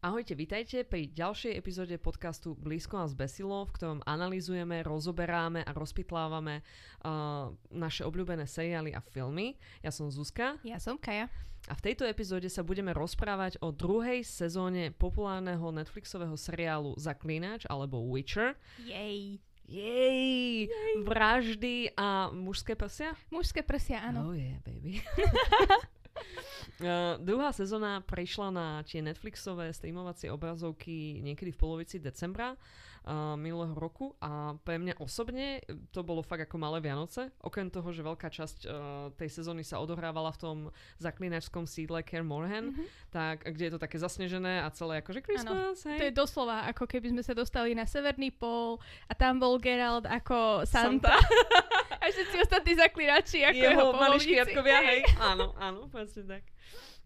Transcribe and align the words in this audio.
Ahojte, 0.00 0.32
vitajte 0.32 0.80
pri 0.88 1.12
ďalšej 1.12 1.60
epizóde 1.60 1.92
podcastu 2.00 2.56
Blízko 2.56 3.04
nás 3.04 3.12
besilo, 3.12 3.68
v 3.68 3.74
ktorom 3.76 4.00
analizujeme, 4.08 4.80
rozoberáme 4.80 5.60
a 5.60 5.76
rozpitlávame 5.76 6.64
uh, 7.04 7.52
naše 7.68 8.08
obľúbené 8.08 8.48
seriály 8.48 8.96
a 8.96 9.04
filmy. 9.04 9.60
Ja 9.84 9.92
som 9.92 10.08
Zuzka. 10.08 10.56
Ja 10.64 10.80
som 10.80 10.96
Kaja. 10.96 11.28
A 11.68 11.76
v 11.76 11.84
tejto 11.84 12.08
epizóde 12.08 12.48
sa 12.48 12.64
budeme 12.64 12.96
rozprávať 12.96 13.60
o 13.60 13.76
druhej 13.76 14.24
sezóne 14.24 14.88
populárneho 14.88 15.68
Netflixového 15.68 16.32
seriálu 16.32 16.96
Zaklínač 16.96 17.68
alebo 17.68 18.00
Witcher. 18.08 18.56
Jej. 18.80 19.36
Jej, 19.68 20.72
vraždy 21.04 21.92
a 21.92 22.32
mužské 22.32 22.72
prsia? 22.72 23.12
Mužské 23.28 23.60
prsia, 23.60 24.00
áno. 24.00 24.32
Oh 24.32 24.34
yeah, 24.34 24.64
baby. 24.64 25.04
Uh, 26.80 27.20
druhá 27.20 27.52
sezóna 27.52 28.00
prešla 28.00 28.48
na 28.48 28.66
tie 28.88 29.04
Netflixové 29.04 29.68
streamovacie 29.68 30.32
obrazovky 30.32 31.20
niekedy 31.20 31.52
v 31.52 31.60
polovici 31.60 32.00
decembra 32.00 32.56
uh, 33.06 33.36
minulého 33.36 33.72
roku 33.76 34.16
a 34.20 34.56
pre 34.60 34.76
mňa 34.76 35.00
osobne 35.00 35.60
to 35.94 36.00
bolo 36.04 36.20
fakt 36.20 36.48
ako 36.48 36.56
malé 36.60 36.80
Vianoce. 36.84 37.32
Okrem 37.40 37.68
toho, 37.72 37.88
že 37.92 38.04
veľká 38.04 38.28
časť 38.28 38.58
uh, 38.64 38.72
tej 39.16 39.30
sezóny 39.30 39.64
sa 39.64 39.80
odohrávala 39.80 40.32
v 40.34 40.38
tom 40.40 40.56
zaklinačskom 41.00 41.64
sídle 41.64 42.02
Care 42.04 42.26
Morhen, 42.26 42.72
mm-hmm. 42.74 42.86
tak, 43.12 43.44
kde 43.46 43.70
je 43.70 43.72
to 43.76 43.80
také 43.80 43.96
zasnežené 44.00 44.64
a 44.64 44.68
celé 44.72 45.00
akože 45.00 45.20
Christmas, 45.24 45.82
hej. 45.84 45.98
To 45.98 46.04
je 46.08 46.14
doslova 46.14 46.68
ako 46.70 46.84
keby 46.88 47.12
sme 47.16 47.22
sa 47.24 47.32
dostali 47.32 47.72
na 47.72 47.84
severný 47.88 48.32
pol 48.34 48.80
a 49.08 49.12
tam 49.12 49.40
bol 49.40 49.56
Geralt 49.60 50.04
ako 50.04 50.64
Santa. 50.68 50.90
Santa. 50.90 51.14
a 52.02 52.04
všetci 52.08 52.36
ostatní 52.40 52.72
zaklinači 52.74 53.38
ako 53.44 53.64
jeho, 53.64 53.84
jeho 53.84 53.86
mali 53.92 54.18
hej. 54.88 55.00
Áno, 55.30 55.52
áno, 55.60 55.86
presne 55.92 56.24
tak. 56.24 56.42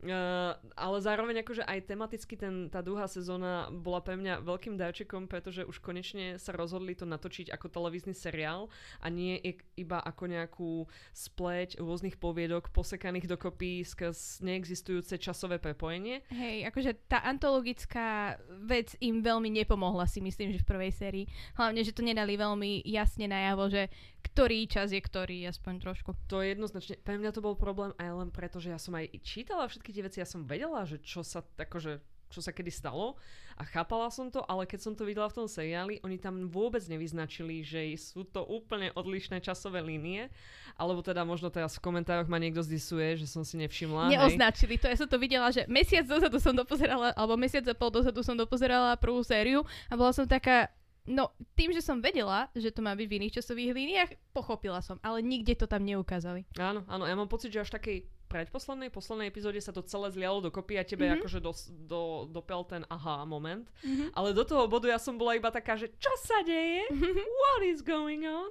Uh, 0.04 0.52
ale 0.76 1.00
zároveň 1.00 1.40
akože 1.40 1.64
aj 1.64 1.88
tematicky 1.88 2.36
ten, 2.36 2.68
tá 2.68 2.84
druhá 2.84 3.08
sezóna 3.08 3.72
bola 3.72 4.04
pre 4.04 4.20
mňa 4.20 4.44
veľkým 4.44 4.76
darčekom, 4.76 5.24
pretože 5.32 5.64
už 5.64 5.80
konečne 5.80 6.36
sa 6.36 6.52
rozhodli 6.52 6.92
to 6.92 7.08
natočiť 7.08 7.48
ako 7.48 7.72
televízny 7.72 8.12
seriál 8.12 8.68
a 9.00 9.08
nie 9.08 9.40
iba 9.80 9.96
ako 10.04 10.24
nejakú 10.28 10.72
spleť 11.16 11.80
rôznych 11.80 12.20
poviedok 12.20 12.68
posekaných 12.68 13.32
dokopy 13.32 13.80
skrz 13.80 14.44
neexistujúce 14.44 15.16
časové 15.16 15.56
prepojenie. 15.56 16.20
Hej, 16.28 16.68
akože 16.68 17.08
tá 17.08 17.24
antologická 17.24 18.36
vec 18.60 18.92
im 19.00 19.24
veľmi 19.24 19.48
nepomohla 19.64 20.04
si 20.04 20.20
myslím, 20.20 20.52
že 20.52 20.60
v 20.60 20.68
prvej 20.68 20.92
sérii. 20.92 21.24
Hlavne, 21.56 21.80
že 21.80 21.96
to 21.96 22.04
nedali 22.04 22.36
veľmi 22.36 22.84
jasne 22.84 23.24
najavo, 23.24 23.72
že 23.72 23.88
ktorý 24.24 24.64
čas 24.64 24.90
je 24.90 25.00
ktorý, 25.00 25.44
aspoň 25.44 25.84
trošku. 25.84 26.16
To 26.32 26.40
je 26.40 26.56
jednoznačne, 26.56 26.96
pre 27.04 27.20
mňa 27.20 27.30
to 27.36 27.44
bol 27.44 27.52
problém 27.52 27.92
aj 28.00 28.10
len 28.24 28.30
preto, 28.32 28.56
že 28.56 28.72
ja 28.72 28.80
som 28.80 28.96
aj 28.96 29.12
čítala 29.20 29.68
všetky 29.68 29.92
tie 29.92 30.04
veci, 30.04 30.18
ja 30.24 30.28
som 30.28 30.48
vedela, 30.48 30.88
že 30.88 30.96
čo 31.04 31.20
sa, 31.20 31.44
akože, 31.44 32.00
čo 32.32 32.40
sa 32.40 32.50
kedy 32.50 32.72
stalo 32.72 33.20
a 33.54 33.62
chápala 33.62 34.10
som 34.10 34.32
to, 34.32 34.42
ale 34.50 34.66
keď 34.66 34.80
som 34.82 34.94
to 34.98 35.06
videla 35.06 35.30
v 35.30 35.44
tom 35.44 35.46
seriáli, 35.46 36.02
oni 36.02 36.18
tam 36.18 36.50
vôbec 36.50 36.82
nevyznačili, 36.90 37.62
že 37.62 37.94
sú 37.94 38.26
to 38.26 38.42
úplne 38.42 38.90
odlišné 38.98 39.38
časové 39.38 39.78
línie, 39.78 40.26
alebo 40.74 40.98
teda 41.04 41.22
možno 41.22 41.54
teraz 41.54 41.78
v 41.78 41.84
komentároch 41.86 42.26
ma 42.26 42.42
niekto 42.42 42.64
zdisuje, 42.66 43.22
že 43.22 43.30
som 43.30 43.46
si 43.46 43.54
nevšimla. 43.62 44.10
Neoznačili 44.10 44.74
hej. 44.74 44.80
to, 44.82 44.86
ja 44.90 44.96
som 44.98 45.08
to 45.08 45.18
videla, 45.22 45.54
že 45.54 45.62
mesiac 45.70 46.02
dozadu 46.02 46.42
som 46.42 46.50
dopozerala, 46.50 47.14
alebo 47.14 47.38
mesiac 47.38 47.62
a 47.70 47.74
pol 47.78 47.94
dozadu 47.94 48.26
som 48.26 48.34
dopozerala 48.34 48.98
prvú 48.98 49.22
sériu 49.22 49.62
a 49.86 49.94
bola 49.94 50.10
som 50.10 50.26
taká, 50.26 50.66
No, 51.04 51.36
tým, 51.52 51.68
že 51.76 51.84
som 51.84 52.00
vedela, 52.00 52.48
že 52.56 52.72
to 52.72 52.80
má 52.80 52.96
byť 52.96 53.06
v 53.08 53.16
iných 53.20 53.36
časových 53.40 53.76
líniách, 53.76 54.10
pochopila 54.32 54.80
som, 54.80 54.96
ale 55.04 55.20
nikde 55.20 55.52
to 55.52 55.68
tam 55.68 55.84
neukázali. 55.84 56.48
Áno, 56.56 56.80
áno, 56.88 57.04
ja 57.04 57.12
mám 57.12 57.28
pocit, 57.28 57.52
že 57.52 57.60
až 57.60 57.76
takej 57.76 58.08
predposlednej, 58.34 58.90
poslednej 58.90 59.28
epizóde 59.30 59.60
sa 59.60 59.70
to 59.70 59.84
celé 59.84 60.10
zlialo 60.10 60.42
dokopy 60.42 60.80
a 60.80 60.82
tebe 60.82 61.06
mm-hmm. 61.06 61.22
akože 61.22 61.38
do, 61.38 61.52
do, 61.86 62.02
dopel 62.32 62.64
ten 62.66 62.82
aha 62.90 63.22
moment. 63.28 63.68
Mm-hmm. 63.84 64.16
Ale 64.16 64.34
do 64.34 64.42
toho 64.42 64.66
bodu 64.66 64.90
ja 64.90 64.98
som 64.98 65.14
bola 65.14 65.38
iba 65.38 65.54
taká, 65.54 65.78
že 65.78 65.92
čo 66.02 66.10
sa 66.18 66.42
deje? 66.42 66.88
Mm-hmm. 66.90 67.26
What 67.30 67.60
is 67.68 67.78
going 67.84 68.26
on? 68.26 68.50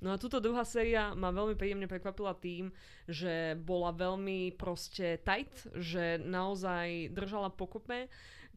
No 0.00 0.16
a 0.16 0.16
túto 0.16 0.40
druhá 0.40 0.64
séria 0.64 1.12
ma 1.12 1.28
veľmi 1.28 1.52
príjemne 1.60 1.84
prekvapila 1.84 2.32
tým, 2.32 2.72
že 3.04 3.52
bola 3.60 3.92
veľmi 3.92 4.56
proste 4.56 5.20
tight, 5.20 5.52
že 5.76 6.16
naozaj 6.16 7.12
držala 7.12 7.52
pokope 7.52 8.08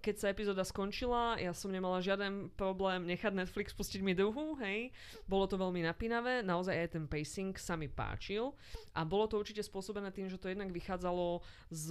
keď 0.04 0.16
sa 0.20 0.28
epizóda 0.28 0.68
skončila, 0.68 1.40
ja 1.40 1.56
som 1.56 1.72
nemala 1.72 2.04
žiaden 2.04 2.52
problém 2.60 3.08
nechať 3.08 3.32
Netflix 3.32 3.72
pustiť 3.72 4.04
mi 4.04 4.12
druhú, 4.12 4.60
hej. 4.60 4.92
Bolo 5.32 5.48
to 5.48 5.56
veľmi 5.56 5.80
napínavé, 5.80 6.44
naozaj 6.44 6.76
aj 6.76 6.90
ten 7.00 7.06
pacing 7.08 7.56
sa 7.56 7.80
mi 7.80 7.88
páčil 7.88 8.52
a 8.92 9.08
bolo 9.08 9.32
to 9.32 9.40
určite 9.40 9.64
spôsobené 9.64 10.12
tým, 10.12 10.28
že 10.28 10.36
to 10.36 10.52
jednak 10.52 10.76
vychádzalo 10.76 11.40
z, 11.72 11.88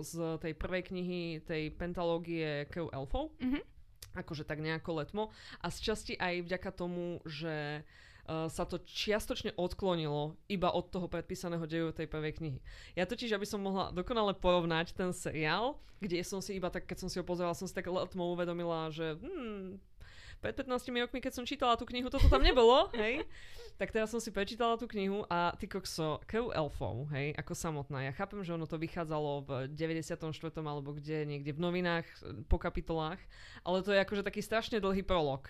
z 0.00 0.12
tej 0.40 0.52
prvej 0.56 0.82
knihy, 0.88 1.44
tej 1.44 1.68
pentalógie 1.76 2.64
Kev 2.72 2.88
Elfov, 2.96 3.36
mm-hmm. 3.36 3.62
akože 4.16 4.48
tak 4.48 4.64
nejako 4.64 5.04
letmo 5.04 5.28
a 5.60 5.68
z 5.68 5.78
časti 5.84 6.12
aj 6.16 6.48
vďaka 6.48 6.70
tomu, 6.72 7.20
že 7.28 7.84
uh, 7.84 8.07
sa 8.28 8.68
to 8.68 8.76
čiastočne 8.84 9.56
odklonilo 9.56 10.36
iba 10.52 10.68
od 10.68 10.92
toho 10.92 11.08
predpísaného 11.08 11.64
deju 11.64 11.96
tej 11.96 12.04
prvej 12.04 12.36
knihy. 12.36 12.60
Ja 12.92 13.08
totiž, 13.08 13.32
aby 13.32 13.48
som 13.48 13.64
mohla 13.64 13.88
dokonale 13.88 14.36
porovnať 14.36 14.92
ten 14.92 15.16
seriál, 15.16 15.80
kde 15.98 16.20
som 16.22 16.44
si 16.44 16.54
iba 16.54 16.68
tak, 16.68 16.84
keď 16.84 17.04
som 17.04 17.08
si 17.08 17.16
ho 17.16 17.24
pozerala, 17.24 17.56
som 17.56 17.66
si 17.66 17.74
tak 17.74 17.88
letmo 17.88 18.30
uvedomila, 18.36 18.92
že 18.92 19.16
hmm, 19.16 19.80
pred 20.38 20.54
15 20.54 20.90
rokmi, 20.90 21.18
keď 21.18 21.32
som 21.34 21.44
čítala 21.46 21.74
tú 21.74 21.84
knihu, 21.86 22.08
toto 22.10 22.30
tam 22.30 22.42
nebolo, 22.42 22.90
hej. 23.00 23.26
Tak 23.78 23.94
teraz 23.94 24.10
som 24.10 24.18
si 24.18 24.34
prečítala 24.34 24.74
tú 24.74 24.90
knihu 24.90 25.22
a 25.30 25.54
ty 25.54 25.70
kokso, 25.70 26.18
krv 26.26 26.50
elfov, 26.50 27.06
hej, 27.14 27.34
ako 27.38 27.52
samotná. 27.54 28.10
Ja 28.10 28.12
chápem, 28.14 28.42
že 28.42 28.54
ono 28.54 28.66
to 28.66 28.78
vychádzalo 28.78 29.32
v 29.46 29.50
94. 29.70 30.18
alebo 30.62 30.90
kde, 30.94 31.26
niekde 31.26 31.54
v 31.54 31.62
novinách, 31.62 32.06
po 32.50 32.58
kapitolách, 32.58 33.22
ale 33.62 33.82
to 33.86 33.94
je 33.94 34.02
akože 34.02 34.26
taký 34.26 34.42
strašne 34.42 34.82
dlhý 34.82 35.06
prolog. 35.06 35.46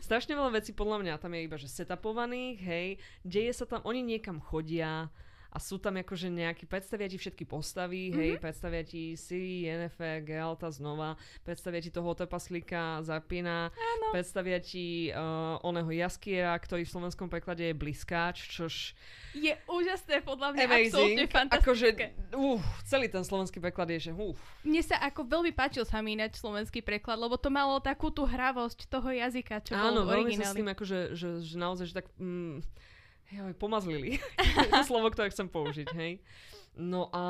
Strašne 0.00 0.32
veľa 0.32 0.56
vecí 0.60 0.72
podľa 0.72 1.04
mňa 1.04 1.14
tam 1.20 1.36
je 1.36 1.40
iba, 1.44 1.56
že 1.60 1.68
setupovaných, 1.68 2.56
hej, 2.64 2.86
deje 3.20 3.52
sa 3.52 3.68
tam, 3.68 3.84
oni 3.84 4.00
niekam 4.00 4.40
chodia, 4.40 5.12
a 5.48 5.56
sú 5.56 5.80
tam 5.80 5.96
akože 5.96 6.28
nejakí, 6.28 6.68
predstavia 6.68 7.08
ti 7.08 7.16
všetky 7.16 7.48
postavy, 7.48 8.12
mm-hmm. 8.12 8.20
hej, 8.20 8.30
predstavia 8.36 8.84
ti 8.84 9.16
Siri, 9.16 9.64
Yennefer, 9.64 10.20
Geralta 10.20 10.68
znova, 10.68 11.16
predstavia 11.40 11.80
ti 11.80 11.88
toho 11.88 12.12
trpaslíka 12.12 13.00
Zarpina, 13.00 13.72
Áno. 13.72 14.06
predstavia 14.12 14.60
ti 14.60 15.08
uh, 15.08 15.56
oného 15.64 15.88
Jaskiera, 15.88 16.52
ktorý 16.52 16.84
v 16.84 16.92
slovenskom 16.92 17.32
preklade 17.32 17.64
je 17.64 17.72
Bliskáč, 17.72 18.44
čož 18.52 18.92
je 19.32 19.56
úžasné, 19.64 20.20
podľa 20.20 20.52
mňa 20.52 20.64
amazing. 20.68 20.84
absolútne 20.92 21.24
fantastické. 21.32 21.64
Akože, 21.64 21.88
uh, 22.36 22.60
celý 22.84 23.06
ten 23.08 23.24
slovenský 23.24 23.56
preklad 23.64 23.88
je, 23.96 24.08
že 24.08 24.12
uh. 24.12 24.36
Mne 24.68 24.84
sa 24.84 25.00
ako 25.00 25.24
veľmi 25.24 25.56
páčil 25.56 25.88
sa 25.88 26.04
mi 26.04 26.12
ináč 26.12 26.36
slovenský 26.36 26.84
preklad, 26.84 27.16
lebo 27.16 27.40
to 27.40 27.48
malo 27.48 27.80
takú 27.80 28.12
tú 28.12 28.28
hravosť 28.28 28.84
toho 28.84 29.08
jazyka, 29.08 29.64
čo 29.64 29.72
Áno, 29.72 30.04
bol 30.04 30.12
v 30.12 30.28
origináli. 30.28 30.28
Áno, 30.28 30.28
veľmi 30.28 30.34
sa 30.36 30.52
s 30.52 30.58
tým 30.60 30.68
akože, 30.68 30.98
že, 31.16 31.28
že 31.40 31.56
naozaj, 31.56 31.84
že 31.88 31.94
tak... 32.04 32.06
Mm, 32.20 32.60
Joj, 33.28 33.52
pomazlili. 33.60 34.16
to 34.72 34.82
slovo, 34.88 35.12
ktoré 35.12 35.28
chcem 35.28 35.48
použiť, 35.48 35.88
hej. 35.96 36.24
No 36.78 37.10
a, 37.10 37.26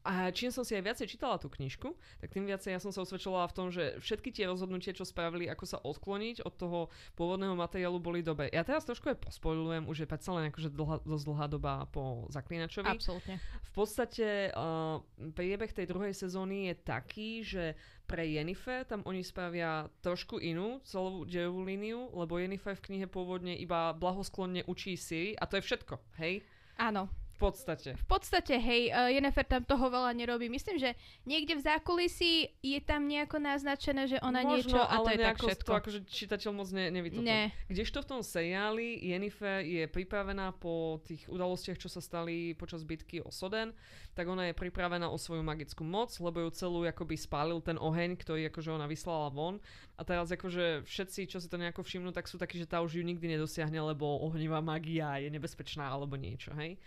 a 0.00 0.32
čím 0.32 0.48
som 0.48 0.64
si 0.64 0.72
aj 0.72 0.80
viacej 0.80 1.12
čítala 1.12 1.36
tú 1.36 1.52
knižku, 1.52 1.92
tak 2.24 2.32
tým 2.32 2.48
viacej 2.48 2.72
ja 2.72 2.80
som 2.80 2.88
sa 2.88 3.04
osvedčila 3.04 3.44
v 3.44 3.52
tom, 3.52 3.68
že 3.68 4.00
všetky 4.00 4.32
tie 4.32 4.48
rozhodnutia, 4.48 4.96
čo 4.96 5.04
spravili, 5.04 5.44
ako 5.44 5.64
sa 5.68 5.76
odkloniť 5.84 6.40
od 6.40 6.54
toho 6.56 6.78
pôvodného 7.12 7.52
materiálu, 7.52 8.00
boli 8.00 8.24
dobré. 8.24 8.48
Ja 8.48 8.64
teraz 8.64 8.88
trošku 8.88 9.12
aj 9.12 9.20
pospojlujem, 9.20 9.84
už 9.84 10.02
je 10.02 10.08
predsa 10.08 10.32
len 10.32 10.48
akože 10.48 10.72
dlhá, 10.72 11.04
dosť 11.04 11.24
dlhá 11.28 11.46
doba 11.52 11.72
po 11.92 12.24
Zaklinačovi. 12.32 12.88
Absolútne. 12.88 13.36
V 13.60 13.70
podstate 13.76 14.56
uh, 14.56 15.04
priebeh 15.36 15.68
tej 15.68 15.84
druhej 15.84 16.16
sezóny 16.16 16.72
je 16.72 16.74
taký, 16.80 17.30
že 17.44 17.76
pre 18.08 18.24
Jennifer 18.24 18.88
tam 18.88 19.04
oni 19.04 19.20
spravia 19.20 19.92
trošku 20.00 20.40
inú 20.40 20.80
celú 20.88 21.28
dejovú 21.28 21.68
líniu, 21.68 22.08
lebo 22.16 22.40
Jennifer 22.40 22.72
v 22.72 22.84
knihe 22.88 23.06
pôvodne 23.06 23.52
iba 23.52 23.92
blahosklonne 23.92 24.64
učí 24.64 24.96
Siri 24.96 25.36
a 25.36 25.44
to 25.44 25.60
je 25.60 25.66
všetko, 25.68 26.00
hej? 26.16 26.40
Áno 26.80 27.27
podstate. 27.38 27.94
V 27.94 28.06
podstate, 28.10 28.58
hej, 28.58 28.90
uh, 28.90 29.08
Jennifer 29.08 29.46
tam 29.46 29.62
toho 29.62 29.86
veľa 29.86 30.10
nerobí. 30.12 30.50
Myslím, 30.50 30.82
že 30.82 30.98
niekde 31.22 31.56
v 31.56 31.62
zákulisí 31.62 32.50
je 32.58 32.80
tam 32.82 33.06
nejako 33.06 33.38
naznačené, 33.38 34.10
že 34.10 34.18
ona 34.18 34.42
Možno, 34.42 34.74
niečo 34.74 34.78
a 34.82 34.94
to 35.00 35.10
je 35.14 35.18
tak 35.22 35.38
všetko. 35.38 35.68
to 35.70 35.78
akože 35.78 35.98
čitateľ 36.10 36.50
moc 36.52 36.68
ne, 36.74 36.90
nevytotol. 36.90 37.24
Nie. 37.24 37.54
Kdežto 37.70 38.02
v 38.02 38.06
tom 38.10 38.20
seriáli 38.26 38.98
Jennifer 39.00 39.62
je 39.62 39.86
pripravená 39.86 40.52
po 40.58 40.98
tých 41.06 41.30
udalostiach, 41.30 41.78
čo 41.78 41.86
sa 41.86 42.02
stali 42.02 42.58
počas 42.58 42.82
bitky 42.82 43.22
o 43.22 43.30
Soden, 43.30 43.70
tak 44.18 44.26
ona 44.26 44.50
je 44.50 44.58
pripravená 44.58 45.06
o 45.06 45.14
svoju 45.14 45.46
magickú 45.46 45.86
moc, 45.86 46.10
lebo 46.18 46.42
ju 46.42 46.50
celú 46.50 46.82
akoby 46.82 47.14
spálil 47.14 47.62
ten 47.62 47.78
oheň, 47.78 48.18
ktorý 48.18 48.50
akože 48.50 48.74
ona 48.74 48.90
vyslala 48.90 49.30
von. 49.30 49.62
A 49.94 50.02
teraz 50.02 50.30
akože 50.30 50.82
všetci, 50.86 51.30
čo 51.30 51.38
si 51.38 51.46
to 51.50 51.58
nejako 51.58 51.82
všimnú, 51.86 52.10
tak 52.10 52.26
sú 52.26 52.38
takí, 52.38 52.58
že 52.58 52.66
tá 52.66 52.82
už 52.82 52.98
ju 52.98 53.02
nikdy 53.02 53.38
nedosiahne, 53.38 53.78
lebo 53.78 54.22
ohnivá 54.26 54.58
magia 54.58 55.18
je 55.22 55.30
nebezpečná 55.30 55.86
alebo 55.86 56.18
niečo, 56.18 56.50
hej. 56.58 56.78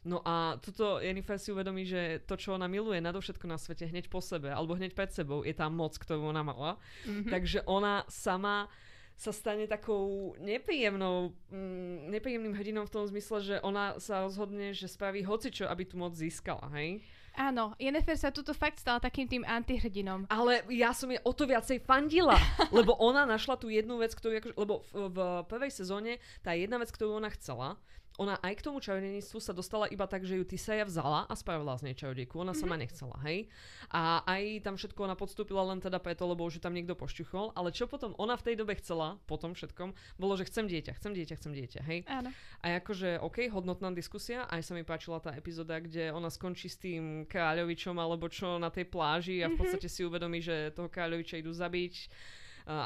No 0.00 0.24
a 0.24 0.56
toto 0.64 0.96
Jennifer 0.96 1.36
si 1.36 1.52
uvedomí, 1.52 1.84
že 1.84 2.24
to, 2.24 2.40
čo 2.40 2.56
ona 2.56 2.64
miluje 2.64 3.04
nadovšetko 3.04 3.44
na 3.44 3.60
svete 3.60 3.84
hneď 3.84 4.08
po 4.08 4.24
sebe, 4.24 4.48
alebo 4.48 4.72
hneď 4.72 4.96
pred 4.96 5.12
sebou, 5.12 5.44
je 5.44 5.52
tá 5.52 5.68
moc, 5.68 5.92
ktorú 6.00 6.32
ona 6.32 6.40
mala. 6.40 6.80
Mm-hmm. 7.04 7.28
Takže 7.28 7.58
ona 7.68 8.08
sama 8.08 8.72
sa 9.20 9.36
stane 9.36 9.68
takou 9.68 10.32
nepríjemnou, 10.40 11.36
mm, 11.52 12.08
nepríjemným 12.08 12.56
hrdinom 12.56 12.88
v 12.88 12.94
tom 12.96 13.04
zmysle, 13.04 13.44
že 13.44 13.56
ona 13.60 14.00
sa 14.00 14.24
rozhodne, 14.24 14.72
že 14.72 14.88
spraví 14.88 15.20
hocičo, 15.20 15.68
aby 15.68 15.84
tú 15.84 16.00
moc 16.00 16.16
získala, 16.16 16.72
hej? 16.72 17.04
Áno, 17.36 17.76
Jennifer 17.76 18.16
sa 18.16 18.32
tuto 18.32 18.56
fakt 18.56 18.80
stala 18.80 18.96
takým 18.96 19.28
tým 19.28 19.44
antihrdinom. 19.44 20.24
Ale 20.32 20.64
ja 20.72 20.96
som 20.96 21.12
je 21.12 21.20
o 21.20 21.36
to 21.36 21.44
viacej 21.44 21.84
fandila, 21.84 22.40
lebo 22.76 22.96
ona 22.96 23.28
našla 23.28 23.60
tú 23.60 23.68
jednu 23.68 24.00
vec, 24.00 24.16
ktorú, 24.16 24.40
akože, 24.40 24.56
lebo 24.56 24.88
v, 24.88 25.12
v 25.12 25.18
prvej 25.46 25.70
sezóne 25.70 26.16
tá 26.40 26.56
jedna 26.56 26.80
vec, 26.80 26.88
ktorú 26.88 27.20
ona 27.20 27.28
chcela, 27.36 27.76
ona 28.20 28.36
aj 28.44 28.60
k 28.60 28.64
tomu 28.68 28.84
čarodejníctvu 28.84 29.38
sa 29.40 29.56
dostala 29.56 29.88
iba 29.88 30.04
tak, 30.04 30.28
že 30.28 30.36
ju 30.36 30.44
Tisaja 30.44 30.84
vzala 30.84 31.24
a 31.24 31.32
spravila 31.32 31.72
z 31.80 31.88
nej 31.88 31.96
čarodejku. 31.96 32.36
Ona 32.36 32.52
mm-hmm. 32.52 32.60
sama 32.60 32.76
nechcela, 32.76 33.16
hej. 33.24 33.48
A 33.88 34.20
aj 34.28 34.60
tam 34.60 34.76
všetko 34.76 35.08
ona 35.08 35.16
podstúpila 35.16 35.64
len 35.64 35.80
teda 35.80 35.96
preto, 35.96 36.28
lebo 36.28 36.44
už 36.44 36.60
tam 36.60 36.76
niekto 36.76 36.92
pošťuchol. 36.92 37.56
Ale 37.56 37.72
čo 37.72 37.88
potom 37.88 38.12
ona 38.20 38.36
v 38.36 38.52
tej 38.52 38.54
dobe 38.60 38.76
chcela, 38.76 39.16
po 39.24 39.40
tom 39.40 39.56
všetkom, 39.56 39.96
bolo, 40.20 40.36
že 40.36 40.44
chcem 40.52 40.68
dieťa, 40.68 41.00
chcem 41.00 41.16
dieťa, 41.16 41.34
chcem 41.40 41.52
dieťa, 41.56 41.80
hej. 41.88 42.00
Áno. 42.12 42.28
A 42.60 42.76
akože, 42.76 43.24
OK, 43.24 43.48
hodnotná 43.48 43.88
diskusia, 43.96 44.44
aj 44.52 44.68
sa 44.68 44.76
mi 44.76 44.84
páčila 44.84 45.16
tá 45.24 45.32
epizóda, 45.32 45.80
kde 45.80 46.12
ona 46.12 46.28
skončí 46.28 46.68
s 46.68 46.76
tým 46.76 47.24
kráľovičom 47.24 47.96
alebo 47.96 48.28
čo 48.28 48.60
na 48.60 48.68
tej 48.68 48.84
pláži 48.84 49.40
a 49.40 49.48
v 49.48 49.56
mhm. 49.56 49.60
podstate 49.64 49.88
si 49.88 50.04
uvedomí, 50.04 50.44
že 50.44 50.76
toho 50.76 50.92
kráľoviča 50.92 51.40
idú 51.40 51.56
zabiť 51.56 51.94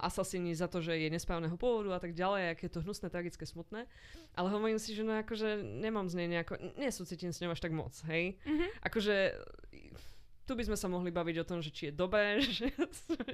asasíni 0.03 0.57
za 0.57 0.71
to, 0.71 0.81
že 0.81 0.97
je 0.97 1.13
nesprávneho 1.13 1.55
pôvodu 1.61 1.97
a 1.97 2.01
tak 2.01 2.17
ďalej, 2.17 2.57
aké 2.57 2.67
je 2.67 2.75
to 2.79 2.85
hnusné, 2.85 3.13
tragické, 3.13 3.45
smutné. 3.45 3.85
Ale 4.33 4.49
hovorím 4.49 4.81
si, 4.81 4.97
že 4.97 5.05
no 5.05 5.13
akože 5.21 5.61
nemám 5.61 6.09
z 6.09 6.25
nej 6.25 6.29
nejako, 6.31 6.57
nesúcitím 6.81 7.31
s 7.31 7.41
ňou 7.45 7.53
až 7.53 7.61
tak 7.61 7.77
moc, 7.77 7.93
hej. 8.09 8.41
Mm-hmm. 8.49 8.71
Akože 8.83 9.15
tu 10.45 10.53
by 10.53 10.63
sme 10.65 10.77
sa 10.77 10.93
mohli 10.93 11.09
baviť 11.09 11.37
o 11.41 11.49
tom, 11.49 11.59
že 11.65 11.73
či 11.73 11.89
je 11.91 11.97
dobré, 11.97 12.41
že 12.57 12.69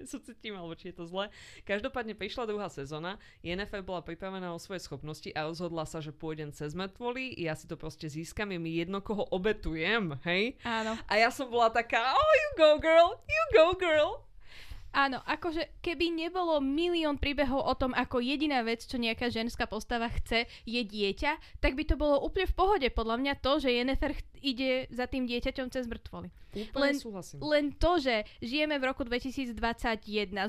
súcitím, 0.06 0.54
alebo 0.56 0.78
či 0.78 0.94
je 0.94 1.02
to 1.02 1.04
zlé. 1.06 1.28
Každopádne 1.66 2.14
prišla 2.14 2.46
druhá 2.46 2.70
sezóna, 2.70 3.18
Yennefer 3.42 3.82
bola 3.82 4.02
pripravená 4.02 4.54
o 4.54 4.62
svoje 4.62 4.86
schopnosti 4.86 5.28
a 5.34 5.50
rozhodla 5.50 5.84
sa, 5.84 5.98
že 5.98 6.14
pôjdem 6.14 6.54
cez 6.54 6.72
mŕtvoly, 6.72 7.34
ja 7.36 7.58
si 7.58 7.66
to 7.66 7.74
proste 7.74 8.06
získam, 8.06 8.54
je 8.54 8.58
mi 8.62 8.78
jedno, 8.78 9.02
koho 9.02 9.26
obetujem, 9.34 10.16
hej? 10.26 10.54
Áno. 10.62 10.94
A 11.10 11.12
ja 11.18 11.34
som 11.34 11.50
bola 11.50 11.70
taká, 11.70 12.14
oh 12.14 12.32
you 12.38 12.50
go 12.54 12.70
girl, 12.78 13.18
you 13.26 13.44
go 13.52 13.74
girl. 13.74 14.29
Áno, 14.90 15.22
akože 15.22 15.78
keby 15.86 16.10
nebolo 16.10 16.58
milión 16.58 17.14
príbehov 17.14 17.62
o 17.62 17.74
tom, 17.78 17.94
ako 17.94 18.18
jediná 18.18 18.66
vec, 18.66 18.82
čo 18.82 18.98
nejaká 18.98 19.30
ženská 19.30 19.70
postava 19.70 20.10
chce, 20.10 20.50
je 20.66 20.82
dieťa, 20.82 21.62
tak 21.62 21.78
by 21.78 21.86
to 21.86 21.94
bolo 21.94 22.18
úplne 22.18 22.50
v 22.50 22.58
pohode. 22.58 22.88
Podľa 22.90 23.16
mňa 23.22 23.34
to, 23.38 23.62
že 23.62 23.70
Jennifer 23.70 24.10
ide 24.40 24.90
za 24.90 25.06
tým 25.06 25.24
dieťaťom 25.28 25.68
cez 25.70 25.86
mŕtvoly. 25.86 26.28
Úplne 26.50 26.82
len, 26.82 26.94
súhlasím. 26.98 27.38
Len 27.46 27.64
to, 27.78 28.02
že 28.02 28.26
žijeme 28.42 28.74
v 28.82 28.84
roku 28.90 29.06
2021, 29.06 29.54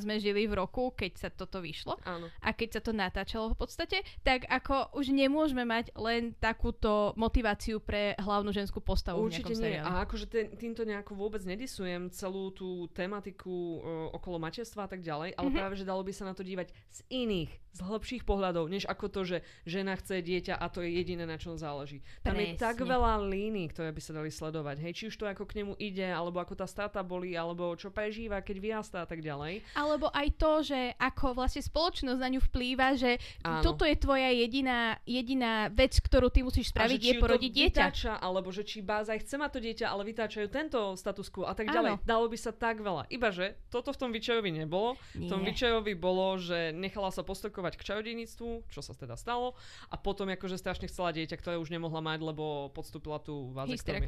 sme 0.01 0.17
žili 0.17 0.49
v 0.49 0.57
roku, 0.57 0.89
keď 0.89 1.11
sa 1.13 1.29
toto 1.29 1.61
vyšlo. 1.61 2.01
Áno. 2.01 2.25
A 2.41 2.49
keď 2.57 2.79
sa 2.79 2.81
to 2.81 2.91
natáčalo 2.91 3.53
v 3.53 3.57
podstate, 3.61 4.01
tak 4.25 4.49
ako 4.49 4.97
už 4.97 5.13
nemôžeme 5.13 5.61
mať 5.61 5.93
len 5.93 6.33
takúto 6.41 7.13
motiváciu 7.13 7.77
pre 7.77 8.17
hlavnú 8.17 8.49
ženskú 8.49 8.81
postavu 8.81 9.29
Určite 9.29 9.53
v 9.53 9.61
nie. 9.61 9.63
Seriáli. 9.77 9.85
A 9.85 10.01
akože 10.01 10.25
ten, 10.25 10.45
týmto 10.57 10.81
nejako 10.81 11.13
vôbec 11.13 11.45
nedisujem 11.45 12.09
celú 12.09 12.49
tú 12.49 12.89
tematiku 12.97 13.53
uh, 13.53 13.81
okolo 14.17 14.41
materstva 14.41 14.89
a 14.89 14.89
tak 14.89 15.05
ďalej, 15.05 15.37
ale 15.37 15.47
mm-hmm. 15.53 15.59
práve, 15.61 15.75
že 15.77 15.85
dalo 15.85 16.01
by 16.01 16.13
sa 16.17 16.25
na 16.25 16.33
to 16.33 16.41
dívať 16.41 16.73
z 16.89 16.99
iných, 17.13 17.51
z 17.71 17.79
hĺbších 17.79 18.23
pohľadov, 18.27 18.67
než 18.67 18.83
ako 18.83 19.07
to, 19.07 19.21
že 19.23 19.37
žena 19.63 19.95
chce 19.95 20.19
dieťa 20.19 20.59
a 20.59 20.65
to 20.67 20.83
je 20.83 20.91
jediné, 20.91 21.23
na 21.23 21.39
čom 21.39 21.55
záleží. 21.55 22.03
Tam 22.19 22.35
Presne. 22.35 22.55
je 22.55 22.59
tak 22.59 22.77
veľa 22.83 23.23
línií, 23.23 23.71
ktoré 23.71 23.95
by 23.95 24.01
sa 24.03 24.11
dali 24.11 24.27
sledovať. 24.27 24.77
Hej, 24.83 24.93
či 24.93 25.03
už 25.07 25.15
to 25.15 25.25
ako 25.25 25.47
k 25.47 25.63
nemu 25.63 25.73
ide 25.79 26.03
alebo 26.03 26.43
ako 26.43 26.59
tá 26.59 26.67
strata 26.67 26.99
boli, 27.01 27.33
alebo 27.33 27.73
čo 27.79 27.89
prežíva, 27.89 28.43
keď 28.43 28.57
vyrastá 28.59 28.97
a 29.03 29.07
tak 29.07 29.23
ďalej. 29.23 29.63
Alebo 29.73 30.11
aj 30.11 30.27
to, 30.35 30.51
že 30.67 30.79
ako 30.99 31.33
vlastne 31.39 31.63
spoločnosť 31.63 32.19
na 32.19 32.29
ňu 32.35 32.41
vplýva, 32.51 32.99
že 32.99 33.17
Áno. 33.47 33.63
toto 33.63 33.87
je 33.87 33.95
tvoja 33.95 34.29
jediná, 34.35 34.99
jediná 35.07 35.71
vec, 35.71 35.95
ktorú 35.95 36.27
ty 36.27 36.43
musíš 36.43 36.75
spraviť, 36.75 36.99
je 36.99 37.13
porodiť 37.23 37.51
dieťa. 37.55 37.83
Vytáča, 37.87 38.13
alebo 38.19 38.51
že 38.51 38.67
či 38.67 38.83
báza 38.83 39.15
chce 39.15 39.39
mať 39.39 39.51
to 39.55 39.59
dieťa, 39.63 39.85
ale 39.87 40.03
vytáčajú 40.11 40.47
tento 40.51 40.79
status 40.99 41.31
quo 41.31 41.47
a 41.47 41.55
tak 41.55 41.71
ďalej. 41.71 41.95
Áno. 41.95 42.03
Dalo 42.03 42.27
by 42.27 42.37
sa 42.37 42.51
tak 42.51 42.83
veľa. 42.83 43.07
Iba, 43.07 43.31
že 43.31 43.55
toto 43.71 43.95
v 43.95 43.97
tom 43.97 44.09
Vyčajovi 44.11 44.51
nebolo. 44.51 44.99
Nie. 45.15 45.31
V 45.31 45.31
tom 45.31 45.41
Vyčajovi 45.47 45.95
bolo, 45.95 46.35
že 46.35 46.75
nechala 46.75 47.09
sa 47.15 47.23
postokovať 47.23 47.60
k 47.69 47.85
čarodejníctvu, 47.85 48.71
čo 48.71 48.81
sa 48.81 48.97
teda 48.97 49.13
stalo, 49.13 49.53
a 49.93 49.95
potom 49.99 50.25
akože 50.33 50.57
strašne 50.57 50.89
chcela 50.89 51.13
dieťa, 51.13 51.37
ktoré 51.37 51.55
už 51.61 51.69
nemohla 51.69 52.01
mať, 52.01 52.19
lebo 52.25 52.73
podstúpila 52.73 53.21
tú 53.21 53.53
vazektomiu. 53.53 54.01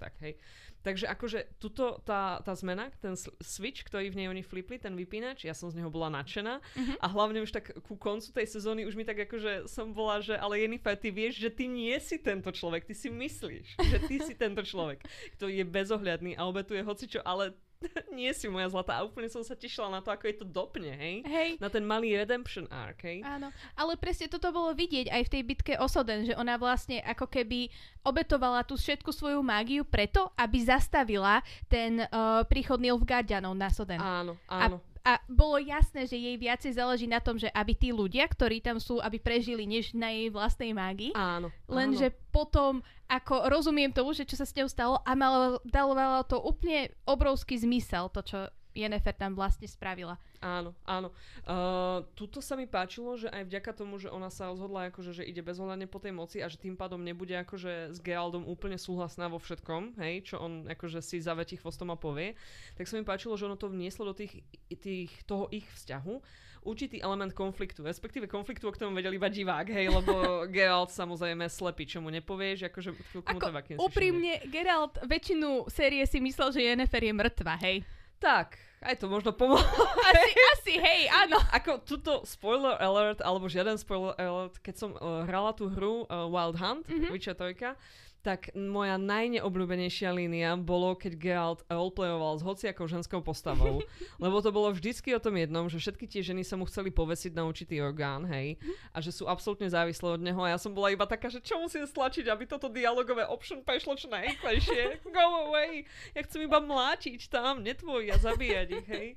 Tak, 0.00 0.12
hej. 0.24 0.40
Takže 0.82 1.06
akože 1.06 1.62
tuto 1.62 2.02
tá, 2.02 2.42
tá 2.42 2.52
zmena, 2.58 2.90
ten 2.98 3.14
switch, 3.38 3.86
ktorý 3.86 4.10
v 4.10 4.18
nej 4.18 4.26
oni 4.26 4.42
flipli, 4.42 4.82
ten 4.82 4.98
vypínač, 4.98 5.46
ja 5.46 5.54
som 5.54 5.70
z 5.70 5.78
neho 5.78 5.94
bola 5.94 6.10
nadšená 6.10 6.58
uh-huh. 6.58 6.96
a 6.98 7.06
hlavne 7.06 7.38
už 7.46 7.54
tak 7.54 7.70
ku 7.86 7.94
koncu 7.94 8.34
tej 8.34 8.50
sezóny 8.50 8.82
už 8.82 8.98
mi 8.98 9.06
tak 9.06 9.22
akože 9.30 9.70
som 9.70 9.94
bola, 9.94 10.18
že 10.18 10.34
ale 10.34 10.58
Jennifer, 10.58 10.98
ty 10.98 11.14
vieš, 11.14 11.38
že 11.38 11.54
ty 11.54 11.70
nie 11.70 11.94
si 12.02 12.18
tento 12.18 12.50
človek, 12.50 12.82
ty 12.82 12.98
si 12.98 13.14
myslíš, 13.14 13.78
že 13.78 13.98
ty 14.10 14.18
si 14.18 14.34
tento 14.34 14.66
človek, 14.66 15.06
ktorý 15.38 15.62
je 15.62 15.66
bezohľadný 15.70 16.32
a 16.34 16.50
obetuje 16.50 16.82
hocičo, 16.82 17.22
ale 17.22 17.54
nie 18.18 18.30
si 18.32 18.46
moja 18.46 18.68
zlatá. 18.70 19.00
A 19.00 19.06
úplne 19.06 19.28
som 19.28 19.42
sa 19.42 19.58
tešila 19.58 19.88
na 19.90 20.00
to, 20.00 20.12
ako 20.12 20.24
je 20.28 20.36
to 20.42 20.46
dopne, 20.46 20.92
hej? 20.92 21.16
Hej. 21.26 21.50
Na 21.58 21.68
ten 21.68 21.82
malý 21.82 22.14
redemption 22.14 22.66
arc, 22.70 23.02
hej? 23.02 23.24
Áno, 23.26 23.50
ale 23.74 23.92
presne 23.98 24.30
toto 24.30 24.50
bolo 24.54 24.72
vidieť 24.72 25.10
aj 25.10 25.22
v 25.26 25.32
tej 25.32 25.42
bitke 25.42 25.72
o 25.78 25.86
Soden, 25.90 26.26
že 26.26 26.36
ona 26.36 26.56
vlastne 26.56 27.02
ako 27.02 27.26
keby 27.28 27.68
obetovala 28.06 28.62
tú 28.66 28.78
všetku 28.78 29.10
svoju 29.10 29.40
mágiu 29.42 29.82
preto, 29.86 30.30
aby 30.38 30.58
zastavila 30.62 31.40
ten 31.66 32.02
uh, 32.06 32.42
príchod 32.46 32.78
Nilfgaardianov 32.78 33.54
na 33.54 33.68
Soden. 33.70 34.00
Áno, 34.00 34.38
áno. 34.46 34.78
A 34.78 34.91
a 35.02 35.18
bolo 35.26 35.58
jasné, 35.58 36.06
že 36.06 36.14
jej 36.14 36.38
viacej 36.38 36.78
záleží 36.78 37.10
na 37.10 37.18
tom, 37.18 37.34
že 37.34 37.50
aby 37.50 37.74
tí 37.74 37.90
ľudia, 37.90 38.26
ktorí 38.30 38.62
tam 38.62 38.78
sú, 38.78 39.02
aby 39.02 39.18
prežili, 39.18 39.66
než 39.66 39.98
na 39.98 40.14
jej 40.14 40.30
vlastnej 40.30 40.70
mágii. 40.70 41.12
Áno. 41.18 41.50
Lenže 41.66 42.14
potom, 42.30 42.86
ako 43.10 43.50
rozumiem 43.50 43.90
tomu, 43.90 44.14
že 44.14 44.22
čo 44.22 44.38
sa 44.38 44.46
s 44.46 44.54
ňou 44.54 44.70
stalo 44.70 44.94
a 45.02 45.12
malo, 45.18 45.58
dalo 45.66 46.22
to 46.22 46.38
úplne 46.38 46.94
obrovský 47.02 47.58
zmysel, 47.58 48.14
to, 48.14 48.22
čo 48.22 48.38
Jennifer 48.72 49.12
tam 49.12 49.36
vlastne 49.36 49.68
spravila. 49.68 50.16
Áno, 50.42 50.74
áno. 50.82 51.14
Uh, 51.46 52.02
tuto 52.18 52.42
sa 52.42 52.58
mi 52.58 52.66
páčilo, 52.66 53.14
že 53.14 53.30
aj 53.30 53.46
vďaka 53.46 53.70
tomu, 53.78 54.00
že 54.02 54.10
ona 54.10 54.32
sa 54.32 54.50
rozhodla, 54.50 54.90
akože, 54.90 55.22
že 55.22 55.24
ide 55.28 55.44
bezohľadne 55.44 55.86
po 55.86 56.02
tej 56.02 56.12
moci 56.16 56.38
a 56.42 56.50
že 56.50 56.58
tým 56.58 56.74
pádom 56.74 56.98
nebude 56.98 57.36
akože 57.38 57.94
s 57.94 57.98
Geraldom 58.02 58.48
úplne 58.48 58.80
súhlasná 58.80 59.30
vo 59.30 59.38
všetkom, 59.38 60.02
hej, 60.02 60.26
čo 60.26 60.42
on 60.42 60.66
akože 60.66 60.98
si 60.98 61.22
zavetí 61.22 61.60
chvostom 61.60 61.94
a 61.94 61.96
povie, 61.96 62.34
tak 62.74 62.90
sa 62.90 62.98
mi 62.98 63.06
páčilo, 63.06 63.38
že 63.38 63.46
ono 63.46 63.60
to 63.60 63.70
vnieslo 63.70 64.10
do 64.10 64.14
tých, 64.16 64.42
tých, 64.68 65.12
toho 65.28 65.46
ich 65.54 65.68
vzťahu 65.68 66.42
určitý 66.62 67.02
element 67.02 67.34
konfliktu, 67.34 67.82
respektíve 67.82 68.30
konfliktu, 68.30 68.70
o 68.70 68.74
ktorom 68.74 68.94
vedel 68.94 69.18
iba 69.18 69.26
divák, 69.26 69.66
hej, 69.66 69.90
lebo 69.90 70.14
Geralt 70.54 70.94
samozrejme 70.94 71.50
slepý, 71.50 71.84
čo 71.84 71.98
mu 71.98 72.08
nepovieš, 72.14 72.70
akože 72.70 72.90
Ako, 73.26 73.50
úprimne, 73.82 74.38
Geralt 74.48 75.02
väčšinu 75.02 75.66
série 75.68 76.06
si 76.06 76.22
myslel, 76.22 76.48
že 76.54 76.60
Yennefer 76.62 77.02
je 77.02 77.12
mŕtva, 77.12 77.58
hej. 77.66 77.82
Tak, 78.22 78.54
aj 78.86 79.02
to 79.02 79.10
možno 79.10 79.34
pomohlo. 79.34 79.66
Asi, 80.14 80.30
asi, 80.54 80.72
hej, 80.78 81.10
áno. 81.10 81.42
Ako 81.58 81.82
tuto 81.82 82.22
spoiler 82.22 82.78
alert, 82.78 83.18
alebo 83.18 83.50
žiaden 83.50 83.74
spoiler 83.74 84.14
alert, 84.14 84.62
keď 84.62 84.74
som 84.78 84.90
uh, 84.94 85.26
hrala 85.26 85.50
tú 85.58 85.66
hru 85.66 86.06
uh, 86.06 86.30
Wild 86.30 86.54
Hunt, 86.62 86.86
mm-hmm. 86.86 87.10
Witcher 87.10 87.34
3, 87.34 87.74
tak 88.22 88.54
moja 88.54 88.96
najneobľúbenejšia 89.02 90.14
línia 90.14 90.54
bolo, 90.54 90.94
keď 90.94 91.12
Geralt 91.18 91.60
roleplayoval 91.66 92.38
s 92.38 92.46
hociakou 92.46 92.86
ženskou 92.86 93.18
postavou. 93.18 93.82
lebo 94.22 94.38
to 94.38 94.54
bolo 94.54 94.70
vždycky 94.70 95.10
o 95.12 95.20
tom 95.20 95.34
jednom, 95.34 95.66
že 95.66 95.82
všetky 95.82 96.06
tie 96.06 96.22
ženy 96.22 96.46
sa 96.46 96.54
mu 96.54 96.64
chceli 96.70 96.94
povesiť 96.94 97.34
na 97.34 97.42
určitý 97.42 97.82
orgán, 97.82 98.22
hej, 98.30 98.56
a 98.94 99.02
že 99.02 99.10
sú 99.10 99.26
absolútne 99.26 99.66
závislé 99.66 100.14
od 100.14 100.22
neho. 100.22 100.38
A 100.46 100.54
ja 100.54 100.58
som 100.62 100.70
bola 100.70 100.94
iba 100.94 101.04
taká, 101.04 101.26
že 101.26 101.42
čo 101.42 101.58
musím 101.58 101.82
stlačiť, 101.82 102.30
aby 102.30 102.46
toto 102.46 102.70
dialogové 102.70 103.26
option 103.26 103.60
prešlo 103.66 103.98
čo 103.98 104.06
najrychlejšie. 104.06 105.02
Go 105.10 105.50
away! 105.50 105.84
Ja 106.14 106.22
chcem 106.22 106.46
iba 106.46 106.62
mlátiť 106.62 107.26
tam, 107.26 107.66
netvoj 107.66 108.14
a 108.14 108.16
zabíjať 108.22 108.68
ich, 108.70 108.88
hej. 108.88 109.08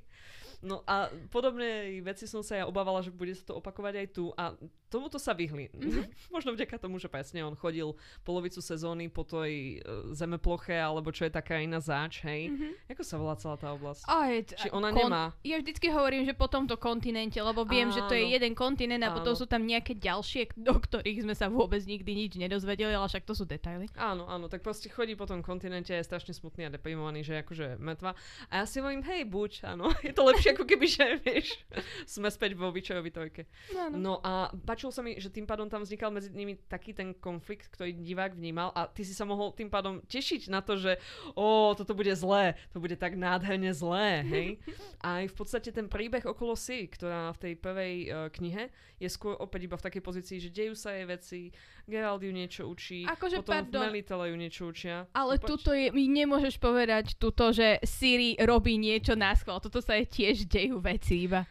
No 0.62 0.84
a 0.86 1.10
podobné 1.28 2.00
veci 2.00 2.24
som 2.24 2.40
sa 2.40 2.60
ja 2.60 2.64
obávala, 2.64 3.02
že 3.04 3.12
bude 3.12 3.34
sa 3.34 3.44
to 3.44 3.58
opakovať 3.58 3.94
aj 4.00 4.06
tu 4.12 4.24
a 4.36 4.54
tomuto 4.86 5.18
sa 5.18 5.34
vyhli. 5.34 5.68
Mm-hmm. 5.74 6.04
Možno 6.34 6.54
vďaka 6.54 6.78
tomu, 6.78 6.96
že 7.02 7.10
presne 7.10 7.42
on 7.42 7.58
chodil 7.58 7.92
polovicu 8.22 8.62
sezóny 8.62 9.10
po 9.10 9.26
tej 9.26 9.82
uh, 9.82 10.14
zemeploche, 10.14 10.74
alebo 10.78 11.10
čo 11.10 11.26
je 11.26 11.32
taká 11.34 11.58
iná 11.58 11.82
záč, 11.82 12.22
hej. 12.22 12.54
Mm-hmm. 12.54 12.92
Ako 12.94 13.02
sa 13.02 13.16
volá 13.18 13.34
celá 13.36 13.56
tá 13.58 13.74
oblasť? 13.74 14.06
Aj, 14.06 14.34
Či 14.46 14.70
ona 14.70 14.94
kon- 14.94 15.10
nemá? 15.10 15.24
Ja 15.42 15.58
vždycky 15.58 15.90
hovorím, 15.90 16.22
že 16.24 16.32
po 16.32 16.46
tomto 16.46 16.78
kontinente, 16.78 17.38
lebo 17.42 17.66
viem, 17.66 17.90
Áno. 17.90 17.96
že 17.98 18.02
to 18.06 18.14
je 18.14 18.30
jeden 18.30 18.54
kontinent 18.54 19.02
a 19.02 19.10
Áno. 19.10 19.16
potom 19.20 19.34
sú 19.34 19.44
tam 19.50 19.66
nejaké 19.66 19.98
ďalšie, 19.98 20.54
do 20.54 20.74
ktorých 20.78 21.26
sme 21.26 21.34
sa 21.34 21.50
vôbec 21.50 21.82
nikdy 21.82 22.14
nič 22.14 22.32
nedozvedeli, 22.38 22.94
ale 22.94 23.10
však 23.10 23.26
to 23.26 23.34
sú 23.34 23.42
detaily. 23.42 23.90
Áno, 23.98 24.30
áno, 24.30 24.46
tak 24.46 24.62
proste 24.62 24.86
chodí 24.86 25.18
po 25.18 25.26
tom 25.26 25.42
kontinente 25.42 25.90
a 25.90 25.98
je 25.98 26.06
strašne 26.06 26.30
smutný 26.30 26.70
a 26.70 26.70
deprimovaný, 26.70 27.26
že 27.26 27.38
je 27.38 27.42
akože 27.42 27.66
metva. 27.82 28.14
A 28.48 28.62
ja 28.62 28.64
si 28.64 28.78
hovorím, 28.78 29.02
hej, 29.02 29.26
buď, 29.26 29.66
áno, 29.66 29.90
je 30.06 30.14
to 30.14 30.22
lepšie 30.22 30.45
ako 30.52 30.64
keby, 30.68 30.86
že 30.86 31.04
vieš, 31.22 31.56
sme 32.04 32.28
späť 32.30 32.54
vo 32.54 32.70
Witcherovi 32.70 33.10
trojke. 33.10 33.48
No, 33.72 33.90
no. 33.90 33.96
No 33.96 34.14
a 34.22 34.52
páčilo 34.66 34.94
sa 34.94 35.02
mi, 35.02 35.18
že 35.18 35.32
tým 35.32 35.48
pádom 35.48 35.66
tam 35.66 35.82
vznikal 35.82 36.12
medzi 36.12 36.30
nimi 36.30 36.58
taký 36.68 36.94
ten 36.94 37.14
konflikt, 37.16 37.70
ktorý 37.72 37.94
divák 37.96 38.36
vnímal 38.36 38.70
a 38.72 38.86
ty 38.86 39.02
si 39.02 39.12
sa 39.12 39.26
mohol 39.26 39.52
tým 39.52 39.68
pádom 39.68 40.02
tešiť 40.06 40.48
na 40.52 40.62
to, 40.62 40.78
že 40.78 40.98
o, 41.34 41.74
toto 41.74 41.92
bude 41.96 42.12
zlé, 42.14 42.54
to 42.70 42.78
bude 42.78 42.96
tak 42.96 43.18
nádherne 43.18 43.70
zlé, 43.74 44.22
hej. 44.22 44.48
A 45.06 45.22
aj 45.22 45.30
v 45.30 45.34
podstate 45.38 45.70
ten 45.70 45.86
príbeh 45.86 46.24
okolo 46.26 46.58
si, 46.58 46.90
ktorá 46.90 47.30
v 47.36 47.38
tej 47.38 47.52
prvej 47.54 47.94
uh, 48.08 48.26
knihe 48.32 48.72
je 48.98 49.08
skôr 49.12 49.38
opäť 49.38 49.70
iba 49.70 49.76
v 49.78 49.86
takej 49.86 50.02
pozícii, 50.02 50.38
že 50.40 50.50
dejú 50.50 50.74
sa 50.74 50.96
jej 50.96 51.06
veci, 51.06 51.40
Geralt 51.86 52.18
ju 52.18 52.34
niečo 52.34 52.66
učí, 52.66 53.06
Akože, 53.06 53.46
potom 53.46 53.62
pardon. 53.62 53.78
v 53.78 53.84
Melitele 53.86 54.34
ju 54.34 54.36
niečo 54.36 54.62
učia. 54.66 55.06
Ale 55.14 55.38
Poď. 55.38 55.46
tuto 55.46 55.70
je, 55.70 55.94
mi 55.94 56.10
nemôžeš 56.10 56.58
povedať 56.58 57.14
tuto, 57.14 57.54
že 57.54 57.78
Siri 57.86 58.34
robí 58.42 58.74
niečo 58.74 59.14
na 59.14 59.30
schvál. 59.38 59.62
Toto 59.62 59.78
sa 59.78 59.94
je 59.94 60.10
tiež 60.10 60.50
dejú 60.50 60.82
veci 60.82 61.30
iba. 61.30 61.46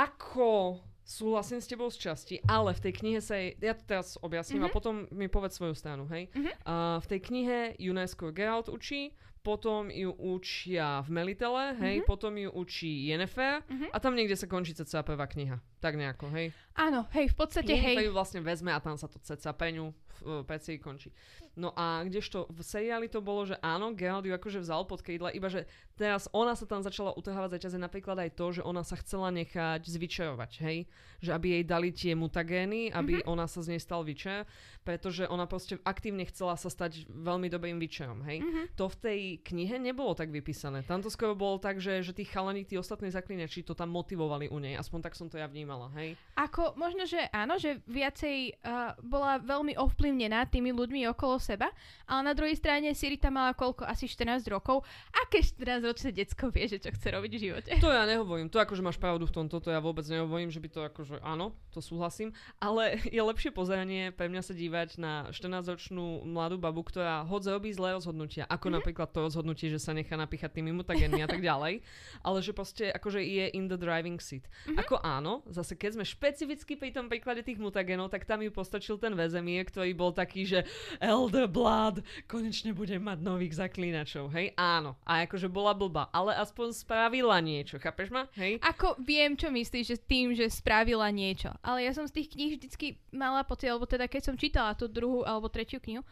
Ako 0.00 0.80
súhlasím 1.04 1.60
s 1.60 1.68
tebou 1.68 1.92
z 1.92 2.10
časti, 2.10 2.36
ale 2.48 2.74
v 2.74 2.82
tej 2.82 2.92
knihe 2.96 3.20
sa 3.20 3.36
jej, 3.38 3.54
ja 3.60 3.76
to 3.76 3.84
teraz 3.86 4.18
objasním 4.24 4.66
mm-hmm. 4.66 4.72
a 4.72 4.76
potom 4.76 4.94
mi 5.14 5.30
povedz 5.30 5.60
svoju 5.60 5.76
stranu, 5.76 6.08
hej. 6.10 6.32
Mhm. 6.34 6.50
Uh, 6.66 6.98
v 7.04 7.06
tej 7.06 7.20
knihe 7.20 7.58
UNESCO 7.78 8.32
Geralt 8.32 8.72
učí, 8.72 9.14
potom 9.46 9.86
ju 9.86 10.10
učia 10.10 11.06
v 11.06 11.14
Melitele, 11.14 11.78
hej, 11.78 12.02
Mhm. 12.02 12.06
potom 12.10 12.34
ju 12.34 12.50
učí 12.50 13.06
Yennefer 13.06 13.62
Mhm. 13.70 13.94
a 13.94 13.96
tam 14.02 14.18
niekde 14.18 14.34
sa 14.34 14.50
končí 14.50 14.74
ceca 14.74 15.06
prvá 15.06 15.30
kniha. 15.30 15.62
Tak 15.78 15.94
nejako, 15.94 16.26
hej. 16.34 16.50
Áno, 16.74 17.06
hej, 17.14 17.30
v 17.30 17.36
podstate 17.38 17.70
Yennefer 17.70 18.02
hej. 18.02 18.06
ju 18.10 18.12
vlastne 18.12 18.40
vezme 18.42 18.74
a 18.74 18.82
tam 18.82 18.98
sa 18.98 19.06
to 19.06 19.22
ceca 19.22 19.54
peňu 19.54 19.94
v 20.22 20.44
peci 20.46 20.78
končí. 20.78 21.10
No 21.56 21.72
a 21.72 22.04
kdežto 22.04 22.52
v 22.52 22.60
seriáli 22.60 23.08
to 23.08 23.24
bolo, 23.24 23.48
že 23.48 23.56
áno, 23.64 23.96
Geralt 23.96 24.28
ju 24.28 24.36
akože 24.36 24.60
vzal 24.60 24.84
pod 24.84 25.00
krídla, 25.00 25.32
iba 25.32 25.48
že 25.48 25.64
teraz 25.96 26.28
ona 26.36 26.52
sa 26.52 26.68
tam 26.68 26.84
začala 26.84 27.16
utrhávať 27.16 27.56
za 27.56 27.62
čase 27.64 27.78
napríklad 27.80 28.20
aj 28.20 28.36
to, 28.36 28.60
že 28.60 28.62
ona 28.62 28.84
sa 28.84 29.00
chcela 29.00 29.32
nechať 29.32 29.88
zvyčerovať, 29.88 30.52
hej? 30.60 30.84
Že 31.24 31.30
aby 31.32 31.46
jej 31.56 31.64
dali 31.64 31.88
tie 31.96 32.12
mutagény, 32.12 32.92
aby 32.92 33.24
mm-hmm. 33.24 33.32
ona 33.32 33.48
sa 33.48 33.64
z 33.64 33.72
nej 33.72 33.80
stal 33.80 34.04
vyčer, 34.04 34.44
pretože 34.84 35.24
ona 35.24 35.48
proste 35.48 35.80
aktívne 35.80 36.28
chcela 36.28 36.60
sa 36.60 36.68
stať 36.68 37.08
veľmi 37.08 37.48
dobrým 37.48 37.80
vyčerom, 37.80 38.20
hej? 38.28 38.44
Mhm. 38.44 38.76
To 38.76 38.92
v 38.92 38.96
tej 39.00 39.20
knihe 39.40 39.80
nebolo 39.80 40.12
tak 40.12 40.28
vypísané. 40.28 40.84
Tam 40.84 41.00
to 41.00 41.08
skoro 41.08 41.32
bolo 41.32 41.56
tak, 41.56 41.80
že, 41.80 42.04
že 42.04 42.12
tí 42.12 42.28
chalani, 42.28 42.68
tí 42.68 42.76
ostatní 42.76 43.08
zaklinači 43.08 43.64
to 43.64 43.72
tam 43.72 43.88
motivovali 43.96 44.52
u 44.52 44.60
nej. 44.60 44.76
Aspoň 44.76 45.08
tak 45.08 45.16
som 45.16 45.32
to 45.32 45.40
ja 45.40 45.48
vnímala, 45.48 45.88
hej? 45.96 46.20
Ako, 46.36 46.76
možno, 46.76 47.08
že 47.08 47.24
áno, 47.32 47.56
že 47.56 47.80
viacej 47.88 48.60
uh, 48.60 48.92
bola 49.00 49.40
veľmi 49.40 49.72
ovplyvnená 49.80 50.05
tými 50.46 50.70
ľuďmi 50.70 51.08
okolo 51.10 51.40
seba, 51.40 51.72
ale 52.06 52.20
na 52.22 52.34
druhej 52.36 52.54
strane 52.54 52.94
Siri 52.94 53.18
tam 53.18 53.40
mala 53.40 53.56
koľko? 53.56 53.82
Asi 53.82 54.06
14 54.06 54.46
rokov. 54.46 54.86
Aké 55.10 55.42
14-ročné 55.42 56.14
decko 56.14 56.54
vie, 56.54 56.70
že 56.70 56.78
čo 56.78 56.94
chce 56.94 57.08
robiť 57.10 57.32
v 57.34 57.40
živote? 57.40 57.70
To 57.82 57.90
ja 57.90 58.06
nehovorím. 58.06 58.46
To 58.52 58.62
akože 58.62 58.84
máš 58.84 59.00
pravdu 59.02 59.26
v 59.26 59.34
tomto, 59.34 59.58
to 59.58 59.74
ja 59.74 59.82
vôbec 59.82 60.06
nehovorím, 60.06 60.54
že 60.54 60.62
by 60.62 60.68
to 60.70 60.80
akože 60.86 61.18
áno, 61.24 61.56
to 61.74 61.82
súhlasím. 61.82 62.30
Ale 62.62 63.00
je 63.16 63.18
lepšie 63.18 63.50
pozeranie 63.50 64.14
pre 64.14 64.30
mňa 64.30 64.42
sa 64.46 64.54
dívať 64.54 64.88
na 65.02 65.12
14-ročnú 65.34 66.22
mladú 66.28 66.62
babu, 66.62 66.86
ktorá 66.86 67.26
hoď 67.26 67.58
robí 67.58 67.74
zlé 67.74 67.98
rozhodnutia, 67.98 68.46
ako 68.46 68.70
mm-hmm. 68.70 68.76
napríklad 68.78 69.08
to 69.10 69.18
rozhodnutie, 69.26 69.66
že 69.72 69.82
sa 69.82 69.90
nechá 69.90 70.14
napíchať 70.14 70.54
tými 70.54 70.70
mutagénmi 70.76 71.24
a 71.24 71.28
tak 71.28 71.42
ďalej. 71.42 71.82
Ale 72.22 72.38
že 72.44 72.52
proste 72.54 72.92
akože 72.92 73.24
je 73.24 73.50
in 73.56 73.66
the 73.66 73.78
driving 73.80 74.22
seat. 74.22 74.46
Mm-hmm. 74.46 74.78
Ako 74.84 75.02
áno, 75.02 75.42
zase 75.50 75.74
keď 75.74 75.98
sme 75.98 76.04
špecificky 76.04 76.78
pri 76.78 76.92
tom 76.94 77.10
príklade 77.10 77.42
tých 77.42 77.58
mutagénov, 77.58 78.12
tak 78.12 78.28
tam 78.28 78.44
ju 78.44 78.52
postačil 78.52 79.00
ten 79.00 79.16
väzemie, 79.16 79.58
ktorý 79.64 79.95
bol 79.96 80.12
taký, 80.12 80.44
že 80.44 80.60
Elder 81.00 81.48
Blood, 81.48 82.04
konečne 82.28 82.76
budem 82.76 83.00
mať 83.00 83.18
nových 83.24 83.56
zaklínačov, 83.56 84.28
hej? 84.36 84.52
Áno. 84.60 85.00
A 85.08 85.24
akože 85.24 85.48
bola 85.48 85.72
blbá, 85.72 86.12
ale 86.12 86.36
aspoň 86.36 86.76
spravila 86.76 87.40
niečo, 87.40 87.80
chápeš 87.80 88.12
ma? 88.12 88.28
Hej? 88.36 88.60
Ako 88.60 89.00
viem, 89.00 89.32
čo 89.32 89.48
myslíš, 89.48 89.86
že 89.88 89.98
tým, 89.98 90.36
že 90.36 90.52
spravila 90.52 91.08
niečo. 91.08 91.48
Ale 91.64 91.88
ja 91.88 91.96
som 91.96 92.04
z 92.04 92.20
tých 92.20 92.36
kníh 92.36 92.52
vždycky 92.60 93.00
mala 93.08 93.40
pocit, 93.42 93.72
alebo 93.72 93.88
teda 93.88 94.04
keď 94.04 94.22
som 94.28 94.36
čítala 94.36 94.76
tú 94.76 94.84
druhú 94.84 95.24
alebo 95.24 95.48
tretiu 95.48 95.80
knihu, 95.80 96.04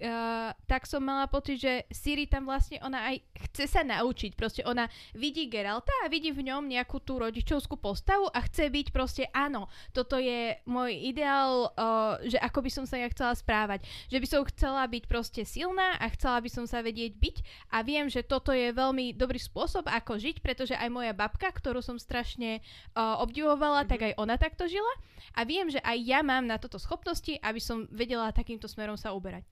Uh, 0.00 0.56
tak 0.64 0.88
som 0.88 1.04
mala 1.04 1.28
pocit, 1.28 1.60
že 1.60 1.84
Siri 1.92 2.24
tam 2.24 2.48
vlastne 2.48 2.80
ona 2.80 3.12
aj 3.12 3.20
chce 3.52 3.68
sa 3.68 3.84
naučiť. 3.84 4.32
Proste 4.32 4.64
ona 4.64 4.88
vidí 5.12 5.44
Geralta 5.44 5.92
a 6.00 6.08
vidí 6.08 6.32
v 6.32 6.48
ňom 6.48 6.64
nejakú 6.64 7.04
tú 7.04 7.20
rodičovskú 7.20 7.76
postavu 7.76 8.24
a 8.32 8.40
chce 8.48 8.72
byť 8.72 8.86
proste 8.96 9.28
áno, 9.36 9.68
toto 9.92 10.16
je 10.16 10.56
môj 10.64 10.96
ideál, 10.96 11.68
uh, 11.76 12.16
že 12.24 12.40
ako 12.40 12.64
by 12.64 12.70
som 12.72 12.84
sa 12.88 12.96
ja 12.96 13.12
chcela 13.12 13.36
správať. 13.36 13.84
Že 14.08 14.18
by 14.24 14.26
som 14.26 14.48
chcela 14.48 14.82
byť 14.88 15.04
proste 15.04 15.44
silná 15.44 16.00
a 16.00 16.08
chcela 16.16 16.40
by 16.40 16.48
som 16.48 16.64
sa 16.64 16.80
vedieť 16.80 17.20
byť 17.20 17.36
a 17.68 17.84
viem, 17.84 18.08
že 18.08 18.24
toto 18.24 18.56
je 18.56 18.72
veľmi 18.72 19.12
dobrý 19.12 19.36
spôsob, 19.36 19.84
ako 19.84 20.16
žiť, 20.16 20.40
pretože 20.40 20.72
aj 20.72 20.88
moja 20.88 21.12
babka, 21.12 21.52
ktorú 21.52 21.84
som 21.84 22.00
strašne 22.00 22.64
uh, 22.96 23.20
obdivovala, 23.20 23.84
mm-hmm. 23.84 23.92
tak 23.92 24.00
aj 24.00 24.12
ona 24.16 24.40
takto 24.40 24.64
žila 24.64 24.96
a 25.36 25.44
viem, 25.44 25.68
že 25.68 25.84
aj 25.84 25.98
ja 26.00 26.24
mám 26.24 26.48
na 26.48 26.56
toto 26.56 26.80
schopnosti, 26.80 27.36
aby 27.44 27.60
som 27.60 27.84
vedela 27.92 28.32
takýmto 28.32 28.64
smerom 28.64 28.96
sa 28.96 29.12
uberať 29.12 29.44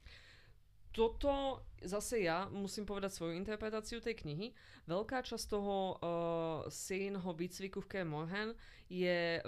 toto 0.99 1.63
zase 1.79 2.27
ja 2.27 2.51
musím 2.51 2.83
povedať 2.83 3.15
svoju 3.15 3.39
interpretáciu 3.39 4.03
tej 4.03 4.19
knihy. 4.19 4.51
Veľká 4.91 5.23
časť 5.23 5.47
toho 5.47 5.95
uh, 5.95 6.67
Sirinho 6.67 7.31
výcviku 7.31 7.79
v 7.79 7.87
Kaer 7.87 8.09
Morhen 8.09 8.51
je 8.91 9.39
uh, 9.39 9.47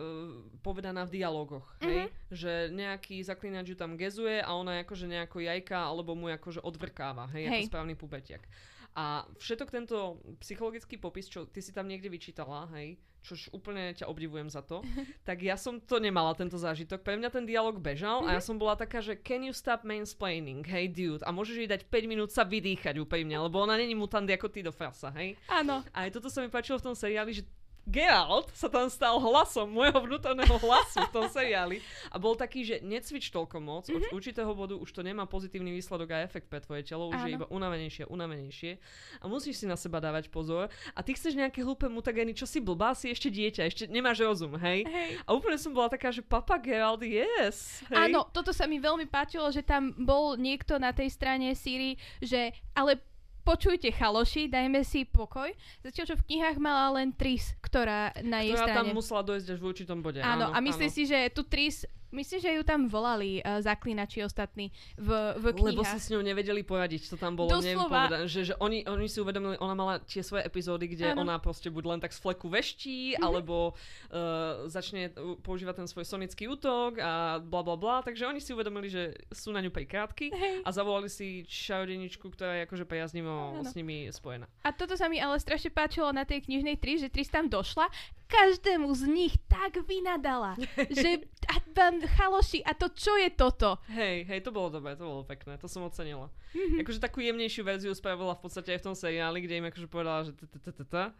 povedaná 0.62 1.02
v 1.10 1.18
dialogoch, 1.18 1.66
mm-hmm. 1.82 1.90
hej? 1.90 2.00
Že 2.30 2.52
nejaký 2.70 3.18
zaklinač 3.26 3.74
ju 3.74 3.76
tam 3.76 3.98
gezuje 3.98 4.38
a 4.38 4.50
ona 4.54 4.86
akože 4.86 5.10
nejako 5.10 5.42
jajka 5.42 5.78
alebo 5.90 6.14
mu 6.14 6.30
akože 6.30 6.62
odvrkáva, 6.62 7.26
hej, 7.34 7.50
hej. 7.50 7.66
ako 7.66 7.70
správny 7.74 7.94
pubetiak. 7.98 8.46
A 8.94 9.26
všetok 9.38 9.70
tento 9.70 10.22
psychologický 10.42 10.98
popis, 10.98 11.30
čo 11.30 11.46
ty 11.46 11.62
si 11.62 11.70
tam 11.74 11.86
niekde 11.90 12.10
vyčítala, 12.10 12.70
hej, 12.78 12.98
čož 13.20 13.52
úplne 13.52 13.92
ťa 13.96 14.08
obdivujem 14.08 14.48
za 14.48 14.64
to, 14.64 14.80
tak 15.28 15.44
ja 15.44 15.54
som 15.56 15.78
to 15.80 16.00
nemala, 16.00 16.32
tento 16.36 16.56
zážitok. 16.56 17.04
Pre 17.04 17.16
mňa 17.20 17.30
ten 17.30 17.44
dialog 17.44 17.76
bežal 17.76 18.24
a 18.24 18.36
ja 18.36 18.42
som 18.42 18.56
bola 18.56 18.76
taká, 18.76 19.04
že 19.04 19.18
can 19.20 19.44
you 19.44 19.52
stop 19.52 19.84
mansplaining, 19.84 20.64
hey 20.64 20.88
dude, 20.88 21.24
a 21.24 21.30
môžeš 21.30 21.56
jej 21.64 21.70
dať 21.70 21.86
5 21.88 22.10
minút 22.10 22.30
sa 22.32 22.42
vydýchať 22.44 22.96
úplne, 22.98 23.36
lebo 23.36 23.60
ona 23.60 23.76
není 23.76 23.92
mutant 23.92 24.26
ako 24.26 24.48
ty 24.48 24.64
do 24.64 24.72
frasa, 24.72 25.12
hej? 25.16 25.36
Áno. 25.50 25.84
A 25.92 26.08
aj 26.08 26.16
toto 26.16 26.32
sa 26.32 26.40
mi 26.40 26.48
páčilo 26.48 26.80
v 26.80 26.92
tom 26.92 26.96
seriáli, 26.96 27.36
že 27.36 27.44
Geralt 27.90 28.54
sa 28.54 28.70
tam 28.70 28.86
stal 28.86 29.18
hlasom 29.18 29.66
môjho 29.66 29.98
vnútorného 30.06 30.56
hlasu 30.62 31.02
v 31.02 31.10
tom 31.10 31.26
seriáli 31.26 31.82
a 32.14 32.16
bol 32.22 32.38
taký, 32.38 32.62
že 32.62 32.76
necvič 32.86 33.34
toľko 33.34 33.58
moc, 33.58 33.90
mm-hmm. 33.90 34.14
od 34.14 34.14
určitého 34.14 34.52
bodu 34.54 34.78
už 34.78 34.94
to 34.94 35.02
nemá 35.02 35.26
pozitívny 35.26 35.74
výsledok 35.74 36.14
a 36.14 36.22
efekt 36.22 36.46
pre 36.46 36.62
tvoje 36.62 36.86
telo, 36.86 37.10
už 37.10 37.18
Áno. 37.18 37.26
je 37.26 37.34
iba 37.34 37.46
unavenejšie, 37.50 38.06
unavenejšie 38.06 38.78
a 39.18 39.24
musíš 39.26 39.60
si 39.60 39.66
na 39.66 39.74
seba 39.74 39.98
dávať 39.98 40.30
pozor 40.30 40.70
a 40.94 41.00
ty 41.02 41.18
chceš 41.18 41.34
nejaké 41.34 41.66
hlúpe 41.66 41.90
mutagény, 41.90 42.30
čo 42.30 42.46
si 42.46 42.62
blbá, 42.62 42.94
si 42.94 43.10
ešte 43.10 43.26
dieťa, 43.26 43.66
ešte 43.66 43.84
nemáš 43.90 44.22
rozum, 44.22 44.54
hej? 44.62 44.86
hej. 44.86 45.18
A 45.26 45.34
úplne 45.34 45.58
som 45.58 45.74
bola 45.74 45.90
taká, 45.90 46.14
že 46.14 46.22
papa 46.22 46.62
Geralt, 46.62 47.02
yes. 47.02 47.82
Hej? 47.90 48.14
Áno, 48.14 48.30
toto 48.30 48.54
sa 48.54 48.70
mi 48.70 48.78
veľmi 48.78 49.10
páčilo, 49.10 49.50
že 49.50 49.66
tam 49.66 49.90
bol 49.98 50.38
niekto 50.38 50.78
na 50.78 50.94
tej 50.94 51.10
strane 51.10 51.58
Siri, 51.58 51.98
že 52.22 52.54
ale 52.70 53.02
počujte 53.42 53.88
chaloši, 53.90 54.48
dajme 54.48 54.80
si 54.84 55.04
pokoj. 55.08 55.50
Zatiaľ, 55.82 56.04
čo 56.08 56.16
v 56.16 56.24
knihách 56.28 56.58
mala 56.60 57.00
len 57.00 57.12
Tris, 57.14 57.56
ktorá 57.60 58.14
na 58.24 58.44
jej 58.44 58.54
ktorá 58.54 58.66
strane. 58.66 58.78
tam 58.78 58.96
musela 58.96 59.22
dojsť 59.24 59.46
až 59.52 59.58
v 59.58 59.66
určitom 59.66 59.98
bode. 60.00 60.20
Áno, 60.20 60.48
áno 60.50 60.54
a 60.54 60.58
myslíš 60.60 60.90
áno. 60.90 60.96
si, 60.96 61.02
že 61.08 61.18
tu 61.32 61.42
Tris 61.44 61.84
Myslím, 62.10 62.38
že 62.40 62.50
ju 62.50 62.62
tam 62.62 62.86
volali 62.86 63.38
uh, 63.38 63.58
zaklinači 63.58 64.20
ostatní 64.20 64.68
v, 64.94 65.08
v 65.38 65.44
knihách. 65.54 65.78
Lebo 65.78 65.86
si 65.86 65.98
s 65.98 66.10
ňou 66.10 66.20
nevedeli 66.20 66.60
poradiť, 66.60 67.00
čo 67.06 67.14
tam 67.14 67.34
bolo, 67.34 67.54
neviem 67.56 67.78
Doslova. 67.78 68.10
povedať. 68.10 68.20
Že, 68.26 68.40
že 68.42 68.54
oni, 68.58 68.78
oni 68.84 69.06
si 69.06 69.18
uvedomili, 69.18 69.54
ona 69.56 69.74
mala 69.74 69.94
tie 70.02 70.20
svoje 70.20 70.42
epizódy, 70.42 70.86
kde 70.86 71.14
Áno. 71.14 71.22
ona 71.22 71.38
proste 71.38 71.70
buď 71.70 71.84
len 71.86 72.00
tak 72.00 72.10
z 72.10 72.18
fleku 72.18 72.46
veští, 72.46 73.14
Mhm. 73.16 73.22
alebo 73.22 73.72
uh, 74.10 74.66
začne 74.66 75.10
používať 75.40 75.82
ten 75.82 75.88
svoj 75.88 76.04
sonický 76.04 76.46
útok 76.46 76.98
a 76.98 77.38
bla 77.38 77.62
bla 77.62 77.74
bla. 77.74 77.96
Takže 78.00 78.26
oni 78.26 78.38
si 78.38 78.50
uvedomili, 78.50 78.90
že 78.90 79.14
sú 79.30 79.50
na 79.50 79.60
ňu 79.60 79.70
pej 79.70 79.86
krátky 79.86 80.26
Hej. 80.28 80.54
a 80.62 80.68
zavolali 80.70 81.06
si 81.06 81.46
čarodeničku, 81.46 82.26
ktorá 82.28 82.58
je 82.58 82.66
akože 82.66 82.84
priaznivo 82.84 83.30
s 83.62 83.72
nimi 83.72 84.10
spojená. 84.10 84.50
A 84.60 84.70
toto 84.70 84.98
sa 84.98 85.06
mi 85.06 85.16
ale 85.16 85.38
strašne 85.38 85.70
páčilo 85.70 86.10
na 86.10 86.26
tej 86.26 86.42
knižnej 86.42 86.76
Tris, 86.76 87.00
že 87.00 87.08
Tris 87.08 87.28
tam 87.28 87.46
došla, 87.46 87.86
každému 88.30 88.86
z 88.94 89.02
nich 89.10 89.34
tak 89.50 89.82
vynadala, 89.82 90.54
že 91.02 91.26
a 91.50 91.58
tam 91.74 91.98
chaloši, 91.98 92.62
a 92.62 92.70
to 92.78 92.86
čo 92.94 93.18
je 93.18 93.28
toto? 93.34 93.82
Hej, 93.90 94.22
hej, 94.30 94.40
to 94.40 94.54
bolo 94.54 94.70
dobré, 94.70 94.94
to 94.94 95.02
bolo 95.02 95.26
pekné, 95.26 95.58
to 95.58 95.66
som 95.66 95.82
ocenila. 95.82 96.30
Mhm. 96.54 96.82
Akože 96.82 97.02
takú 97.02 97.18
jemnejšiu 97.22 97.62
verziu 97.62 97.90
spravila 97.90 98.34
v 98.34 98.42
podstate 98.42 98.74
aj 98.74 98.80
v 98.82 98.86
tom 98.86 98.96
seriáli, 98.96 99.38
kde 99.42 99.58
im 99.58 99.66
akože 99.66 99.86
povedala, 99.86 100.26
že 100.26 100.32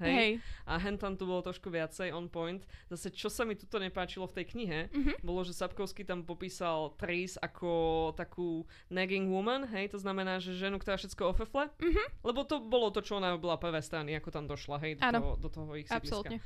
hej. 0.03 0.39
A 0.67 0.79
hentam 0.79 1.15
tu 1.15 1.27
bolo 1.27 1.43
trošku 1.43 1.71
viacej 1.71 2.11
on 2.11 2.27
point. 2.27 2.63
Zase, 2.91 3.11
čo 3.11 3.27
sa 3.31 3.43
mi 3.43 3.55
tuto 3.55 3.79
nepáčilo 3.79 4.27
v 4.27 4.43
tej 4.43 4.47
knihe, 4.55 4.79
Mhm. 4.91 5.13
bolo, 5.23 5.43
že 5.43 5.55
Sapkovský 5.55 6.03
tam 6.07 6.23
popísal 6.23 6.95
Tris 6.99 7.35
ako 7.39 7.71
takú 8.15 8.67
nagging 8.91 9.31
woman, 9.31 9.67
hej, 9.71 9.91
to 9.91 9.99
znamená, 9.99 10.39
že 10.39 10.55
ženu, 10.55 10.79
ktorá 10.79 10.99
všetko 10.99 11.31
ofefle. 11.31 11.71
Mhm. 11.79 12.03
Lebo 12.27 12.47
to 12.47 12.59
bolo 12.63 12.91
to, 12.91 13.03
čo 13.03 13.19
ona 13.19 13.35
robila 13.35 13.59
prvé 13.59 13.83
strany, 13.83 14.15
ako 14.15 14.31
tam 14.31 14.47
došla, 14.47 14.77
hej, 14.83 14.93
do, 14.99 15.03
toho, 15.03 15.31
do 15.39 15.49
toho 15.49 15.71
ich 15.75 15.87
sídliska. 15.91 16.39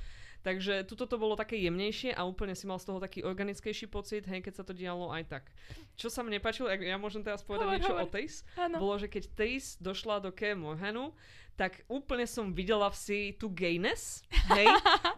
Takže 0.45 0.85
tuto 0.85 1.09
to 1.09 1.17
bolo 1.17 1.41
také 1.41 1.57
jemnejšie 1.57 2.13
a 2.13 2.29
úplne 2.29 2.53
si 2.53 2.69
mal 2.69 2.77
z 2.77 2.93
toho 2.93 3.01
taký 3.01 3.25
organickejší 3.25 3.89
pocit, 3.89 4.29
hej, 4.29 4.45
keď 4.45 4.61
sa 4.61 4.65
to 4.69 4.77
dialo 4.77 5.09
aj 5.09 5.25
tak. 5.25 5.45
Čo 5.97 6.13
sa 6.13 6.21
mi 6.21 6.37
nepáčilo, 6.37 6.69
ak 6.69 6.85
ja 6.85 7.01
môžem 7.01 7.25
teraz 7.25 7.41
povedať 7.41 7.65
Hovor, 7.65 7.77
niečo 7.81 7.95
hovor. 7.97 8.05
o 8.05 8.13
Áno. 8.61 8.77
bolo, 8.77 8.95
že 9.01 9.09
keď 9.09 9.33
Tejs 9.33 9.81
došla 9.81 10.21
do 10.21 10.29
Kaer 10.37 10.53
Morhenu, 10.53 11.17
tak 11.55 11.87
úplne 11.87 12.27
som 12.27 12.51
videla 12.51 12.91
v 12.91 12.97
si 12.99 13.19
tú 13.39 13.47
gayness, 13.47 14.27
hej, 14.59 14.67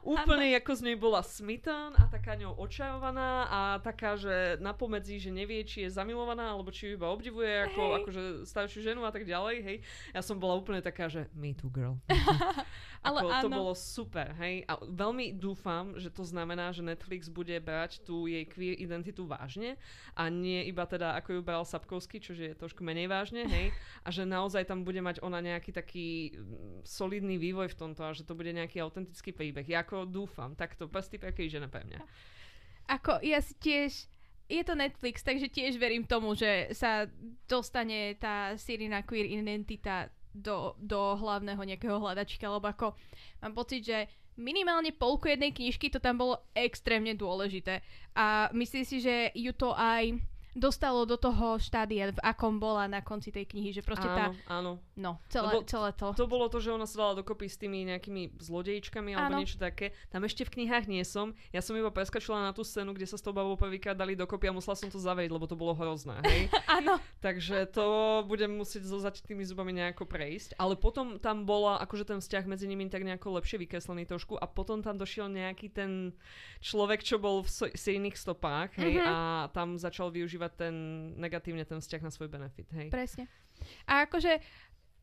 úplne 0.05 0.53
ako 0.61 0.73
z 0.77 0.81
nej 0.85 0.97
bola 0.97 1.25
smitten 1.25 1.97
a 1.97 2.05
taká 2.13 2.37
ňou 2.37 2.61
očarovaná 2.61 3.49
a 3.49 3.61
taká, 3.81 4.21
že 4.21 4.61
napomedzi, 4.61 5.17
že 5.17 5.33
nevie, 5.33 5.65
či 5.65 5.89
je 5.89 5.95
zamilovaná, 5.97 6.53
alebo 6.53 6.69
či 6.69 6.93
ju 6.93 7.01
iba 7.01 7.09
obdivuje 7.09 7.73
ako, 7.73 7.81
hey. 7.81 7.97
akože 8.05 8.23
staršiu 8.45 8.81
ženu 8.85 9.09
a 9.09 9.13
tak 9.13 9.25
ďalej, 9.25 9.57
hej. 9.65 9.77
Ja 10.13 10.21
som 10.21 10.37
bola 10.37 10.61
úplne 10.61 10.85
taká, 10.85 11.09
že 11.09 11.25
me 11.33 11.57
too 11.57 11.73
girl. 11.73 11.97
Ale 13.07 13.23
ako, 13.23 13.29
áno. 13.31 13.43
to 13.45 13.49
bolo 13.49 13.73
super, 13.79 14.35
hej. 14.43 14.67
A 14.67 14.83
veľmi 14.83 15.37
dúfam, 15.39 15.95
že 15.95 16.11
to 16.11 16.27
znamená, 16.27 16.75
že 16.75 16.83
Netflix 16.83 17.31
bude 17.31 17.55
brať 17.63 18.03
tú 18.03 18.27
jej 18.27 18.43
queer 18.45 18.75
identitu 18.83 19.25
vážne 19.25 19.79
a 20.19 20.27
nie 20.27 20.67
iba 20.67 20.83
teda 20.85 21.15
ako 21.15 21.39
ju 21.39 21.41
bral 21.41 21.63
Sapkovský, 21.63 22.19
čo 22.19 22.35
je 22.35 22.59
trošku 22.59 22.83
menej 22.83 23.07
vážne, 23.07 23.47
hej. 23.47 23.71
A 24.03 24.11
že 24.11 24.27
naozaj 24.27 24.67
tam 24.67 24.83
bude 24.83 24.99
mať 24.99 25.23
ona 25.23 25.39
nejaký 25.39 25.71
taký 25.71 26.26
mm, 26.35 26.87
solidný 26.87 27.37
vývoj 27.39 27.71
v 27.73 27.79
tomto 27.79 28.03
a 28.03 28.17
že 28.17 28.27
to 28.27 28.35
bude 28.35 28.51
nejaký 28.51 28.83
autentický 28.83 29.31
príbeh. 29.31 29.67
Ja 29.67 29.85
ako 29.85 30.09
dúfam, 30.09 30.57
takto 30.57 30.91
prsty 30.91 31.21
pre 31.21 31.35
žena 31.47 31.71
pre 31.71 31.87
mňa. 31.87 31.99
Ako 32.87 33.23
ja 33.23 33.43
si 33.43 33.55
tiež 33.59 34.11
je 34.47 34.63
to 34.63 34.79
Netflix, 34.79 35.27
takže 35.27 35.51
tiež 35.51 35.75
verím 35.75 36.07
tomu, 36.07 36.39
že 36.39 36.71
sa 36.71 37.11
dostane 37.51 38.15
tá 38.15 38.55
Sirina 38.55 39.03
queer 39.03 39.27
identita 39.27 40.07
do, 40.31 40.79
do 40.79 41.19
hlavného 41.19 41.59
nejakého 41.59 41.99
hľadačka, 41.99 42.47
lebo 42.47 42.71
ako 42.71 42.95
mám 43.43 43.53
pocit, 43.59 43.83
že 43.83 43.99
minimálne 44.39 44.95
polku 44.95 45.27
jednej 45.27 45.51
knižky 45.51 45.91
to 45.91 45.99
tam 45.99 46.21
bolo 46.21 46.47
extrémne 46.55 47.17
dôležité. 47.17 47.83
A 48.15 48.53
myslím 48.55 48.85
si, 48.85 49.03
že 49.03 49.33
ju 49.35 49.51
to 49.57 49.73
aj 49.75 50.15
dostalo 50.57 51.05
do 51.05 51.21
toho 51.21 51.61
štádia, 51.61 52.17
v 52.17 52.21
akom 52.25 52.57
bola 52.57 52.89
na 52.89 53.05
konci 53.05 53.29
tej 53.29 53.45
knihy, 53.47 53.77
že 53.77 53.85
proste 53.85 54.09
áno, 54.09 54.17
tá... 54.17 54.25
Áno, 54.49 54.73
No, 54.97 55.21
celé, 55.29 55.53
Lebo 55.53 55.69
celé 55.69 55.93
to. 55.93 56.17
To 56.17 56.25
bolo 56.25 56.49
to, 56.49 56.57
že 56.57 56.73
ona 56.73 56.89
sa 56.89 57.05
dala 57.05 57.21
dokopy 57.21 57.53
s 57.53 57.61
tými 57.61 57.85
nejakými 57.85 58.41
zlodejčkami 58.41 59.13
alebo 59.13 59.37
áno. 59.37 59.41
niečo 59.45 59.61
také. 59.61 59.93
Tam 60.09 60.25
ešte 60.25 60.49
v 60.49 60.57
knihách 60.57 60.89
nie 60.89 61.05
som. 61.05 61.37
Ja 61.53 61.61
som 61.61 61.77
iba 61.77 61.93
preskačila 61.93 62.41
na 62.41 62.57
tú 62.57 62.65
scénu, 62.65 62.97
kde 62.97 63.05
sa 63.05 63.21
s 63.21 63.23
tou 63.23 63.37
babou 63.37 63.61
prvýkrát 63.61 63.93
dali 63.93 64.17
dokopy 64.17 64.49
a 64.49 64.57
musela 64.57 64.73
som 64.73 64.89
to 64.89 64.97
zaveriť, 64.97 65.29
lebo 65.29 65.45
to 65.45 65.53
bolo 65.53 65.77
hrozné, 65.77 66.17
hej? 66.25 66.49
áno. 66.81 66.97
Takže 67.21 67.69
to 67.77 68.25
budem 68.25 68.57
musieť 68.57 68.89
so 68.89 68.97
tými 69.05 69.45
zubami 69.45 69.77
nejako 69.77 70.09
prejsť. 70.09 70.57
Ale 70.57 70.81
potom 70.81 71.21
tam 71.21 71.45
bola 71.45 71.77
akože 71.85 72.09
ten 72.09 72.25
vzťah 72.25 72.49
medzi 72.49 72.65
nimi 72.65 72.89
tak 72.89 73.05
nejako 73.05 73.37
lepšie 73.37 73.61
vykreslený 73.61 74.09
trošku 74.09 74.41
a 74.41 74.49
potom 74.49 74.81
tam 74.81 74.97
došiel 74.97 75.29
nejaký 75.29 75.69
ten 75.69 76.17
človek, 76.65 77.05
čo 77.05 77.21
bol 77.21 77.45
v 77.45 77.69
iných 77.77 78.17
stopách, 78.17 78.81
hej, 78.81 78.97
mm-hmm. 78.97 79.13
a 79.13 79.17
tam 79.53 79.77
začal 79.77 80.09
využívať 80.09 80.46
ten 80.53 80.75
negatívne 81.17 81.65
ten 81.65 81.81
vzťah 81.83 82.03
na 82.03 82.11
svoj 82.11 82.29
benefit, 82.31 82.69
hej. 82.75 82.89
Presne. 82.93 83.27
A 83.89 84.05
akože 84.07 84.39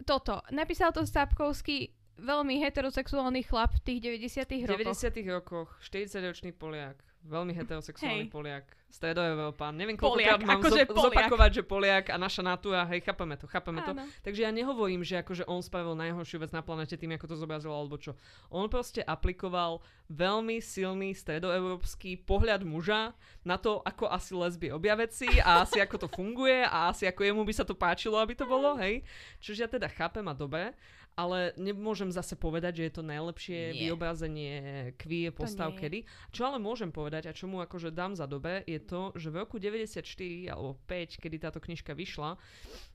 toto, 0.06 0.42
napísal 0.54 0.92
to 0.92 1.06
Sapkovský 1.06 1.92
veľmi 2.20 2.62
heterosexuálny 2.62 3.42
chlap 3.46 3.74
v 3.74 3.82
tých 3.82 4.00
90 4.30 4.70
rokoch. 4.70 4.78
V 4.78 5.22
90 5.26 5.34
rokoch, 5.34 5.70
40-ročný 5.82 6.52
Poliak, 6.54 7.02
veľmi 7.24 7.56
heterosexuálny 7.56 8.28
hey. 8.28 8.34
Poliak 8.34 8.66
stredoeurópan. 8.94 9.74
Neviem, 9.74 9.98
koľkokrát 9.98 10.44
mám 10.46 10.62
akože 10.62 10.86
zo- 10.86 11.10
zopakovať, 11.10 11.52
že 11.58 11.64
Poliak 11.66 12.06
a 12.14 12.18
naša 12.20 12.46
natúra, 12.46 12.86
hej, 12.86 13.02
chápeme 13.02 13.34
to, 13.40 13.50
chápeme 13.50 13.82
Áno. 13.82 13.90
to. 13.90 13.94
Takže 14.22 14.46
ja 14.46 14.52
nehovorím, 14.54 15.02
že 15.02 15.18
akože 15.18 15.50
on 15.50 15.66
spravil 15.66 15.98
najhoršiu 15.98 16.46
vec 16.46 16.54
na 16.54 16.62
planete 16.62 16.94
tým, 16.94 17.18
ako 17.18 17.26
to 17.26 17.36
zobrazilo, 17.40 17.74
alebo 17.74 17.98
čo. 17.98 18.14
On 18.54 18.70
proste 18.70 19.02
aplikoval 19.02 19.82
veľmi 20.14 20.62
silný 20.62 21.18
stredoeurópsky 21.18 22.22
pohľad 22.22 22.62
muža 22.68 23.18
na 23.42 23.58
to, 23.58 23.82
ako 23.82 24.14
asi 24.14 24.38
lesby 24.38 24.70
objavec 24.70 25.14
veci 25.14 25.30
a 25.44 25.62
asi 25.62 25.78
ako 25.78 25.96
to 26.00 26.08
funguje 26.10 26.66
a 26.66 26.90
asi 26.90 27.06
ako 27.06 27.22
jemu 27.28 27.42
by 27.46 27.54
sa 27.54 27.68
to 27.68 27.78
páčilo, 27.78 28.18
aby 28.18 28.34
to 28.34 28.50
bolo, 28.50 28.74
hej. 28.80 29.06
Čiže 29.44 29.60
ja 29.62 29.70
teda 29.70 29.92
chápem 29.92 30.26
a 30.26 30.34
dobre 30.34 30.74
ale 31.14 31.54
nemôžem 31.56 32.10
zase 32.10 32.34
povedať, 32.34 32.82
že 32.82 32.84
je 32.90 32.94
to 32.94 33.04
najlepšie 33.06 33.60
nie. 33.74 33.88
vyobrazenie 33.88 34.54
queer 34.98 35.30
postav 35.34 35.74
kedy. 35.78 36.06
Čo 36.34 36.50
ale 36.50 36.58
môžem 36.58 36.90
povedať 36.90 37.30
a 37.30 37.36
čo 37.36 37.46
mu 37.46 37.62
akože 37.62 37.94
dám 37.94 38.18
za 38.18 38.26
dobe, 38.26 38.66
je 38.66 38.82
to, 38.82 39.14
že 39.14 39.30
v 39.30 39.36
roku 39.46 39.62
94 39.62 40.02
alebo 40.50 40.78
5, 40.90 41.22
kedy 41.22 41.36
táto 41.38 41.60
knižka 41.62 41.94
vyšla, 41.94 42.38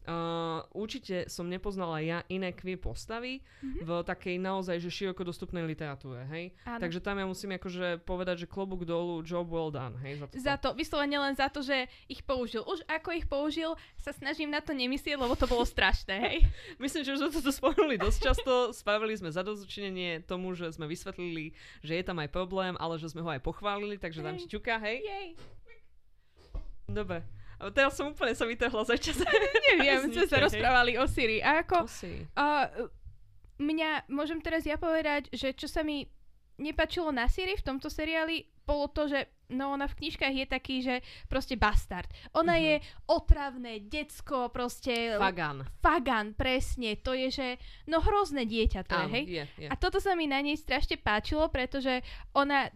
uh, 0.09 0.65
určite 0.73 1.29
som 1.29 1.45
nepoznala 1.45 2.01
ja 2.01 2.25
iné 2.33 2.57
queer 2.57 2.81
postavy 2.81 3.45
mm-hmm. 3.45 3.85
v 3.85 3.91
takej 4.03 4.37
naozaj 4.41 4.81
že 4.81 4.89
široko 4.89 5.23
dostupnej 5.23 5.69
literatúre, 5.69 6.25
hej. 6.33 6.57
Áno. 6.65 6.81
Takže 6.81 6.99
tam 7.05 7.21
ja 7.21 7.27
musím 7.29 7.55
akože 7.61 8.03
povedať, 8.09 8.45
že 8.45 8.47
klobúk 8.49 8.89
dolu, 8.89 9.21
job 9.21 9.47
well 9.53 9.69
done, 9.69 9.95
hej. 10.01 10.19
Za 10.19 10.27
to, 10.27 10.35
za 10.41 10.55
to 10.57 10.69
vyslovene 10.73 11.19
len 11.21 11.35
za 11.37 11.53
to, 11.53 11.61
že 11.61 11.87
ich 12.09 12.25
použil. 12.25 12.65
Už 12.65 12.81
ako 12.89 13.09
ich 13.13 13.29
použil, 13.29 13.77
sa 14.01 14.17
snažím 14.17 14.49
na 14.49 14.65
to 14.65 14.73
nemyslieť, 14.73 15.21
lebo 15.21 15.37
to 15.37 15.45
bolo 15.45 15.69
strašné, 15.69 16.17
hej. 16.17 16.39
Myslím, 16.83 17.05
že 17.05 17.15
už 17.15 17.21
sme 17.29 17.45
to 17.45 17.53
spomenuli 17.53 18.01
dosť 18.01 18.19
často 18.25 18.53
spravili 18.73 19.13
sme 19.13 19.29
zadozučinenie 19.29 20.25
tomu, 20.25 20.57
že 20.57 20.73
sme 20.73 20.89
vysvetlili, 20.89 21.53
že 21.85 22.01
je 22.01 22.05
tam 22.05 22.17
aj 22.25 22.33
problém, 22.33 22.73
ale 22.81 22.97
že 22.97 23.13
sme 23.13 23.21
ho 23.21 23.29
aj 23.29 23.45
pochválili, 23.45 24.01
takže 24.01 24.25
tam 24.25 24.41
čuka, 24.41 24.81
hej. 24.81 25.05
Jej. 25.05 25.29
Dobre. 26.89 27.38
A 27.59 27.75
teraz 27.75 27.99
som 27.99 28.15
úplne 28.15 28.35
sa 28.39 28.47
vytrhla 28.47 28.87
za 28.87 28.95
čas. 28.95 29.19
Neviem, 29.75 30.15
sme 30.15 30.27
sa 30.31 30.39
rozprávali 30.39 30.95
o 30.95 31.05
Siri. 31.11 31.43
A 31.43 31.67
ako... 31.67 31.85
O 31.85 31.91
Siri. 31.91 32.23
Uh, 32.39 32.87
mňa, 33.59 34.07
môžem 34.07 34.39
teraz 34.39 34.63
ja 34.63 34.79
povedať, 34.79 35.27
že 35.35 35.51
čo 35.59 35.67
sa 35.67 35.83
mi 35.83 36.07
nepačilo 36.59 37.11
na 37.11 37.27
Siri 37.27 37.59
v 37.59 37.67
tomto 37.67 37.91
seriáli, 37.91 38.47
bolo 38.69 38.93
to, 38.93 39.09
že 39.09 39.25
no 39.49 39.73
ona 39.73 39.89
v 39.89 39.97
knižkách 39.97 40.35
je 40.45 40.47
taký, 40.47 40.77
že 40.85 41.01
proste 41.25 41.57
bastard. 41.57 42.05
Ona 42.37 42.61
mm-hmm. 42.61 42.69
je 42.69 42.77
otravné, 43.09 43.73
decko, 43.89 44.53
proste... 44.53 45.17
Fagan. 45.17 45.65
Fagan, 45.81 46.37
presne. 46.37 47.01
To 47.01 47.17
je, 47.17 47.33
že 47.33 47.49
no 47.89 48.05
hrozné 48.05 48.45
dieťa 48.45 48.85
to 48.85 48.93
je, 48.93 49.07
hej? 49.09 49.25
Je, 49.25 49.45
je. 49.65 49.69
A 49.73 49.75
toto 49.81 50.05
sa 50.05 50.13
mi 50.13 50.29
na 50.29 50.45
nej 50.45 50.61
strašne 50.61 51.01
páčilo, 51.01 51.49
pretože 51.49 52.05
ona 52.37 52.69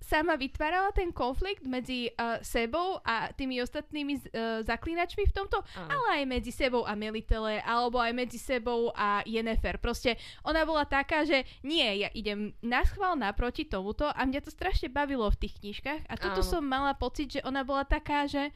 sama 0.00 0.34
vytvárala 0.34 0.90
ten 0.96 1.12
konflikt 1.12 1.68
medzi 1.68 2.08
uh, 2.16 2.40
sebou 2.40 2.98
a 3.04 3.30
tými 3.36 3.60
ostatnými 3.60 4.14
uh, 4.16 4.22
zaklínačmi 4.64 5.28
v 5.28 5.36
tomto, 5.36 5.60
Aha. 5.60 5.92
ale 5.92 6.06
aj 6.20 6.24
medzi 6.26 6.50
sebou 6.50 6.88
a 6.88 6.96
Melitele, 6.96 7.60
alebo 7.60 8.00
aj 8.00 8.16
medzi 8.16 8.40
sebou 8.40 8.90
a 8.96 9.20
Yennefer. 9.28 9.76
Proste 9.76 10.16
ona 10.42 10.64
bola 10.64 10.88
taká, 10.88 11.22
že 11.28 11.44
nie, 11.60 11.84
ja 12.00 12.08
idem 12.16 12.56
na 12.64 12.80
schvál 12.82 13.14
naproti 13.14 13.68
tomuto 13.68 14.08
a 14.08 14.20
mňa 14.24 14.40
to 14.40 14.50
strašne 14.50 14.88
bavilo 14.88 15.28
v 15.28 15.40
tých 15.46 15.60
knižkách 15.60 16.08
a 16.08 16.14
toto 16.16 16.40
som 16.40 16.64
mala 16.64 16.96
pocit, 16.96 17.38
že 17.38 17.44
ona 17.44 17.60
bola 17.60 17.84
taká, 17.84 18.24
že 18.24 18.50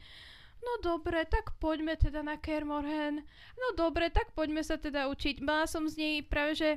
no 0.65 0.81
dobre, 0.81 1.29
tak 1.29 1.53
poďme 1.61 1.93
teda 1.93 2.25
na 2.25 2.41
Kermorhen. 2.41 3.21
No 3.53 3.67
dobre, 3.77 4.09
tak 4.09 4.33
poďme 4.33 4.65
sa 4.65 4.81
teda 4.81 5.05
učiť. 5.13 5.45
Mala 5.45 5.69
som 5.69 5.85
z 5.85 5.95
nej 6.01 6.15
práve, 6.25 6.57
že 6.57 6.69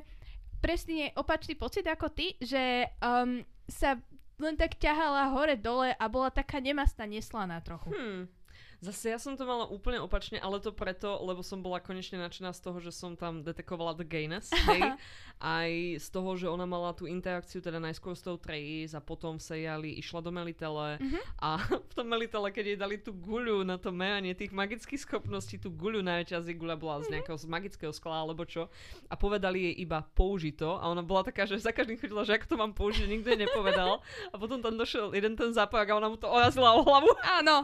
presne 0.61 1.09
opačný 1.17 1.57
pocit 1.57 1.87
ako 1.89 2.13
ty, 2.13 2.37
že 2.37 2.85
um, 3.01 3.41
sa 3.65 3.97
len 4.39 4.55
tak 4.55 4.79
ťahala 4.79 5.35
hore-dole 5.35 5.93
a 5.93 6.05
bola 6.07 6.31
taká 6.31 6.63
nemastá, 6.63 7.03
neslaná 7.03 7.59
trochu. 7.59 7.91
Hmm. 7.91 8.31
Zase 8.79 9.11
ja 9.11 9.19
som 9.19 9.35
to 9.35 9.43
mala 9.43 9.67
úplne 9.67 9.99
opačne, 9.99 10.39
ale 10.39 10.63
to 10.63 10.71
preto, 10.71 11.19
lebo 11.19 11.43
som 11.43 11.59
bola 11.59 11.83
konečne 11.83 12.15
nadšená 12.15 12.55
z 12.55 12.63
toho, 12.63 12.79
že 12.79 12.95
som 12.95 13.19
tam 13.19 13.43
detekovala 13.43 13.99
the 13.99 14.07
gayness, 14.07 14.55
hej. 14.71 14.95
Aj 15.39 15.71
z 15.95 16.07
toho, 16.11 16.35
že 16.35 16.51
ona 16.51 16.67
mala 16.67 16.91
tú 16.91 17.07
interakciu 17.07 17.63
teda 17.63 17.79
najskôr 17.79 18.11
s 18.11 18.23
tou 18.23 18.35
Trey's 18.35 18.91
a 18.91 18.99
potom 18.99 19.39
v 19.39 19.43
seriáli 19.43 19.89
išla 19.95 20.19
do 20.19 20.35
Melitele 20.35 20.99
mm-hmm. 20.99 21.23
a 21.39 21.63
v 21.91 21.93
tom 21.95 22.07
Melitele, 22.11 22.51
keď 22.51 22.65
jej 22.75 22.79
dali 22.79 22.99
tú 22.99 23.15
guľu 23.15 23.63
na 23.63 23.79
to 23.79 23.91
meranie 23.91 24.35
tých 24.35 24.51
magických 24.51 24.99
schopností, 24.99 25.55
tú 25.55 25.71
guľu 25.71 26.03
najväčšia 26.03 26.43
z 26.43 26.59
guľa 26.59 26.75
bola 26.75 26.99
z 27.03 27.07
mhm. 27.07 27.11
nejakého 27.19 27.37
z 27.39 27.45
magického 27.47 27.91
skla 27.95 28.27
alebo 28.27 28.43
čo 28.43 28.67
a 29.07 29.15
povedali 29.15 29.71
jej 29.71 29.75
iba 29.87 30.03
použito 30.11 30.75
a 30.75 30.91
ona 30.91 31.03
bola 31.03 31.23
taká, 31.23 31.47
že 31.47 31.59
za 31.59 31.71
každým 31.71 31.99
chodila, 31.99 32.27
že 32.27 32.35
ako 32.35 32.47
to 32.47 32.55
mám 32.59 32.75
použiť, 32.75 33.07
nikto 33.07 33.31
jej 33.31 33.39
nepovedal 33.39 34.03
a 34.33 34.35
potom 34.35 34.59
tam 34.59 34.75
došiel 34.75 35.15
jeden 35.15 35.39
ten 35.39 35.55
zápak 35.55 35.87
a 35.87 35.95
ona 35.95 36.11
mu 36.11 36.19
to 36.19 36.27
orazila 36.27 36.75
o 36.75 36.83
hlavu. 36.83 37.15
Áno. 37.23 37.63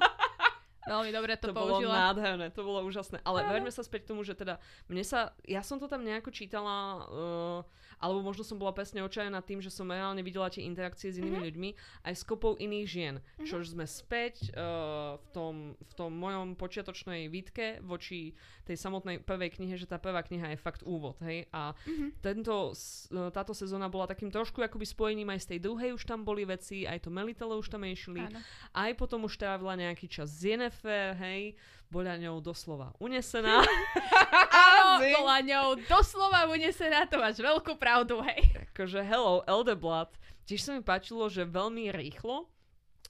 Veľmi 0.85 1.09
dobre 1.09 1.33
to, 1.35 1.49
to 1.49 1.57
použila. 1.57 1.81
bolo 1.81 1.89
nádherné, 1.89 2.47
to 2.53 2.61
bolo 2.61 2.79
úžasné. 2.85 3.17
Ale 3.25 3.41
vráťme 3.41 3.73
sa 3.73 3.81
späť 3.81 4.05
k 4.05 4.09
tomu, 4.13 4.21
že 4.21 4.37
teda 4.37 4.61
mne 4.85 5.01
sa, 5.01 5.33
ja 5.49 5.65
som 5.65 5.81
to 5.81 5.89
tam 5.89 6.05
nejako 6.05 6.29
čítala, 6.29 7.05
uh, 7.09 7.59
alebo 7.99 8.21
možno 8.21 8.43
som 8.43 8.59
bola 8.59 8.75
presne 8.75 9.01
očajená 9.03 9.39
tým, 9.41 9.59
že 9.63 9.73
som 9.73 9.87
reálne 9.89 10.21
videla 10.21 10.51
tie 10.51 10.63
interakcie 10.63 11.11
s 11.11 11.19
inými 11.19 11.39
mm-hmm. 11.39 11.45
ľuďmi, 11.47 11.69
aj 12.05 12.13
s 12.13 12.23
kopou 12.23 12.53
iných 12.59 12.87
žien. 12.87 13.15
Mm-hmm. 13.19 13.47
Čož 13.47 13.75
sme 13.75 13.85
späť 13.87 14.51
uh, 14.53 15.17
v, 15.19 15.27
tom, 15.31 15.55
v 15.79 15.93
tom 15.93 16.11
mojom 16.15 16.59
počiatočnej 16.59 17.27
výtke 17.31 17.79
voči 17.83 18.35
tej 18.65 18.77
samotnej 18.79 19.21
prvej 19.21 19.61
knihe, 19.61 19.75
že 19.77 19.85
tá 19.85 20.01
prvá 20.01 20.25
kniha 20.25 20.55
je 20.55 20.59
fakt 20.59 20.81
úvod, 20.85 21.19
hej. 21.21 21.45
A 21.53 21.73
mm-hmm. 21.73 22.09
tento, 22.21 22.73
uh, 22.73 23.29
táto 23.29 23.53
sezóna 23.53 23.87
bola 23.91 24.09
takým 24.09 24.33
trošku 24.33 24.61
akoby 24.61 24.85
spojením 24.85 25.29
aj 25.33 25.45
z 25.45 25.49
tej 25.55 25.59
druhej 25.65 25.93
už 25.95 26.03
tam 26.03 26.25
boli 26.25 26.43
veci, 26.43 26.83
aj 26.89 27.05
to 27.05 27.09
Melitele 27.13 27.55
už 27.57 27.69
tam 27.69 27.85
išli, 27.85 28.25
aj 28.73 28.91
potom 28.97 29.25
už 29.29 29.37
trávila 29.37 29.77
nejaký 29.77 30.09
čas 30.09 30.31
z 30.31 30.55
Jennifer, 30.55 31.13
hej, 31.17 31.53
bola 31.89 32.17
ňou 32.17 32.41
doslova 32.41 32.91
unesená. 32.99 33.61
Áno, 34.65 35.03
bola 35.03 35.37
ňou 35.41 35.67
doslova 35.85 36.49
unesená, 36.49 37.05
to 37.05 37.21
máš 37.21 37.39
veľkú 37.39 37.77
pravdu, 37.77 38.19
hej. 38.25 38.41
Akože 38.71 39.03
hello, 39.05 39.45
Elderblood. 39.45 40.11
Tiež 40.45 40.61
sa 40.61 40.71
mi 40.77 40.81
páčilo, 40.85 41.25
že 41.29 41.45
veľmi 41.45 41.89
rýchlo 41.89 42.45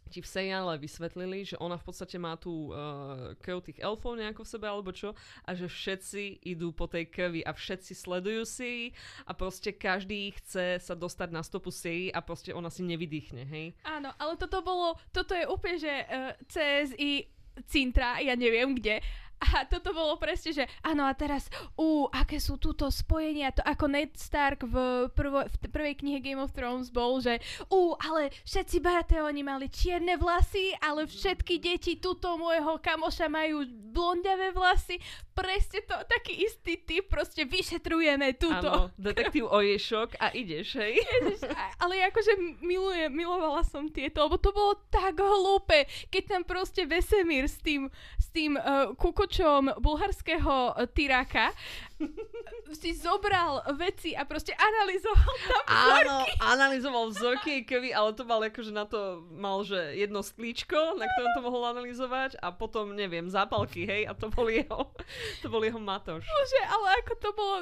ti 0.10 0.22
v 0.22 0.32
seriále 0.32 0.78
vysvetlili, 0.78 1.44
že 1.46 1.58
ona 1.58 1.76
v 1.76 1.86
podstate 1.86 2.18
má 2.22 2.38
tú 2.38 2.70
uh, 2.72 3.34
krv 3.42 3.66
tých 3.66 3.82
elfov 3.82 4.18
nejako 4.18 4.46
v 4.46 4.52
sebe 4.56 4.66
alebo 4.70 4.94
čo 4.94 5.18
a 5.44 5.50
že 5.58 5.66
všetci 5.66 6.46
idú 6.46 6.70
po 6.72 6.86
tej 6.86 7.10
krvi 7.10 7.42
a 7.42 7.52
všetci 7.52 7.94
sledujú 7.98 8.44
si 8.46 8.94
a 9.26 9.34
proste 9.34 9.74
každý 9.74 10.32
chce 10.38 10.80
sa 10.82 10.94
dostať 10.94 11.30
na 11.34 11.42
stopu 11.42 11.74
Siri 11.74 12.14
a 12.14 12.22
proste 12.22 12.54
ona 12.54 12.70
si 12.70 12.86
nevydýchne, 12.86 13.44
hej? 13.44 13.74
Áno, 13.84 14.14
ale 14.16 14.38
toto 14.38 14.62
bolo, 14.62 14.96
toto 15.10 15.34
je 15.34 15.46
úplne, 15.50 15.78
že 15.82 15.94
uh, 16.06 16.32
CSI 16.48 17.35
Cintra, 17.64 18.20
ja 18.20 18.36
neviem 18.36 18.76
kde, 18.76 19.00
a 19.40 19.68
toto 19.68 19.92
bolo 19.92 20.16
presne, 20.16 20.52
že 20.56 20.64
áno 20.82 21.04
a 21.04 21.14
teraz, 21.14 21.52
ú, 21.76 22.08
aké 22.12 22.40
sú 22.40 22.56
túto 22.56 22.88
spojenia, 22.88 23.52
to 23.52 23.62
ako 23.64 23.86
Ned 23.92 24.16
Stark 24.16 24.64
v, 24.64 25.08
prvo, 25.12 25.44
v 25.44 25.56
prvej 25.70 25.96
knihe 26.00 26.20
Game 26.24 26.40
of 26.40 26.56
Thrones 26.56 26.88
bol, 26.90 27.20
že 27.20 27.44
ú, 27.68 27.94
ale 28.00 28.32
všetci 28.48 28.80
Baratheoni 28.80 29.44
mali 29.44 29.68
čierne 29.68 30.16
vlasy, 30.16 30.76
ale 30.80 31.06
všetky 31.06 31.60
deti 31.60 32.00
tuto 32.00 32.40
môjho 32.40 32.80
kamoša 32.80 33.28
majú 33.28 33.68
blondiavé 33.96 34.56
vlasy. 34.56 35.00
Presne 35.36 35.84
to, 35.84 35.96
taký 36.08 36.48
istý 36.48 36.80
typ, 36.80 37.12
proste 37.12 37.44
vyšetrujeme 37.44 38.40
túto. 38.40 38.72
Áno, 38.72 38.96
detektív 38.96 39.52
Oješok 39.52 40.16
a 40.20 40.32
ideš, 40.32 40.80
hej? 40.80 40.96
Ježiš, 41.20 41.44
ale 41.80 42.08
akože 42.08 42.64
milujem, 42.64 43.12
milovala 43.12 43.64
som 43.68 43.92
tieto, 43.92 44.24
lebo 44.28 44.40
to 44.40 44.56
bolo 44.56 44.80
tak 44.88 45.20
hlúpe, 45.20 45.88
keď 46.08 46.24
tam 46.24 46.42
proste 46.48 46.88
Vesemír 46.88 47.52
s 47.52 47.60
tým, 47.60 47.92
s 48.16 48.28
tým 48.32 48.56
uh, 48.56 48.96
kukočom 49.26 49.82
bulharského 49.82 50.78
uh, 50.78 50.86
tyráka 50.94 51.50
si 52.82 52.94
zobral 52.94 53.66
veci 53.74 54.14
a 54.14 54.22
proste 54.22 54.54
analyzoval 54.54 55.34
tam 55.50 55.64
Áno, 55.66 56.18
vzorky. 56.22 56.32
analyzoval 56.46 57.04
vzorky 57.10 57.54
krvi, 57.66 57.90
ale 57.90 58.14
to 58.14 58.22
mal 58.22 58.38
akože 58.38 58.70
na 58.70 58.86
to 58.86 59.26
mal, 59.34 59.66
že 59.66 59.98
jedno 59.98 60.22
sklíčko, 60.22 60.94
na 60.94 61.10
ktorom 61.10 61.32
to 61.34 61.42
mohol 61.42 61.64
analyzovať 61.74 62.38
a 62.38 62.54
potom, 62.54 62.94
neviem, 62.94 63.26
zápalky, 63.34 63.90
hej, 63.90 64.06
a 64.06 64.14
to 64.14 64.30
bol 64.30 64.46
jeho, 64.46 64.94
to 65.42 65.48
bol 65.50 65.66
jeho 65.66 65.82
matoš. 65.82 66.22
Bože, 66.22 66.62
ale 66.70 66.88
ako 67.02 67.14
to 67.18 67.30
bolo 67.34 67.56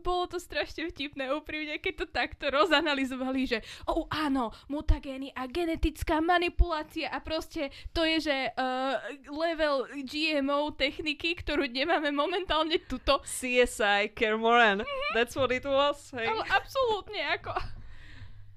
bolo 0.00 0.30
to 0.30 0.38
strašne 0.38 0.88
vtipné 0.88 1.30
úprimne, 1.34 1.76
keď 1.82 1.94
to 2.04 2.06
takto 2.08 2.48
rozanalizovali, 2.48 3.40
že 3.44 3.58
oh 3.90 4.06
áno, 4.08 4.54
mutagény 4.70 5.34
a 5.34 5.44
genetická 5.50 6.22
manipulácia 6.22 7.10
a 7.12 7.18
proste 7.20 7.70
to 7.92 8.06
je, 8.06 8.30
že 8.30 8.36
uh, 8.54 8.96
level 9.28 9.90
GMO 10.06 10.72
techniky, 10.74 11.36
ktorú 11.38 11.68
nemáme 11.68 12.14
momentálne 12.14 12.80
tuto. 12.86 13.20
CSI 13.26 14.14
Kermoran, 14.14 14.86
that's 15.12 15.34
what 15.34 15.52
it 15.52 15.66
was, 15.66 16.10
hej. 16.14 16.26
Ale 16.26 16.42
absolútne, 16.48 17.20
ako... 17.34 17.52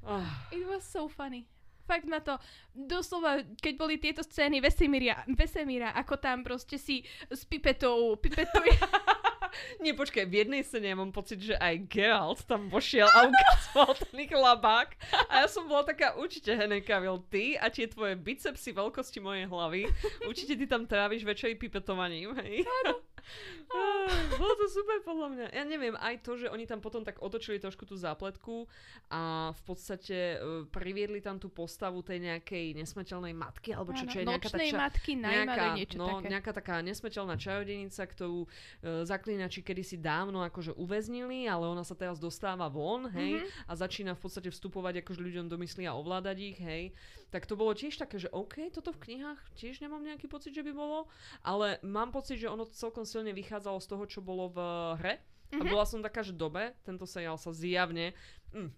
Oh. 0.01 0.25
It 0.49 0.65
was 0.65 0.81
so 0.81 1.05
funny. 1.05 1.45
Fakt 1.85 2.07
ma 2.07 2.23
to, 2.23 2.39
doslova, 2.71 3.43
keď 3.59 3.73
boli 3.75 3.99
tieto 3.99 4.23
scény 4.23 4.63
Vesemíra, 4.63 5.27
Vesemíra 5.27 5.91
ako 5.91 6.17
tam 6.17 6.41
proste 6.41 6.79
si 6.79 7.03
s 7.27 7.43
pipetou, 7.43 8.15
pipetuje. 8.15 8.73
Nie, 9.83 9.93
počkaj, 9.93 10.25
v 10.27 10.45
jednej 10.45 10.61
scéne 10.63 10.91
ja 10.91 10.97
mám 10.97 11.11
pocit, 11.11 11.41
že 11.41 11.55
aj 11.57 11.87
Geralt 11.91 12.41
tam 12.47 12.71
vošiel 12.71 13.07
a 13.07 13.27
ukazoval 13.27 13.91
ten 13.97 14.15
ich. 14.23 14.33
A 14.33 15.33
ja 15.43 15.47
som 15.47 15.67
bola 15.67 15.83
taká, 15.83 16.15
určite 16.15 16.55
Henry 16.55 16.81
Cavill, 16.81 17.23
ty 17.27 17.59
a 17.59 17.67
tie 17.67 17.87
tvoje 17.87 18.15
bicepsy 18.15 18.71
veľkosti 18.71 19.19
mojej 19.19 19.45
hlavy, 19.47 19.87
určite 20.29 20.55
ty 20.55 20.65
tam 20.67 20.87
tráviš 20.87 21.27
väčšej 21.27 21.59
pipetovaním, 21.59 22.35
hej? 22.39 22.63
Áno. 22.83 23.10
Bolo 24.35 24.53
to 24.55 24.67
super 24.67 24.99
podľa 25.01 25.27
mňa. 25.31 25.45
Ja 25.53 25.63
neviem, 25.63 25.95
aj 25.95 26.21
to, 26.21 26.35
že 26.35 26.47
oni 26.47 26.65
tam 26.65 26.79
potom 26.79 27.01
tak 27.01 27.19
otočili 27.19 27.55
trošku 27.55 27.83
tú 27.83 27.95
zápletku 27.95 28.67
a 29.07 29.51
v 29.51 29.61
podstate 29.63 30.17
uh, 30.35 30.67
priviedli 30.67 31.19
tam 31.19 31.37
tú 31.37 31.47
postavu 31.47 32.01
tej 32.01 32.19
nejakej 32.19 32.75
nesmrteľnej 32.75 33.31
matky, 33.31 33.71
alebo 33.71 33.91
čo, 33.91 34.03
čo 34.05 34.19
je 34.19 34.27
nejaká 34.27 34.49
tá 34.49 34.59
ča- 34.59 34.79
matky, 34.79 35.11
nejaká, 35.15 35.63
niečo 35.73 35.95
no, 35.95 36.19
také. 36.19 36.27
nejaká 36.27 36.51
taká 36.51 36.75
nesmrteľná 36.81 37.35
čarodenica, 37.37 38.01
ktorú 38.03 38.39
uh, 38.43 38.47
zaklínači 39.03 39.61
kedysi 39.61 39.95
dávno 39.95 40.43
akože 40.43 40.75
uväznili, 40.75 41.47
ale 41.47 41.67
ona 41.67 41.83
sa 41.83 41.95
teraz 41.95 42.19
dostáva 42.19 42.67
von, 42.67 43.07
hej, 43.09 43.31
Mhm. 43.31 43.47
a 43.67 43.73
začína 43.73 44.11
v 44.13 44.21
podstate 44.21 44.49
vstupovať 44.49 44.99
akože 45.01 45.21
ľuďom 45.21 45.45
do 45.47 45.55
mysli 45.57 45.87
a 45.87 45.95
ovládať 45.95 46.37
ich, 46.41 46.59
hej. 46.59 46.83
Tak 47.31 47.47
to 47.47 47.55
bolo 47.55 47.71
tiež 47.71 47.95
také, 47.95 48.19
že 48.19 48.27
OK, 48.29 48.59
toto 48.75 48.91
v 48.91 49.07
knihách 49.07 49.39
tiež 49.55 49.79
nemám 49.79 50.03
nejaký 50.03 50.27
pocit, 50.27 50.51
že 50.51 50.67
by 50.67 50.75
bolo, 50.75 51.07
ale 51.41 51.79
mám 51.79 52.11
pocit, 52.11 52.37
že 52.37 52.51
ono 52.51 52.67
celkom 52.67 53.07
silne 53.07 53.31
vychádzalo 53.31 53.79
z 53.79 53.87
toho, 53.87 54.03
čo 54.03 54.19
bolo 54.19 54.51
v 54.51 54.59
hre. 54.99 55.15
A 55.51 55.63
Mhm. 55.63 55.71
bola 55.71 55.83
som 55.83 55.99
taká, 55.99 56.23
že 56.23 56.31
dobe, 56.31 56.75
tento 56.83 57.03
seriál 57.03 57.35
sa 57.35 57.51
zjavne, 57.51 58.11
mm, 58.51 58.71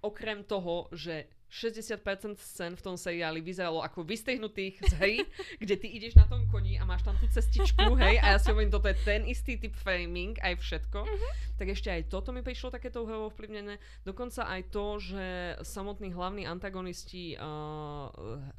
okrem 0.00 0.44
toho, 0.44 0.88
že 0.92 1.28
60% 1.50 1.96
scén 2.36 2.72
v 2.72 2.82
tom 2.82 2.94
seriáli 2.94 3.40
vyzeralo 3.40 3.80
ako 3.80 4.04
vystrihnutých 4.04 4.78
z 4.80 4.92
hry, 4.96 5.14
kde 5.62 5.74
ty 5.74 5.88
ideš 5.88 6.14
na 6.14 6.24
tom 6.24 6.44
koni 6.46 6.76
a 6.76 6.84
máš 6.84 7.02
tam 7.02 7.16
tú 7.16 7.26
cestičku, 7.26 7.96
hej, 7.96 8.20
a 8.20 8.32
ja 8.32 8.38
si 8.38 8.48
hovorím, 8.48 8.68
toto 8.68 8.86
je 8.86 8.96
ten 9.00 9.24
istý 9.24 9.56
typ 9.56 9.72
framing, 9.74 10.36
aj 10.38 10.60
všetko, 10.60 11.08
tak 11.56 11.66
ešte 11.68 11.88
aj 11.88 12.06
toto 12.06 12.30
mi 12.30 12.40
prišlo 12.40 12.70
takéto 12.70 13.02
hrovo 13.02 13.28
vplyvnené. 13.28 13.76
Dokonca 14.02 14.46
aj 14.46 14.62
to, 14.68 15.00
že 15.00 15.24
samotní 15.64 16.12
hlavní 16.12 16.44
antagonisti 16.44 17.34
uh, 17.34 18.12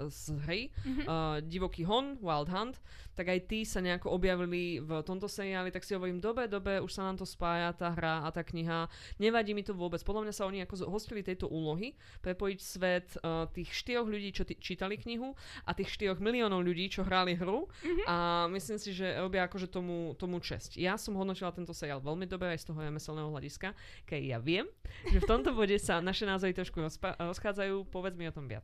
z 0.06 0.36
hry, 0.44 0.62
Mhm. 0.84 1.04
uh, 1.04 1.38
Divoký 1.42 1.86
hon, 1.86 2.18
Wild 2.20 2.50
Hunt, 2.50 2.76
tak 3.14 3.28
aj 3.28 3.40
tí 3.46 3.64
sa 3.64 3.80
nejako 3.80 4.12
objavili 4.12 4.80
v 4.80 5.04
tomto 5.04 5.28
seriáli, 5.28 5.70
tak 5.70 5.84
si 5.84 5.92
hovorím, 5.92 6.18
dobe, 6.18 6.48
dobe, 6.48 6.80
už 6.80 6.90
sa 6.90 7.04
nám 7.04 7.20
to 7.20 7.28
spája, 7.28 7.76
tá 7.76 7.92
hra 7.92 8.24
a 8.24 8.32
tá 8.32 8.42
kniha. 8.42 8.88
Nevadí 9.20 9.52
mi 9.52 9.60
to 9.60 9.76
vôbec. 9.76 10.00
Podľa 10.00 10.24
mňa 10.24 10.34
sa 10.34 10.48
oni 10.48 10.64
ako 10.64 10.88
zhostili 10.88 11.20
tejto 11.20 11.46
úlohy, 11.46 11.92
prepojiť 12.24 12.60
svet 12.80 13.20
uh, 13.20 13.44
tých 13.52 13.76
štyroch 13.76 14.08
ľudí, 14.08 14.32
čo 14.32 14.48
t- 14.48 14.56
čítali 14.56 14.96
knihu 14.96 15.36
a 15.68 15.76
tých 15.76 15.92
štyroch 15.92 16.24
miliónov 16.24 16.64
ľudí, 16.64 16.88
čo 16.88 17.04
hrali 17.04 17.36
hru 17.36 17.68
a 18.08 18.48
myslím 18.56 18.80
si, 18.80 18.96
že 18.96 19.20
robia 19.20 19.44
akože 19.52 19.68
tomu, 19.68 20.16
tomu 20.16 20.40
česť. 20.40 20.80
Ja 20.80 20.96
som 20.96 21.20
hodnotila 21.20 21.52
tento 21.52 21.76
seriál 21.76 22.00
veľmi 22.00 22.24
dobre 22.24 22.56
aj 22.56 22.64
z 22.64 22.66
toho 22.72 22.80
remeselného 22.80 23.28
hľadiska, 23.28 23.76
keď 24.08 24.22
ja 24.24 24.40
viem, 24.40 24.66
že 25.12 25.20
v 25.20 25.28
tomto 25.28 25.52
bode 25.52 25.76
sa 25.76 26.00
naše 26.00 26.24
názory 26.24 26.56
trošku 26.56 26.80
rozpa- 26.80 27.20
rozchádzajú, 27.20 27.92
povedz 27.92 28.16
mi 28.16 28.32
o 28.32 28.34
tom 28.34 28.48
viac. 28.48 28.64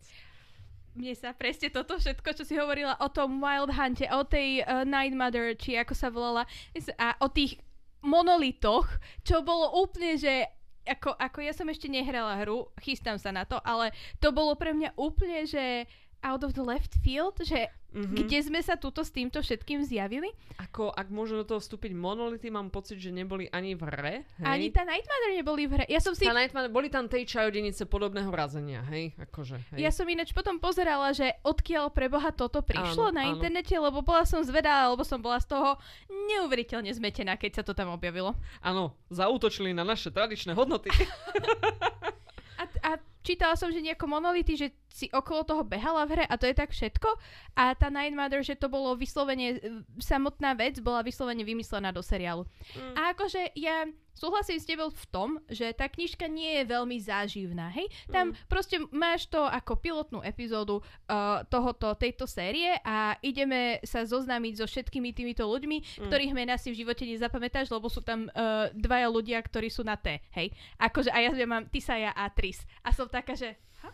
Mne 0.95 1.11
sa 1.11 1.35
presne 1.35 1.67
toto 1.67 1.99
všetko, 1.99 2.29
čo 2.39 2.47
si 2.47 2.55
hovorila 2.55 2.95
o 3.03 3.11
tom 3.11 3.43
Wild 3.43 3.75
Hunte, 3.75 4.07
o 4.15 4.23
tej 4.23 4.63
uh, 4.63 4.87
Night 4.87 5.11
Mother, 5.11 5.51
či 5.59 5.75
ako 5.75 5.91
sa 5.91 6.07
volala, 6.07 6.47
a 6.95 7.19
o 7.19 7.27
tých 7.27 7.59
monolitoch, 7.99 8.87
čo 9.27 9.43
bolo 9.43 9.83
úplne, 9.83 10.15
že 10.15 10.47
ako, 10.85 11.17
ako 11.17 11.37
ja 11.41 11.53
som 11.53 11.65
ešte 11.67 11.89
nehrala 11.89 12.37
hru, 12.45 12.69
chystám 12.79 13.17
sa 13.17 13.33
na 13.33 13.43
to, 13.43 13.57
ale 13.65 13.91
to 14.21 14.29
bolo 14.29 14.53
pre 14.53 14.71
mňa 14.71 14.93
úplne, 14.95 15.49
že 15.49 15.89
out 16.25 16.41
of 16.41 16.57
the 16.57 16.65
left 16.65 16.97
field, 16.99 17.37
že 17.39 17.69
Mhm. 17.95 18.27
kde 18.27 18.39
sme 18.43 18.59
sa 18.59 18.75
tuto 18.75 19.07
s 19.07 19.09
týmto 19.09 19.39
všetkým 19.39 19.79
zjavili. 19.79 20.27
Ako, 20.59 20.91
ak 20.91 21.07
môžu 21.07 21.39
do 21.39 21.47
toho 21.47 21.63
vstúpiť 21.63 21.95
monolity, 21.95 22.51
mám 22.51 22.67
pocit, 22.67 22.99
že 22.99 23.07
neboli 23.07 23.47
ani 23.47 23.71
v 23.71 23.87
hre. 23.87 24.15
Hej? 24.35 24.43
Ani 24.43 24.67
tá 24.67 24.83
Night 24.83 25.07
Mother 25.07 25.31
neboli 25.31 25.63
v 25.63 25.79
hre. 25.79 25.85
Ja 25.87 26.03
som 26.03 26.11
si 26.11 26.27
Tá 26.27 26.35
Nightmare, 26.35 26.67
boli 26.67 26.91
tam 26.91 27.07
tej 27.07 27.23
čarodenice 27.23 27.87
podobného 27.87 28.27
razenia, 28.27 28.83
hej? 28.91 29.15
Akože, 29.15 29.63
hej. 29.71 29.79
Ja 29.79 29.95
som 29.95 30.03
ináč 30.11 30.35
potom 30.35 30.59
pozerala, 30.59 31.15
že 31.15 31.39
odkiaľ 31.39 31.87
pre 31.87 32.11
Boha 32.11 32.35
toto 32.35 32.59
prišlo 32.59 33.15
Áno, 33.15 33.15
na 33.15 33.21
áno. 33.23 33.39
internete, 33.39 33.71
lebo 33.71 34.03
bola 34.03 34.27
som 34.27 34.43
zvedá, 34.43 34.91
lebo 34.91 35.07
som 35.07 35.23
bola 35.23 35.39
z 35.39 35.55
toho 35.55 35.79
neuveriteľne 36.35 36.91
zmetená, 36.91 37.39
keď 37.39 37.51
sa 37.53 37.63
to 37.63 37.71
tam 37.71 37.95
objavilo. 37.95 38.35
Áno, 38.59 38.91
zautočili 39.07 39.71
na 39.71 39.87
naše 39.87 40.11
tradičné 40.11 40.51
hodnoty. 40.51 40.91
A, 42.85 43.01
čítala 43.25 43.57
som, 43.57 43.73
že 43.73 43.81
nejako 43.81 44.05
monolity, 44.05 44.53
že 44.53 44.69
si 44.93 45.09
okolo 45.11 45.43
toho 45.43 45.63
behala 45.65 46.05
v 46.05 46.15
hre 46.15 46.25
a 46.29 46.37
to 46.37 46.45
je 46.47 46.55
tak 46.55 46.69
všetko. 46.71 47.09
A 47.57 47.73
tá 47.75 47.89
Night 47.91 48.15
Mother, 48.15 48.45
že 48.45 48.55
to 48.55 48.69
bolo 48.71 48.95
vyslovene, 48.95 49.57
e, 49.57 49.81
samotná 49.99 50.53
vec 50.55 50.79
bola 50.79 51.01
vyslovene 51.03 51.43
vymyslená 51.43 51.91
do 51.91 51.99
seriálu. 51.99 52.47
Mm. 52.77 52.93
A 52.95 53.01
akože 53.11 53.51
ja 53.59 53.83
súhlasím 54.15 54.55
s 54.55 54.63
tebou 54.63 54.87
v 54.87 55.05
tom, 55.11 55.29
že 55.51 55.75
tá 55.75 55.91
knižka 55.91 56.31
nie 56.31 56.63
je 56.63 56.71
veľmi 56.71 56.95
záživná, 57.03 57.67
hej? 57.75 57.91
Tam 58.07 58.31
Mm. 58.31 58.35
proste 58.47 58.79
máš 58.95 59.27
to 59.27 59.43
ako 59.43 59.75
pilotnú 59.75 60.23
epizódu 60.23 60.79
uh, 60.79 61.43
tohoto, 61.51 61.91
tejto 61.99 62.23
série 62.23 62.71
a 62.87 63.19
ideme 63.19 63.83
sa 63.83 64.07
zoznámiť 64.07 64.63
so 64.63 64.65
všetkými 64.71 65.11
týmito 65.11 65.43
ľuďmi, 65.43 65.77
Mm. 65.99 66.07
ktorých 66.07 66.31
mená 66.31 66.55
si 66.55 66.71
v 66.71 66.87
živote 66.87 67.03
nezapamätáš, 67.03 67.67
lebo 67.67 67.91
sú 67.91 67.99
tam 67.99 68.31
uh, 68.31 68.71
dvaja 68.71 69.11
ľudia, 69.11 69.43
ktorí 69.43 69.67
sú 69.67 69.83
na 69.83 69.99
T, 69.99 70.23
hej? 70.31 70.55
Akože 70.79 71.11
a 71.11 71.19
ja 71.19 71.35
mám 71.43 71.67
Tisaja 71.67 72.15
a 72.15 72.31
Tris. 72.31 72.63
A 72.83 72.89
som 72.91 73.07
taká, 73.07 73.37
že... 73.37 73.55
Ha? 73.83 73.89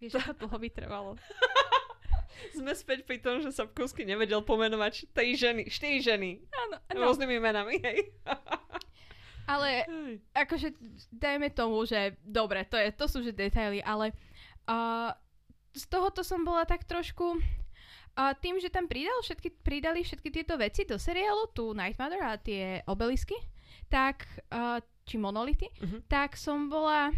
Vieš, 0.00 0.18
ako 0.18 0.46
dlho 0.46 0.56
by 0.58 0.68
trvalo. 0.70 1.10
Sme 2.58 2.74
späť 2.74 3.06
pri 3.06 3.22
tom, 3.22 3.38
že 3.38 3.54
Sapkovský 3.54 4.02
nevedel 4.02 4.42
pomenovať 4.42 5.12
tej 5.14 5.36
ženy, 5.38 5.62
štyri 5.70 6.02
ženy. 6.02 6.30
Áno, 6.66 6.76
no. 6.80 7.00
Rôznymi 7.06 7.36
menami, 7.38 7.78
hej. 7.78 8.10
Ale 9.52 9.86
akože 10.32 10.74
dajme 11.10 11.50
tomu, 11.50 11.82
že 11.82 12.14
dobre, 12.22 12.62
to, 12.66 12.78
je, 12.78 12.94
to 12.94 13.10
sú 13.10 13.26
že 13.26 13.34
detaily, 13.34 13.82
ale 13.82 14.14
uh, 14.70 15.10
z 15.74 15.82
tohoto 15.90 16.22
som 16.22 16.46
bola 16.46 16.62
tak 16.62 16.86
trošku 16.86 17.42
a 18.14 18.38
tým, 18.38 18.62
že 18.62 18.70
tam 18.70 18.86
pridal 18.86 19.18
všetky, 19.24 19.50
pridali 19.66 20.06
všetky 20.06 20.30
tieto 20.30 20.54
veci 20.54 20.86
do 20.86 20.94
seriálu, 20.94 21.50
tu 21.50 21.74
Night 21.74 21.98
Mother 21.98 22.22
a 22.22 22.38
tie 22.38 22.86
obelisky, 22.86 23.34
tak, 23.90 24.30
uh, 24.54 24.78
či 25.02 25.18
monolity, 25.18 25.66
Mhm. 25.82 26.06
tak 26.06 26.38
som 26.38 26.70
bola 26.70 27.10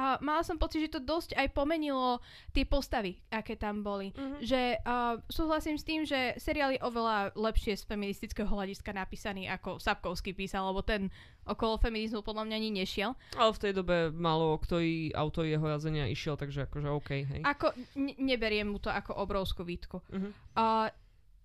uh, 0.00 0.16
mala 0.24 0.40
som 0.40 0.56
pocit, 0.56 0.88
že 0.88 0.96
to 0.96 1.04
dosť 1.04 1.36
aj 1.36 1.52
pomenilo 1.52 2.24
tie 2.56 2.64
postavy, 2.64 3.20
aké 3.28 3.60
tam 3.60 3.84
boli. 3.84 4.16
Mm-hmm. 4.16 4.40
Že 4.40 4.62
uh, 4.80 5.20
súhlasím 5.28 5.76
s 5.76 5.84
tým, 5.84 6.08
že 6.08 6.40
seriál 6.40 6.72
je 6.72 6.80
oveľa 6.80 7.36
lepšie 7.36 7.76
z 7.76 7.84
feministického 7.84 8.48
hľadiska 8.48 8.96
napísaný, 8.96 9.52
ako 9.52 9.76
Sapkovský 9.76 10.32
písal, 10.32 10.64
lebo 10.72 10.80
ten 10.80 11.12
okolo 11.44 11.76
feminizmu 11.76 12.24
podľa 12.24 12.48
mňa 12.48 12.56
ani 12.56 12.70
nešiel. 12.72 13.12
Ale 13.36 13.52
v 13.52 13.62
tej 13.62 13.72
dobe 13.76 14.08
malo 14.14 14.56
ktorý 14.56 15.12
auto 15.12 15.44
jeho 15.44 15.66
jazenia 15.68 16.08
išiel, 16.08 16.40
takže 16.40 16.64
akože 16.64 16.88
OK, 16.88 17.10
hej. 17.28 17.40
Ako, 17.44 17.76
ne- 18.00 18.16
neberiem 18.16 18.72
mu 18.72 18.80
to 18.80 18.88
ako 18.88 19.20
obrovskú 19.20 19.66
výtku. 19.66 20.00
Mm-hmm. 20.08 20.32
Uh, 20.56 20.88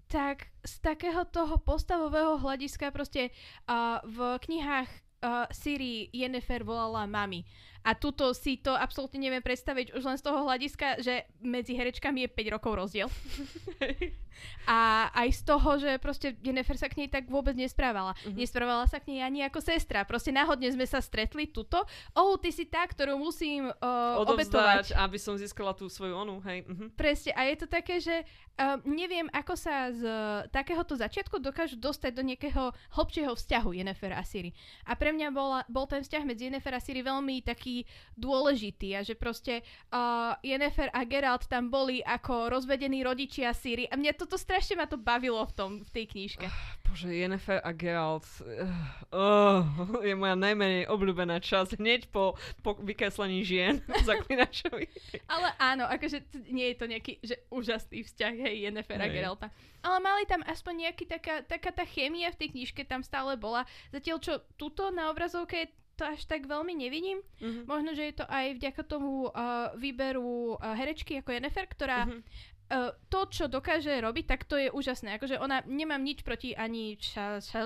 tak 0.05 0.53
z 0.61 0.73
takého 0.85 1.25
toho 1.25 1.57
postavového 1.57 2.37
hľadiska 2.37 2.93
proste 2.93 3.33
uh, 3.65 3.97
v 4.05 4.37
knihách 4.37 4.89
uh, 5.25 5.49
Siri 5.49 6.13
Yennefer 6.13 6.61
volala 6.61 7.09
mami. 7.09 7.41
A 7.85 7.93
tuto 7.93 8.33
si 8.33 8.57
to 8.57 8.73
absolútne 8.73 9.21
neviem 9.21 9.45
predstaviť 9.45 9.93
už 9.93 10.03
len 10.03 10.17
z 10.17 10.25
toho 10.25 10.41
hľadiska, 10.41 11.05
že 11.05 11.29
medzi 11.37 11.77
herečkami 11.77 12.25
je 12.25 12.29
5 12.33 12.55
rokov 12.57 12.71
rozdiel. 12.73 13.07
a 14.65 15.09
aj 15.13 15.29
z 15.31 15.41
toho, 15.45 15.69
že 15.77 15.91
proste 16.01 16.33
Jennifer 16.41 16.75
sa 16.75 16.89
k 16.89 17.05
nej 17.05 17.09
tak 17.09 17.29
vôbec 17.29 17.53
nesprávala. 17.53 18.17
Uh-huh. 18.17 18.33
Nesprávala 18.33 18.89
sa 18.89 18.97
k 18.97 19.13
nej 19.13 19.21
ani 19.21 19.45
ako 19.45 19.61
sestra. 19.61 20.03
Proste 20.03 20.33
náhodne 20.33 20.67
sme 20.73 20.89
sa 20.89 20.99
stretli 20.99 21.49
tuto. 21.49 21.85
Oh, 22.17 22.35
ty 22.41 22.49
si 22.49 22.65
tá, 22.65 22.83
ktorú 22.83 23.15
musím 23.15 23.69
uh, 23.69 24.21
obetovať. 24.25 24.97
aby 24.97 25.17
som 25.21 25.37
získala 25.37 25.77
tú 25.77 25.87
svoju 25.87 26.17
onu, 26.17 26.41
hej. 26.49 26.65
Uh-huh. 26.65 26.89
Presne. 26.97 27.31
A 27.37 27.45
je 27.45 27.55
to 27.61 27.67
také, 27.69 28.01
že 28.01 28.25
uh, 28.57 28.81
neviem, 28.83 29.29
ako 29.31 29.53
sa 29.53 29.93
z 29.93 30.01
uh, 30.01 30.47
takéhoto 30.49 30.97
začiatku 30.97 31.37
dokážu 31.37 31.77
dostať 31.77 32.11
do 32.15 32.23
nejakého 32.25 32.73
hlbšieho 32.97 33.37
vzťahu 33.37 33.69
Jennifer 33.75 34.11
a 34.15 34.23
Siri. 34.25 34.51
A 34.89 34.97
pre 34.97 35.13
mňa 35.13 35.29
bola, 35.29 35.61
bol 35.69 35.85
ten 35.85 36.01
vzťah 36.01 36.23
medzi 36.25 36.49
Jennifer 36.49 36.73
a 36.73 36.81
Siri 36.81 37.05
veľmi 37.05 37.45
taký 37.45 37.74
dôležitý 38.15 38.95
a 38.95 39.03
že 39.03 39.17
proste 39.19 39.65
uh, 39.91 40.37
Yennefer 40.39 40.87
a 40.95 41.03
Geralt 41.03 41.49
tam 41.51 41.67
boli 41.67 41.99
ako 41.99 42.47
rozvedení 42.47 43.03
rodičia 43.03 43.51
Siri 43.51 43.89
a 43.91 43.99
mne 43.99 44.15
toto 44.15 44.39
strašne 44.39 44.79
ma 44.79 44.87
to 44.87 44.95
bavilo 44.95 45.43
v, 45.43 45.53
tom, 45.57 45.71
v 45.83 45.89
tej 45.91 46.05
knižke. 46.15 46.47
Uh, 46.47 46.85
bože, 46.87 47.11
Yennefer 47.11 47.59
a 47.59 47.71
Geralt 47.75 48.23
uh, 48.39 49.65
je 49.99 50.15
moja 50.15 50.39
najmenej 50.39 50.87
obľúbená 50.87 51.43
časť 51.43 51.81
hneď 51.81 52.07
po, 52.13 52.39
po 52.63 52.79
vykreslení 52.79 53.43
žien 53.43 53.83
Zaklinačovi. 54.07 54.87
Ale 55.27 55.51
áno, 55.59 55.89
akože 55.91 56.23
nie 56.53 56.71
je 56.71 56.75
to 56.79 56.85
nejaký 56.85 57.19
že 57.25 57.35
úžasný 57.49 58.05
vzťah, 58.05 58.33
hej, 58.47 58.55
Yennefer 58.69 59.01
a 59.01 59.09
Geralta. 59.09 59.49
Ale 59.85 60.01
mali 60.01 60.25
tam 60.25 60.41
aspoň 60.45 60.89
nejaký 60.89 61.05
taká, 61.05 61.45
taká 61.45 61.69
tá 61.69 61.85
chémia 61.85 62.33
v 62.33 62.39
tej 62.41 62.49
knižke 62.57 62.81
tam 62.85 63.05
stále 63.05 63.37
bola. 63.37 63.69
Zatiaľ 63.93 64.17
čo 64.21 64.33
tuto 64.57 64.89
na 64.89 65.13
obrazovke 65.13 65.65
je 65.65 65.67
to 65.95 66.03
až 66.05 66.27
tak 66.27 66.45
veľmi 66.45 66.75
nevidím. 66.75 67.23
Mm-hmm. 67.39 67.63
Možno, 67.65 67.95
že 67.95 68.11
je 68.11 68.15
to 68.19 68.25
aj 68.27 68.59
vďaka 68.59 68.81
tomu 68.83 69.31
uh, 69.31 69.71
výberu 69.79 70.59
uh, 70.59 70.75
herečky 70.75 71.23
ako 71.23 71.31
Jennifer, 71.31 71.65
ktorá 71.65 72.05
mm-hmm. 72.05 72.21
uh, 72.21 72.91
to, 73.07 73.19
čo 73.31 73.45
dokáže 73.47 73.95
robiť, 74.03 74.25
tak 74.27 74.43
to 74.43 74.59
je 74.59 74.69
úžasné. 74.69 75.15
Akože 75.15 75.39
ona, 75.39 75.63
nemám 75.63 76.03
nič 76.03 76.21
proti 76.21 76.51
ani 76.51 76.99
ša, 76.99 77.39
ša, 77.39 77.61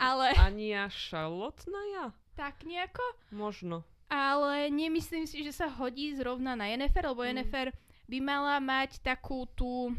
ale... 0.00 0.32
Ani 0.48 0.72
ja 0.72 0.88
ja? 1.94 2.04
Tak 2.34 2.66
nejako? 2.66 3.04
Možno. 3.30 3.86
Ale 4.10 4.68
nemyslím 4.68 5.24
si, 5.24 5.44
že 5.46 5.54
sa 5.54 5.70
hodí 5.70 6.12
zrovna 6.16 6.58
na 6.58 6.68
Jennifer, 6.68 7.04
lebo 7.06 7.22
mm. 7.22 7.28
Jennifer 7.30 7.66
by 8.04 8.18
mala 8.20 8.56
mať 8.60 9.00
takú 9.00 9.48
tú 9.56 9.92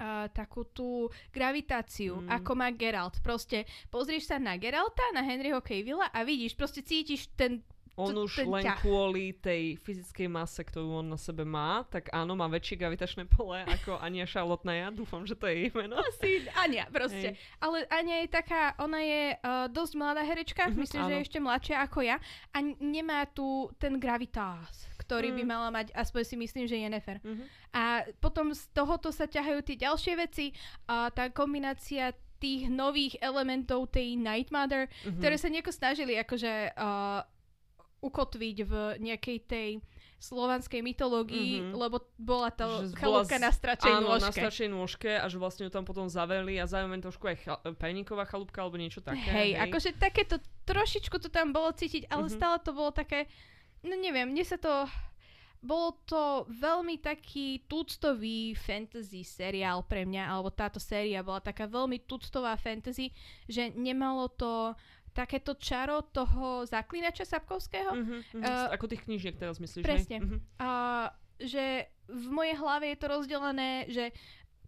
uh, 0.00 0.26
takú 0.32 0.64
tú 0.64 1.12
gravitáciu, 1.30 2.24
mm. 2.24 2.40
ako 2.40 2.52
má 2.56 2.72
Geralt. 2.72 3.20
Proste 3.20 3.68
pozrieš 3.92 4.32
sa 4.32 4.40
na 4.40 4.56
Geralta, 4.56 5.04
na 5.12 5.20
Henryho 5.20 5.60
Cavilla 5.60 6.08
a 6.08 6.24
vidíš, 6.24 6.56
proste 6.56 6.80
cítiš 6.80 7.28
ten 7.36 7.60
on 8.00 8.16
už 8.16 8.48
len 8.48 8.64
ťah. 8.64 8.80
kvôli 8.80 9.36
tej 9.36 9.76
fyzickej 9.84 10.28
mase, 10.30 10.64
ktorú 10.64 11.04
on 11.04 11.12
na 11.12 11.18
sebe 11.20 11.44
má, 11.44 11.84
tak 11.84 12.08
áno, 12.14 12.32
má 12.32 12.48
väčšie 12.48 12.80
gravitačné 12.80 13.28
pole 13.28 13.60
ako 13.68 14.00
Ania 14.00 14.24
Šalotná. 14.24 14.72
Ja 14.72 14.88
dúfam, 14.88 15.28
že 15.28 15.36
to 15.36 15.44
je 15.50 15.68
jej 15.68 15.70
meno. 15.76 16.00
Asi 16.00 16.48
Ania, 16.56 16.88
proste. 16.88 17.36
Hej. 17.36 17.60
Ale 17.60 17.84
Ania 17.92 18.24
je 18.24 18.28
taká, 18.32 18.72
ona 18.80 19.00
je 19.04 19.36
uh, 19.36 19.68
dosť 19.68 19.92
mladá 20.00 20.22
herečka, 20.24 20.70
mm-hmm, 20.70 20.80
myslím, 20.80 21.00
áno. 21.04 21.08
že 21.08 21.14
je 21.14 21.24
ešte 21.28 21.38
mladšia 21.42 21.76
ako 21.84 21.98
ja 22.00 22.16
a 22.54 22.58
nemá 22.80 23.28
tu 23.28 23.68
ten 23.76 24.00
gravitás 24.00 24.89
ktorý 25.10 25.34
mm. 25.34 25.36
by 25.42 25.44
mala 25.44 25.68
mať, 25.74 25.90
aspoň 25.90 26.22
si 26.22 26.36
myslím, 26.38 26.70
že 26.70 26.78
je 26.78 26.86
nefer. 26.86 27.18
Mm-hmm. 27.18 27.46
A 27.74 28.06
potom 28.22 28.54
z 28.54 28.62
tohoto 28.70 29.10
sa 29.10 29.26
ťahajú 29.26 29.58
tie 29.66 29.74
ďalšie 29.74 30.14
veci 30.14 30.54
a 30.86 31.10
tá 31.10 31.34
kombinácia 31.34 32.14
tých 32.38 32.70
nových 32.70 33.18
elementov 33.18 33.90
tej 33.90 34.14
Night 34.14 34.54
Mother, 34.54 34.86
mm-hmm. 34.86 35.18
ktoré 35.18 35.34
sa 35.34 35.50
nieko 35.50 35.74
snažili 35.74 36.14
akože 36.14 36.78
uh, 36.78 37.26
ukotviť 38.00 38.56
v 38.62 38.72
nejakej 39.02 39.38
tej 39.50 39.70
slovanskej 40.20 40.84
mytológii, 40.84 41.64
mm-hmm. 41.64 41.74
lebo 41.80 42.04
bola 42.20 42.52
to 42.52 42.92
chalúbka 42.92 43.40
na 43.40 43.48
stračej 43.48 43.88
áno, 43.88 44.14
nôžke. 44.14 44.28
na 44.28 44.32
stračej 44.36 44.68
nôžke 44.68 45.10
a 45.16 45.24
že 45.32 45.40
vlastne 45.40 45.64
ju 45.64 45.72
tam 45.72 45.88
potom 45.88 46.12
zaveli 46.12 46.60
a 46.60 46.68
zároveň 46.68 47.00
trošku 47.00 47.24
aj 47.24 47.36
chal- 47.40 47.62
pajníková 47.80 48.28
chalúbka 48.28 48.60
alebo 48.60 48.76
niečo 48.76 49.00
také. 49.00 49.24
Hej, 49.32 49.56
hej. 49.56 49.64
akože 49.64 49.90
takéto 49.96 50.36
trošičku 50.68 51.16
to 51.24 51.32
tam 51.32 51.56
bolo 51.56 51.72
cítiť, 51.72 52.12
ale 52.12 52.28
mm-hmm. 52.28 52.36
stále 52.36 52.56
to 52.60 52.76
bolo 52.76 52.92
také 52.92 53.32
no 53.84 53.94
neviem, 53.96 54.28
mne 54.28 54.44
sa 54.44 54.58
to... 54.60 54.88
Bolo 55.60 56.00
to 56.08 56.48
veľmi 56.48 57.04
taký 57.04 57.68
tuctový 57.68 58.56
fantasy 58.56 59.20
seriál 59.20 59.84
pre 59.84 60.08
mňa, 60.08 60.32
alebo 60.32 60.48
táto 60.48 60.80
séria 60.80 61.20
bola 61.20 61.36
taká 61.44 61.68
veľmi 61.68 62.00
tuctová 62.08 62.56
fantasy, 62.56 63.12
že 63.44 63.68
nemalo 63.76 64.32
to 64.32 64.72
takéto 65.12 65.52
čaro 65.60 66.00
toho 66.00 66.64
zaklinača 66.64 67.28
Sapkovského. 67.28 67.92
Uh-huh, 67.92 68.24
uh-huh. 68.24 68.40
Uh, 68.40 68.72
Ako 68.72 68.88
tých 68.88 69.04
knížiek 69.04 69.36
teraz 69.36 69.60
myslíš, 69.60 69.84
Presne. 69.84 70.24
Uh-huh. 70.24 70.40
Uh, 70.56 71.12
že 71.36 71.92
v 72.08 72.26
mojej 72.32 72.56
hlave 72.56 72.96
je 72.96 72.96
to 72.96 73.06
rozdelené, 73.12 73.70
že 73.92 74.16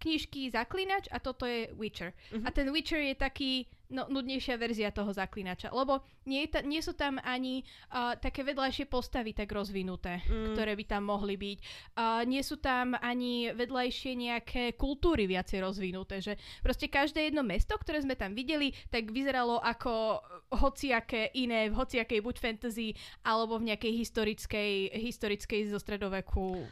knižky 0.03 0.51
Zaklinač 0.51 1.07
a 1.15 1.23
toto 1.23 1.47
je 1.47 1.71
Witcher. 1.79 2.11
Uh-huh. 2.35 2.43
A 2.43 2.51
ten 2.51 2.67
Witcher 2.75 2.99
je 2.99 3.15
taký 3.15 3.53
no, 3.93 4.11
nudnejšia 4.11 4.59
verzia 4.59 4.91
toho 4.91 5.15
Zaklinača, 5.15 5.71
lebo 5.71 6.03
nie, 6.27 6.49
ta, 6.49 6.65
nie 6.65 6.81
sú 6.81 6.97
tam 6.97 7.21
ani 7.23 7.63
uh, 7.93 8.19
také 8.19 8.43
vedľajšie 8.43 8.89
postavy 8.89 9.37
tak 9.37 9.53
rozvinuté, 9.53 10.25
mm. 10.25 10.57
ktoré 10.57 10.73
by 10.75 10.85
tam 10.89 11.03
mohli 11.07 11.37
byť. 11.37 11.59
Uh, 11.95 12.25
nie 12.25 12.41
sú 12.43 12.59
tam 12.59 12.97
ani 12.99 13.53
vedľajšie 13.53 14.13
nejaké 14.17 14.63
kultúry 14.75 15.29
viacej 15.29 15.63
rozvinuté, 15.63 16.19
že 16.25 16.35
proste 16.65 16.89
každé 16.89 17.31
jedno 17.31 17.45
mesto, 17.45 17.77
ktoré 17.77 18.01
sme 18.03 18.19
tam 18.19 18.33
videli, 18.33 18.75
tak 18.89 19.13
vyzeralo 19.13 19.61
ako 19.61 20.25
hociaké 20.57 21.31
iné, 21.37 21.69
v 21.69 21.79
hociakej 21.79 22.21
buď 22.25 22.37
fantasy, 22.41 22.97
alebo 23.23 23.61
v 23.61 23.71
nejakej 23.71 23.93
historickej, 24.03 24.73
historickej 24.99 25.71
zo 25.71 25.79
stredoveku 25.79 26.65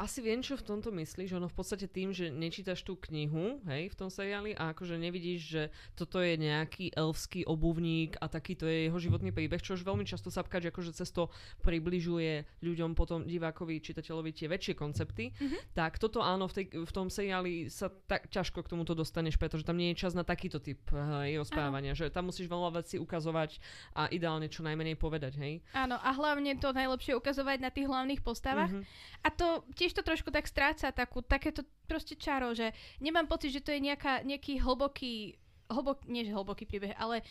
asi 0.00 0.24
viem, 0.24 0.40
čo 0.40 0.56
v 0.56 0.64
tomto 0.64 0.88
myslíš. 0.88 1.36
Ono 1.36 1.44
v 1.44 1.52
podstate 1.52 1.84
tým, 1.84 2.16
že 2.16 2.32
nečítaš 2.32 2.80
tú 2.80 2.96
knihu, 2.96 3.60
hej, 3.68 3.92
v 3.92 3.98
tom 4.00 4.08
seriáli 4.08 4.56
a 4.56 4.72
akože 4.72 4.96
nevidíš, 4.96 5.40
že 5.44 5.62
toto 5.92 6.24
je 6.24 6.40
nejaký 6.40 6.96
elfský 6.96 7.44
obuvník 7.44 8.16
a 8.16 8.32
takýto 8.32 8.64
je 8.64 8.88
jeho 8.88 8.96
životný 8.96 9.28
príbeh, 9.28 9.60
čo 9.60 9.76
už 9.76 9.84
veľmi 9.84 10.08
často 10.08 10.32
sa 10.32 10.40
pkáč, 10.40 10.72
akože 10.72 10.96
cez 10.96 11.12
to 11.12 11.28
približuje 11.60 12.48
ľuďom 12.64 12.96
potom 12.96 13.28
divákovi, 13.28 13.84
čitateľovi 13.84 14.32
tie 14.32 14.48
väčšie 14.48 14.72
koncepty. 14.72 15.36
Mm-hmm. 15.36 15.76
Tak 15.76 16.00
toto 16.00 16.24
áno, 16.24 16.48
v, 16.48 16.52
tej, 16.56 16.64
v 16.80 16.92
tom 16.96 17.12
seriáli 17.12 17.68
sa 17.68 17.92
tak 17.92 18.32
ťažko 18.32 18.64
k 18.64 18.70
tomuto 18.72 18.96
dostaneš, 18.96 19.36
pretože 19.36 19.68
tam 19.68 19.76
nie 19.76 19.92
je 19.92 20.00
čas 20.00 20.16
na 20.16 20.24
takýto 20.24 20.64
typ 20.64 20.80
hej, 20.96 21.36
rozprávania, 21.36 21.92
že 21.92 22.08
tam 22.08 22.32
musíš 22.32 22.48
veľa 22.48 22.80
vecí 22.80 22.96
ukazovať 22.96 23.60
a 23.92 24.08
ideálne 24.08 24.48
čo 24.48 24.64
najmenej 24.64 24.96
povedať, 24.96 25.36
hej. 25.36 25.60
Áno, 25.76 26.00
a 26.00 26.10
hlavne 26.16 26.56
to 26.56 26.72
najlepšie 26.72 27.12
ukazovať 27.12 27.58
na 27.60 27.68
tých 27.68 27.84
hlavných 27.84 28.24
postavách. 28.24 28.72
Mm-hmm. 28.72 29.26
A 29.26 29.28
to 29.28 29.68
tiež 29.76 29.89
tiež 29.90 29.98
to 29.98 30.06
trošku 30.06 30.30
tak 30.30 30.46
stráca 30.46 30.94
takú, 30.94 31.18
takéto 31.18 31.66
proste 31.90 32.14
čaro, 32.14 32.54
že 32.54 32.70
nemám 33.02 33.26
pocit, 33.26 33.50
že 33.50 33.58
to 33.58 33.74
je 33.74 33.82
nejaká, 33.82 34.22
nejaký 34.22 34.62
hlboký 34.62 35.34
hlbok, 35.70 36.02
nie 36.10 36.26
že 36.26 36.34
hlboký 36.34 36.66
príbeh, 36.66 36.98
ale 36.98 37.22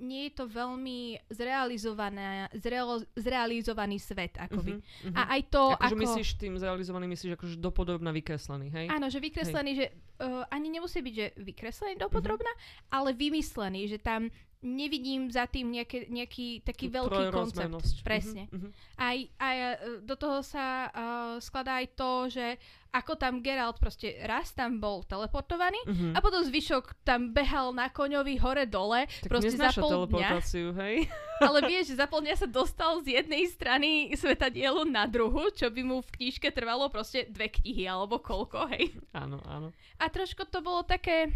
nie 0.00 0.28
je 0.28 0.40
to 0.40 0.44
veľmi 0.48 1.20
zrealizované, 1.28 2.48
zrealo, 2.56 3.04
zrealizovaný 3.12 4.00
svet, 4.00 4.40
akoby. 4.40 4.80
Uh-huh, 4.80 5.12
uh-huh. 5.12 5.16
A 5.20 5.36
aj 5.36 5.40
to, 5.52 5.62
ako... 5.76 5.92
ako... 5.92 6.00
myslíš 6.00 6.28
tým 6.40 6.56
zrealizovaný, 6.56 7.12
myslíš 7.12 7.36
akože 7.36 7.60
dopodrobná 7.60 8.08
vykreslený, 8.16 8.72
hej? 8.72 8.86
Áno, 8.88 9.12
že 9.12 9.20
vykreslený, 9.20 9.70
hej. 9.76 9.78
že 9.78 9.86
uh, 10.24 10.48
ani 10.48 10.72
nemusí 10.72 11.04
byť, 11.04 11.14
že 11.14 11.26
vykreslený 11.44 12.00
dopodrobná, 12.00 12.48
uh-huh. 12.48 12.88
ale 12.88 13.12
vymyslený, 13.12 13.92
že 13.92 14.00
tam 14.00 14.32
nevidím 14.64 15.28
za 15.28 15.44
tým 15.44 15.68
nejaké, 15.68 16.08
nejaký 16.08 16.64
taký 16.64 16.88
veľký 16.88 17.28
koncept. 17.28 18.00
Presne. 18.00 18.48
Uh-huh, 18.48 18.72
uh-huh. 18.72 18.96
Aj, 18.96 19.16
aj 19.20 19.56
e, 19.60 19.72
do 20.00 20.16
toho 20.16 20.40
sa 20.40 20.88
uh, 20.88 21.36
skladá 21.38 21.84
aj 21.84 21.86
to, 21.92 22.12
že 22.32 22.46
ako 22.94 23.18
tam 23.18 23.42
Geralt 23.42 23.82
proste 23.82 24.22
raz 24.22 24.54
tam 24.54 24.78
bol 24.78 25.02
teleportovaný 25.02 25.82
uh-huh. 25.82 26.12
a 26.14 26.18
potom 26.22 26.46
zvyšok 26.46 27.02
tam 27.02 27.34
behal 27.34 27.74
na 27.74 27.90
koňovi 27.90 28.38
hore-dole. 28.38 29.10
Tak 29.26 29.28
proste 29.28 29.58
za 29.58 29.74
pol 29.74 30.06
dňa. 30.08 30.38
hej? 30.78 30.96
Ale 31.44 31.58
vieš, 31.66 31.98
za 31.98 32.06
pol 32.06 32.22
dňa 32.22 32.36
sa 32.38 32.48
dostal 32.48 33.02
z 33.02 33.18
jednej 33.18 33.50
strany 33.50 34.14
sveta 34.14 34.46
dielu 34.46 34.86
na 34.86 35.10
druhu, 35.10 35.50
čo 35.50 35.68
by 35.68 35.82
mu 35.82 36.00
v 36.06 36.10
knižke 36.22 36.54
trvalo 36.54 36.86
proste 36.86 37.26
dve 37.26 37.50
knihy 37.50 37.90
alebo 37.90 38.22
koľko, 38.22 38.70
hej? 38.70 38.94
Áno, 39.10 39.42
áno. 39.42 39.74
A 39.98 40.06
trošku 40.06 40.46
to 40.46 40.62
bolo 40.62 40.86
také 40.86 41.34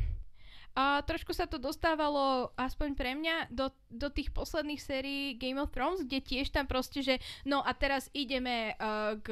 A 0.74 1.02
trošku 1.02 1.34
sa 1.34 1.48
to 1.48 1.56
dostávalo, 1.58 2.52
aspoň 2.54 2.88
pre 2.94 3.12
mňa, 3.16 3.50
do, 3.50 3.72
do 3.90 4.08
tých 4.12 4.30
posledných 4.30 4.78
sérií 4.78 5.34
Game 5.34 5.58
of 5.58 5.74
Thrones, 5.74 6.06
kde 6.06 6.22
tiež 6.22 6.54
tam 6.54 6.70
proste, 6.70 7.02
že 7.02 7.18
no 7.42 7.64
a 7.64 7.72
teraz 7.74 8.12
ideme 8.14 8.78
uh, 8.78 9.18
k 9.18 9.28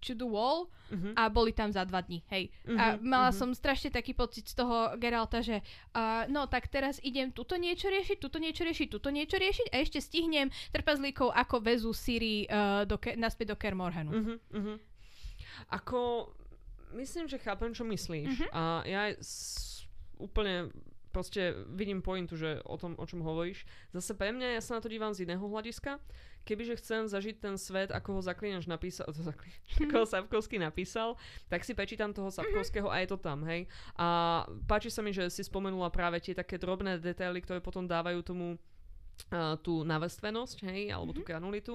the 0.00 0.26
wall 0.26 0.72
uh-huh. 0.90 1.12
a 1.14 1.28
boli 1.28 1.52
tam 1.52 1.70
za 1.70 1.84
dva 1.84 2.00
dní, 2.00 2.24
hej. 2.32 2.48
Uh-huh, 2.66 2.74
a 2.74 2.84
mala 2.98 3.30
uh-huh. 3.30 3.38
som 3.38 3.50
strašne 3.54 3.92
taký 3.92 4.16
pocit 4.16 4.48
z 4.48 4.58
toho 4.58 4.96
Geralta, 4.96 5.44
že 5.44 5.62
uh, 5.94 6.24
no 6.26 6.48
tak 6.50 6.66
teraz 6.72 6.98
idem 7.06 7.30
tuto 7.30 7.54
niečo 7.54 7.86
riešiť, 7.92 8.16
tuto 8.18 8.40
niečo 8.40 8.64
riešiť, 8.64 8.88
tuto 8.90 9.12
niečo 9.12 9.36
riešiť 9.38 9.66
a 9.70 9.76
ešte 9.78 10.00
stihnem 10.02 10.50
trpazlíkov, 10.74 11.30
ako 11.30 11.62
väzu 11.62 11.92
Siri 11.94 12.48
uh, 12.48 12.82
do 12.88 12.98
ke- 12.98 13.14
naspäť 13.14 13.54
do 13.54 13.56
Kermorhanu. 13.60 14.10
Uh-huh, 14.10 14.36
uh-huh. 14.56 14.76
Ako 15.70 16.32
myslím, 16.96 17.30
že 17.30 17.38
chápem, 17.38 17.70
čo 17.70 17.86
myslíš. 17.86 18.26
Uh-huh. 18.26 18.50
A 18.50 18.62
ja 18.88 19.14
s, 19.20 19.69
úplne 20.20 20.68
proste 21.10 21.54
vidím 21.74 22.00
pointu, 22.00 22.38
že 22.38 22.62
o 22.62 22.78
tom, 22.78 22.94
o 22.96 23.04
čom 23.04 23.20
hovoríš. 23.20 23.66
Zase 23.90 24.14
pre 24.14 24.30
mňa, 24.30 24.56
ja 24.56 24.62
sa 24.62 24.78
na 24.78 24.80
to 24.80 24.88
dívam 24.88 25.10
z 25.10 25.26
iného 25.26 25.42
hľadiska. 25.42 25.98
Kebyže 26.46 26.80
chcem 26.80 27.10
zažiť 27.10 27.36
ten 27.42 27.54
svet, 27.60 27.90
ako 27.92 28.18
ho 28.18 28.20
Zaklinač 28.22 28.64
napísal, 28.64 29.10
to 29.16 29.20
zaklinač, 29.20 29.70
ako 29.76 29.94
ho 30.00 30.06
Sapkovský 30.14 30.56
napísal, 30.56 31.18
tak 31.50 31.66
si 31.66 31.76
prečítam 31.76 32.14
toho 32.14 32.30
Sapkovského 32.32 32.88
a 32.88 33.02
je 33.02 33.08
to 33.10 33.18
tam, 33.20 33.44
hej. 33.44 33.68
A 33.98 34.40
páči 34.64 34.88
sa 34.88 35.04
mi, 35.04 35.12
že 35.12 35.28
si 35.28 35.44
spomenula 35.44 35.92
práve 35.92 36.22
tie 36.22 36.32
také 36.32 36.56
drobné 36.56 37.02
detaily, 37.02 37.42
ktoré 37.42 37.60
potom 37.60 37.84
dávajú 37.84 38.22
tomu 38.24 38.56
tú 39.60 39.82
navrstvenosť, 39.82 40.58
hej, 40.70 40.92
alebo 40.92 41.12
mm-hmm. 41.12 41.24
tú 41.24 41.28
granulitu. 41.28 41.74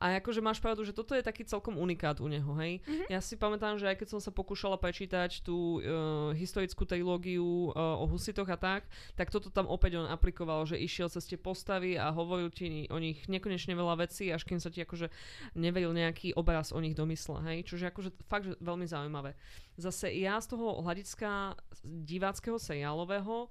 A 0.00 0.16
akože 0.18 0.40
máš 0.40 0.58
pravdu, 0.58 0.82
že 0.82 0.96
toto 0.96 1.12
je 1.12 1.22
taký 1.24 1.44
celkom 1.44 1.76
unikát 1.76 2.18
u 2.18 2.28
neho, 2.28 2.52
hej. 2.58 2.80
Mm-hmm. 2.80 3.08
Ja 3.12 3.20
si 3.20 3.36
pamätám, 3.36 3.76
že 3.76 3.88
aj 3.90 4.00
keď 4.00 4.08
som 4.16 4.20
sa 4.20 4.32
pokúšala 4.32 4.80
prečítať 4.80 5.44
tú 5.44 5.80
uh, 5.80 6.32
historickú 6.32 6.88
teológiu 6.88 7.72
uh, 7.72 8.00
o 8.00 8.08
husitoch 8.08 8.48
a 8.48 8.56
tak, 8.56 8.88
tak 9.14 9.28
toto 9.28 9.52
tam 9.52 9.68
opäť 9.68 10.00
on 10.00 10.08
aplikoval, 10.08 10.64
že 10.64 10.80
išiel 10.80 11.12
cez 11.12 11.28
tie 11.28 11.36
postavy 11.36 12.00
a 12.00 12.08
hovoril 12.10 12.48
ti 12.48 12.88
o 12.88 12.96
nich 12.96 13.28
nekonečne 13.28 13.76
veľa 13.76 14.06
vecí, 14.08 14.32
až 14.32 14.48
kým 14.48 14.58
sa 14.58 14.72
ti 14.72 14.80
akože 14.82 15.12
nevedel 15.58 15.92
nejaký 15.92 16.32
obraz 16.34 16.72
o 16.72 16.80
nich 16.80 16.96
domysle, 16.96 17.42
hej. 17.44 17.66
Čože 17.68 17.92
akože 17.92 18.10
fakt 18.30 18.48
že 18.48 18.56
veľmi 18.58 18.88
zaujímavé. 18.88 19.36
Zase 19.76 20.12
ja 20.16 20.40
z 20.40 20.56
toho 20.56 20.80
hľadiska 20.80 21.56
diváckého 21.84 22.56
seriálového 22.60 23.48
uh, 23.48 23.50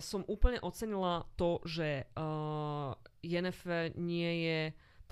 som 0.00 0.24
úplne 0.32 0.56
ocenila 0.64 1.28
to, 1.36 1.60
že 1.68 2.08
uh, 2.16 2.96
Jennifer 3.20 3.92
nie 4.00 4.48
je 4.48 4.60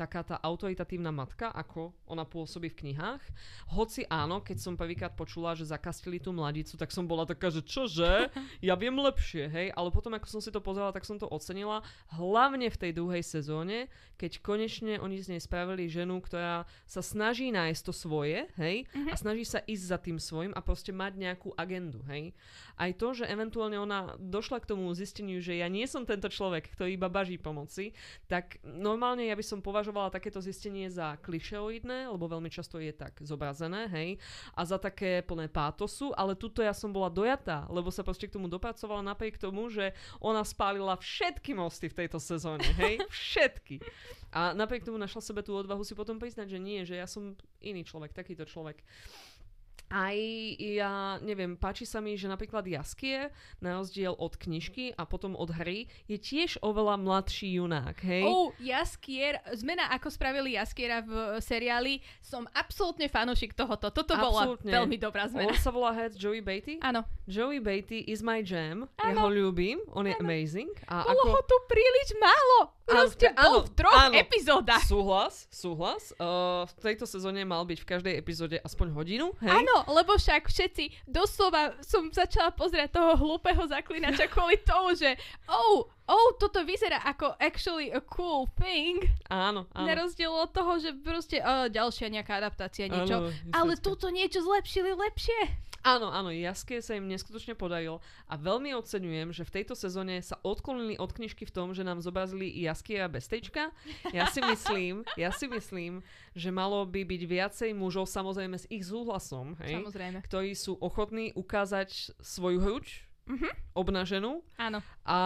taká 0.01 0.25
tá 0.25 0.37
autoritatívna 0.41 1.13
matka, 1.13 1.53
ako 1.53 1.93
ona 2.09 2.25
pôsobí 2.25 2.73
v 2.73 2.79
knihách. 2.89 3.21
Hoci 3.77 4.09
áno, 4.09 4.41
keď 4.41 4.57
som 4.57 4.81
prvýkrát 4.81 5.13
počula, 5.13 5.53
že 5.53 5.69
zakastili 5.69 6.17
tú 6.17 6.33
mladicu, 6.33 6.81
tak 6.81 6.89
som 6.89 7.05
bola 7.05 7.29
taká, 7.29 7.53
že 7.53 7.61
čože? 7.61 8.33
Ja 8.61 8.77
viem 8.77 8.97
lepšie, 8.97 9.49
hej? 9.49 9.69
Ale 9.73 9.89
potom, 9.91 10.13
ako 10.15 10.29
som 10.29 10.41
si 10.41 10.53
to 10.53 10.61
pozerala, 10.61 10.93
tak 10.95 11.05
som 11.05 11.17
to 11.17 11.29
ocenila. 11.29 11.81
Hlavne 12.13 12.69
v 12.69 12.81
tej 12.81 12.93
druhej 12.93 13.25
sezóne, 13.25 13.89
keď 14.21 14.41
konečne 14.45 15.01
oni 15.01 15.17
z 15.21 15.37
nej 15.37 15.41
spravili 15.43 15.89
ženu, 15.89 16.21
ktorá 16.21 16.69
sa 16.85 17.01
snaží 17.01 17.49
nájsť 17.51 17.83
to 17.83 17.93
svoje, 17.93 18.47
hej? 18.61 18.85
Mm-hmm. 18.91 19.13
A 19.13 19.15
snaží 19.17 19.45
sa 19.49 19.65
ísť 19.65 19.85
za 19.85 19.99
tým 19.99 20.19
svojim 20.21 20.53
a 20.53 20.61
proste 20.61 20.93
mať 20.95 21.19
nejakú 21.19 21.51
agendu, 21.57 22.05
hej? 22.09 22.37
Aj 22.77 22.91
to, 22.97 23.17
že 23.17 23.29
eventuálne 23.29 23.77
ona 23.81 24.17
došla 24.17 24.61
k 24.61 24.71
tomu 24.77 24.93
zisteniu, 24.93 25.41
že 25.41 25.59
ja 25.61 25.69
nie 25.69 25.85
som 25.85 26.05
tento 26.05 26.29
človek, 26.31 26.71
ktorý 26.73 26.97
iba 26.97 27.09
baží 27.11 27.41
pomoci, 27.41 27.93
tak 28.31 28.61
normálne 28.63 29.27
ja 29.27 29.35
by 29.35 29.45
som 29.45 29.59
považovala 29.61 29.90
považovala 29.91 30.15
takéto 30.15 30.39
zistenie 30.39 30.87
za 30.87 31.19
klišeoidné, 31.19 32.07
lebo 32.15 32.31
veľmi 32.31 32.47
často 32.47 32.79
je 32.79 32.95
tak 32.95 33.19
zobrazené, 33.27 33.91
hej, 33.91 34.23
a 34.55 34.63
za 34.63 34.79
také 34.79 35.19
plné 35.27 35.51
pátosu, 35.51 36.15
ale 36.15 36.39
tuto 36.39 36.63
ja 36.63 36.71
som 36.71 36.95
bola 36.95 37.11
dojatá, 37.11 37.67
lebo 37.67 37.91
sa 37.91 38.07
proste 38.07 38.31
k 38.31 38.39
tomu 38.39 38.47
dopracovala 38.47 39.03
napriek 39.03 39.35
tomu, 39.35 39.67
že 39.67 39.91
ona 40.23 40.47
spálila 40.47 40.95
všetky 40.95 41.59
mosty 41.59 41.91
v 41.91 42.07
tejto 42.07 42.23
sezóne, 42.23 42.63
hej, 42.79 43.03
všetky. 43.11 43.83
A 44.31 44.55
napriek 44.55 44.87
tomu 44.87 44.95
našla 44.95 45.27
sebe 45.27 45.43
tú 45.43 45.59
odvahu 45.59 45.83
si 45.83 45.99
potom 45.99 46.23
priznať, 46.23 46.55
že 46.55 46.63
nie, 46.63 46.87
že 46.87 46.95
ja 46.95 47.11
som 47.11 47.35
iný 47.59 47.83
človek, 47.83 48.15
takýto 48.15 48.47
človek 48.47 48.79
aj 49.89 50.19
ja 50.61 51.17
neviem, 51.25 51.57
páči 51.57 51.89
sa 51.89 52.05
mi, 52.05 52.15
že 52.15 52.29
napríklad 52.29 52.67
Jaskier, 52.69 53.33
na 53.59 53.81
rozdiel 53.81 54.13
od 54.13 54.37
knižky 54.37 54.93
a 54.95 55.09
potom 55.09 55.33
od 55.33 55.51
hry, 55.55 55.89
je 56.11 56.21
tiež 56.21 56.61
oveľa 56.61 57.01
mladší 57.01 57.57
junák, 57.57 57.97
hej? 58.05 58.25
Oh, 58.29 58.53
Jaskier, 58.61 59.41
zmena 59.57 59.89
ako 59.95 60.13
spravili 60.13 60.55
Jaskiera 60.59 61.01
v 61.01 61.41
seriáli, 61.41 62.05
som 62.21 62.45
absolútne 62.53 63.09
fanúšik 63.09 63.57
tohoto. 63.57 63.89
Toto 63.91 64.15
absolútne. 64.15 64.69
bola 64.69 64.77
veľmi 64.85 64.97
dobrá 65.01 65.27
zmena. 65.31 65.51
On 65.51 65.59
sa 65.59 65.73
volá 65.73 65.97
head 65.97 66.15
Joey 66.15 66.45
Beatty? 66.45 66.83
Áno. 66.85 67.07
Joey 67.31 67.63
Beatty 67.63 68.05
is 68.11 68.21
my 68.21 68.43
jam. 68.43 68.91
Ja 68.99 69.15
ho 69.17 69.31
ľúbim, 69.31 69.83
on 69.95 70.07
je 70.07 70.15
áno. 70.19 70.23
amazing. 70.27 70.73
A 70.91 71.07
Bolo 71.07 71.31
ako... 71.31 71.35
ho 71.35 71.41
tu 71.47 71.57
príliš 71.71 72.09
málo. 72.19 72.75
Proste 72.91 73.27
bol 73.31 73.63
v 73.63 73.71
troch 73.79 73.95
áno, 73.95 74.15
epizódach. 74.19 74.83
Súhlas, 74.83 75.47
súhlas. 75.49 76.11
Uh, 76.19 76.67
v 76.67 76.91
tejto 76.91 77.07
sezóne 77.07 77.47
mal 77.47 77.63
byť 77.63 77.79
v 77.79 77.87
každej 77.87 78.15
epizóde 78.19 78.57
aspoň 78.61 78.91
hodinu, 78.93 79.27
hej? 79.39 79.55
Áno, 79.63 79.87
lebo 79.95 80.19
však 80.19 80.51
všetci, 80.51 81.07
doslova 81.07 81.79
som 81.87 82.11
začala 82.11 82.51
pozerať 82.51 82.91
toho 82.99 83.15
hlúpeho 83.15 83.63
zaklinača 83.71 84.27
kvôli 84.35 84.59
tomu, 84.67 84.99
že 84.99 85.15
oh, 85.47 85.87
oh, 86.11 86.29
toto 86.37 86.67
vyzerá 86.67 86.99
ako 87.07 87.39
actually 87.39 87.95
a 87.95 88.03
cool 88.03 88.51
thing. 88.59 89.07
Áno, 89.31 89.71
áno. 89.71 89.87
Na 89.87 89.95
rozdiel 89.95 90.35
od 90.35 90.51
toho, 90.51 90.83
že 90.83 90.91
proste 90.99 91.39
uh, 91.39 91.71
ďalšia 91.71 92.11
nejaká 92.11 92.43
adaptácia, 92.43 92.91
niečo. 92.91 93.31
Áno, 93.31 93.55
ale 93.55 93.79
túto 93.79 94.11
niečo 94.11 94.43
zlepšili 94.43 94.93
lepšie. 94.99 95.70
Áno, 95.81 96.13
áno, 96.13 96.29
Jaske 96.29 96.85
sa 96.85 96.93
im 96.93 97.09
neskutočne 97.09 97.57
podarilo 97.57 98.05
a 98.29 98.37
veľmi 98.37 98.77
oceňujem, 98.77 99.33
že 99.33 99.49
v 99.49 99.55
tejto 99.61 99.73
sezóne 99.73 100.21
sa 100.21 100.37
odklonili 100.45 101.01
od 101.01 101.09
knižky 101.09 101.49
v 101.49 101.55
tom, 101.57 101.73
že 101.73 101.81
nám 101.81 102.05
zobrazili 102.05 102.53
Jaskie 102.53 103.01
a 103.01 103.09
Bestečka. 103.09 103.73
Ja 104.13 104.29
si 104.29 104.45
myslím, 104.45 105.09
ja 105.17 105.33
si 105.33 105.49
myslím, 105.49 106.05
že 106.37 106.53
malo 106.53 106.85
by 106.85 107.01
byť 107.09 107.23
viacej 107.25 107.71
mužov, 107.73 108.13
samozrejme 108.13 108.61
s 108.61 108.69
ich 108.69 108.85
súhlasom, 108.85 109.57
hej, 109.65 109.81
samozrejme. 109.81 110.21
ktorí 110.21 110.53
sú 110.53 110.77
ochotní 110.85 111.33
ukázať 111.33 112.13
svoju 112.21 112.61
hruč, 112.61 113.09
mm-hmm. 113.25 113.53
obnaženú. 113.73 114.45
Áno. 114.61 114.85
A 115.07 115.19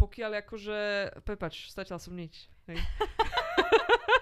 pokiaľ 0.00 0.46
akože, 0.46 0.80
prepač, 1.28 1.68
statiaľ 1.68 2.00
som 2.00 2.16
nič. 2.16 2.48
Hej. 2.70 2.80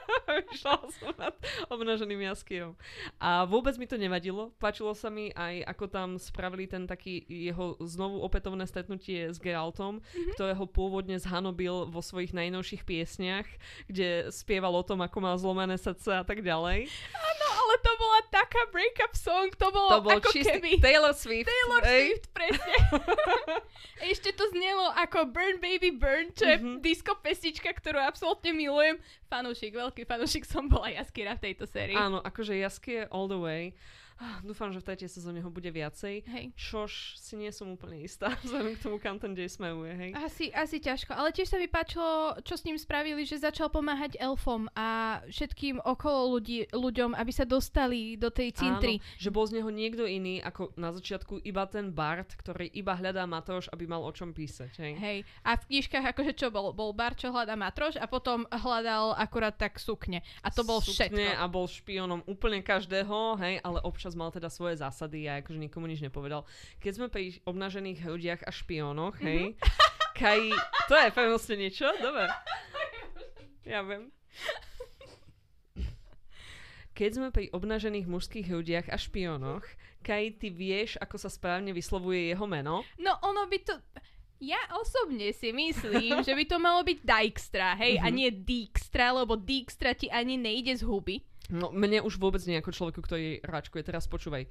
Vyšla 0.49 0.77
som 0.93 1.13
nad 1.17 1.35
obnaženým 1.69 2.25
jaskiom. 2.29 2.75
A 3.21 3.45
vôbec 3.45 3.77
mi 3.77 3.87
to 3.87 4.01
nevadilo. 4.01 4.51
Páčilo 4.57 4.93
sa 4.97 5.13
mi 5.13 5.31
aj, 5.33 5.65
ako 5.69 5.85
tam 5.89 6.09
spravili 6.17 6.69
ten 6.69 6.89
taký 6.89 7.25
jeho 7.29 7.77
znovu 7.83 8.25
opätovné 8.25 8.65
stretnutie 8.65 9.31
s 9.31 9.39
Geraltom, 9.39 10.01
mm-hmm. 10.01 10.35
ktorého 10.37 10.65
pôvodne 10.69 11.17
zhanobil 11.21 11.89
vo 11.89 12.01
svojich 12.01 12.33
najnovších 12.33 12.83
piesniach, 12.85 13.49
kde 13.87 14.33
spieval 14.33 14.73
o 14.75 14.87
tom, 14.87 15.01
ako 15.05 15.19
má 15.21 15.33
zlomené 15.37 15.77
srdce 15.77 16.21
a 16.21 16.25
tak 16.25 16.41
ďalej. 16.41 16.89
Áno, 17.15 17.47
ale 17.53 17.75
to 17.85 17.93
bola 17.99 18.21
taká 18.33 18.63
breakup 18.73 19.13
song, 19.15 19.49
to 19.55 19.69
bolo 19.71 19.91
to 19.93 20.01
bol 20.05 20.19
ako 20.19 20.31
keby... 20.33 20.81
Taylor 20.81 21.15
Swift. 21.15 21.49
Taylor 21.49 21.83
Ej. 21.85 22.01
Swift, 22.01 22.27
presne. 22.33 22.75
Ešte 24.13 24.31
to 24.33 24.45
znelo 24.55 24.89
ako 24.95 25.29
Burn 25.31 25.59
Baby 25.59 25.93
Burn, 25.95 26.31
čo 26.33 26.47
je 26.47 26.57
mm-hmm. 26.57 26.79
disco 26.81 27.13
pesnička, 27.19 27.71
ktorú 27.75 27.99
absolútne 28.01 28.55
milujem. 28.55 28.97
Fanúšik, 29.29 29.77
veľký 29.77 30.03
fanúšik 30.09 30.49
som 30.49 30.67
bola 30.73 30.89
Jaskira 30.89 31.37
v 31.37 31.53
tejto 31.53 31.69
sérii. 31.69 31.97
Áno, 31.97 32.25
akože 32.25 32.57
Jaskie 32.57 33.05
all 33.13 33.29
the 33.29 33.37
way. 33.37 33.77
Ah, 34.19 34.43
dúfam, 34.43 34.75
že 34.75 34.83
v 34.83 34.87
tretej 34.91 35.07
sezóne 35.07 35.39
ho 35.39 35.47
bude 35.47 35.71
viacej. 35.71 36.27
Hej. 36.27 36.45
Čož 36.59 37.15
si 37.15 37.39
nie 37.39 37.55
som 37.55 37.71
úplne 37.71 38.03
istá, 38.03 38.35
vzhľadom 38.43 38.75
k 38.75 38.83
tomu, 38.83 38.97
kam 38.99 39.17
ten 39.23 39.31
Jay 39.39 39.47
smeruje, 39.47 39.95
hej. 39.95 40.11
Asi, 40.19 40.51
asi 40.51 40.83
ťažko, 40.83 41.15
ale 41.15 41.31
tiež 41.31 41.47
sa 41.47 41.57
mi 41.57 41.71
páčilo, 41.71 42.35
čo 42.43 42.59
s 42.59 42.67
ním 42.67 42.75
spravili, 42.75 43.23
že 43.23 43.39
začal 43.39 43.71
pomáhať 43.71 44.19
elfom 44.19 44.67
a 44.75 45.23
všetkým 45.31 45.79
okolo 45.87 46.35
ľudí, 46.35 46.67
ľuďom, 46.75 47.15
aby 47.15 47.31
sa 47.31 47.47
dostali 47.47 48.19
do 48.19 48.29
tej 48.35 48.59
cintry. 48.59 48.99
Áno, 48.99 49.07
že 49.23 49.31
bol 49.31 49.47
z 49.47 49.63
neho 49.63 49.71
niekto 49.71 50.03
iný, 50.03 50.43
ako 50.43 50.75
na 50.75 50.91
začiatku 50.91 51.47
iba 51.47 51.63
ten 51.71 51.95
Bart, 51.95 52.35
ktorý 52.35 52.67
iba 52.75 52.99
hľadá 52.99 53.23
Matroš, 53.23 53.71
aby 53.71 53.87
mal 53.87 54.03
o 54.03 54.11
čom 54.11 54.35
písať, 54.35 54.73
hej. 54.83 54.93
Hej, 54.99 55.19
a 55.47 55.55
v 55.55 55.65
knižkách 55.71 56.05
akože 56.11 56.33
čo 56.35 56.51
bol? 56.51 56.75
Bol 56.75 56.91
Bart, 56.91 57.23
čo 57.23 57.31
hľadá 57.31 57.55
Matroš 57.55 58.03
a 58.03 58.11
potom 58.11 58.51
hľadal 58.51 59.15
akurát 59.15 59.55
tak 59.55 59.79
sukne. 59.79 60.27
A 60.43 60.51
to 60.51 60.67
bol 60.67 60.83
sukne 60.83 61.07
všetko. 61.33 61.39
a 61.39 61.45
bol 61.47 61.71
špiónom 61.71 62.27
úplne 62.27 62.61
každého, 62.67 63.39
hej, 63.39 63.63
ale 63.63 63.79
občas 63.87 64.08
občas 64.09 64.17
mal 64.17 64.33
teda 64.33 64.49
svoje 64.49 64.81
zásady 64.81 65.29
a 65.29 65.45
akože 65.45 65.61
nikomu 65.61 65.85
nič 65.85 66.01
nepovedal. 66.01 66.49
Keď 66.81 66.93
sme 66.97 67.07
pri 67.13 67.45
obnažených 67.45 68.09
ľudiach 68.09 68.41
a 68.41 68.49
špiónoch, 68.49 69.21
hej, 69.21 69.53
mm-hmm. 69.53 69.87
Kai, 70.17 70.51
to 70.89 70.99
je 70.99 71.13
vlastne 71.15 71.61
niečo? 71.61 71.87
Dobre. 72.01 72.27
Ja 73.69 73.85
viem. 73.85 74.11
Keď 76.97 77.11
sme 77.15 77.29
pri 77.31 77.53
obnažených 77.55 78.09
mužských 78.09 78.49
ľudiach 78.49 78.87
a 78.89 78.97
špiónoch, 78.97 79.63
Kai, 80.01 80.33
ty 80.33 80.49
vieš, 80.49 80.97
ako 80.99 81.21
sa 81.21 81.29
správne 81.29 81.77
vyslovuje 81.77 82.33
jeho 82.33 82.49
meno? 82.49 82.83
No 82.97 83.13
ono 83.21 83.45
by 83.45 83.59
to... 83.61 83.77
Ja 84.39 84.59
osobne 84.79 85.35
si 85.35 85.51
myslím, 85.51 86.23
že 86.23 86.31
by 86.31 86.45
to 86.47 86.57
malo 86.63 86.83
byť 86.87 86.99
Dijkstra, 87.03 87.77
hej, 87.77 87.99
mm-hmm. 87.99 88.07
a 88.07 88.15
nie 88.15 88.31
Dijkstra, 88.33 89.07
lebo 89.15 89.37
Dijkstra 89.37 89.95
ti 89.95 90.09
ani 90.09 90.35
nejde 90.35 90.75
z 90.79 90.83
huby. 90.83 91.23
No 91.49 91.73
mne 91.73 92.05
už 92.05 92.21
vôbec 92.21 92.45
nie 92.45 92.61
ako 92.61 92.73
človeku, 92.73 93.01
ktorý 93.01 93.41
račkuje. 93.41 93.81
Teraz 93.85 94.05
počúvaj. 94.05 94.45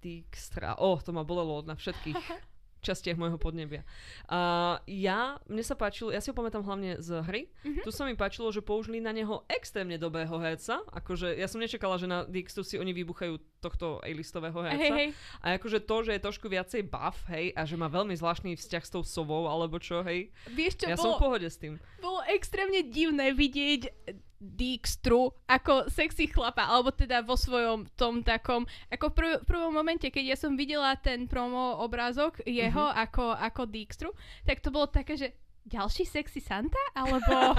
Dijkstra. 0.00 0.78
Oh, 0.80 0.96
to 1.02 1.12
ma 1.12 1.26
bolelo 1.26 1.60
na 1.66 1.76
všetkých. 1.76 2.16
častiach 2.78 3.18
môjho 3.18 3.38
podnebia. 3.38 3.82
Uh, 4.30 4.78
ja, 4.86 5.42
mne 5.50 5.64
sa 5.66 5.74
páčilo, 5.74 6.14
ja 6.14 6.22
si 6.22 6.30
ho 6.30 6.36
pamätám 6.36 6.62
hlavne 6.62 7.02
z 7.02 7.20
hry, 7.26 7.42
mm-hmm. 7.50 7.84
tu 7.84 7.90
sa 7.90 8.06
mi 8.06 8.14
páčilo, 8.14 8.54
že 8.54 8.62
použili 8.62 9.02
na 9.02 9.10
neho 9.10 9.42
extrémne 9.50 9.98
dobého 9.98 10.38
herca, 10.38 10.82
akože 10.94 11.34
ja 11.34 11.50
som 11.50 11.58
nečakala, 11.58 11.98
že 11.98 12.06
na 12.06 12.22
Dixtu 12.24 12.62
si 12.62 12.78
oni 12.78 12.94
vybuchajú 12.94 13.38
tohto 13.58 13.98
A-listového 14.06 14.62
herca. 14.62 14.78
Hey, 14.78 14.90
hey. 14.94 15.08
A 15.42 15.58
akože 15.58 15.82
to, 15.82 15.96
že 16.06 16.14
je 16.16 16.24
trošku 16.24 16.46
viacej 16.46 16.86
buff, 16.86 17.26
hej, 17.34 17.50
a 17.58 17.66
že 17.66 17.74
má 17.74 17.90
veľmi 17.90 18.14
zvláštny 18.14 18.54
vzťah 18.54 18.84
s 18.86 18.90
tou 18.94 19.02
sovou, 19.02 19.50
alebo 19.50 19.82
čo, 19.82 20.06
hej. 20.06 20.30
Vieš 20.54 20.78
čo, 20.78 20.86
ja 20.86 20.94
bolo, 20.94 21.02
som 21.02 21.10
v 21.18 21.22
pohode 21.26 21.48
s 21.50 21.58
tým. 21.58 21.82
Bolo 21.98 22.22
extrémne 22.30 22.86
divné 22.86 23.34
vidieť 23.34 23.90
Dijkstru 24.38 25.34
ako 25.50 25.90
sexy 25.90 26.30
chlapa, 26.30 26.70
alebo 26.70 26.94
teda 26.94 27.26
vo 27.26 27.34
svojom 27.34 27.90
tom 27.98 28.22
takom, 28.22 28.64
ako 28.86 29.10
v 29.10 29.14
prv, 29.14 29.32
prvom 29.42 29.74
momente, 29.74 30.06
keď 30.14 30.24
ja 30.32 30.36
som 30.38 30.54
videla 30.54 30.94
ten 30.94 31.26
promo 31.26 31.82
obrázok 31.82 32.46
jeho 32.46 32.86
mm-hmm. 32.86 33.02
ako, 33.02 33.34
ako 33.34 33.62
Dijkstru, 33.66 34.10
tak 34.46 34.62
to 34.62 34.70
bolo 34.70 34.86
také, 34.86 35.18
že 35.18 35.34
ďalší 35.68 36.08
sexy 36.08 36.40
Santa, 36.40 36.80
alebo... 36.96 37.34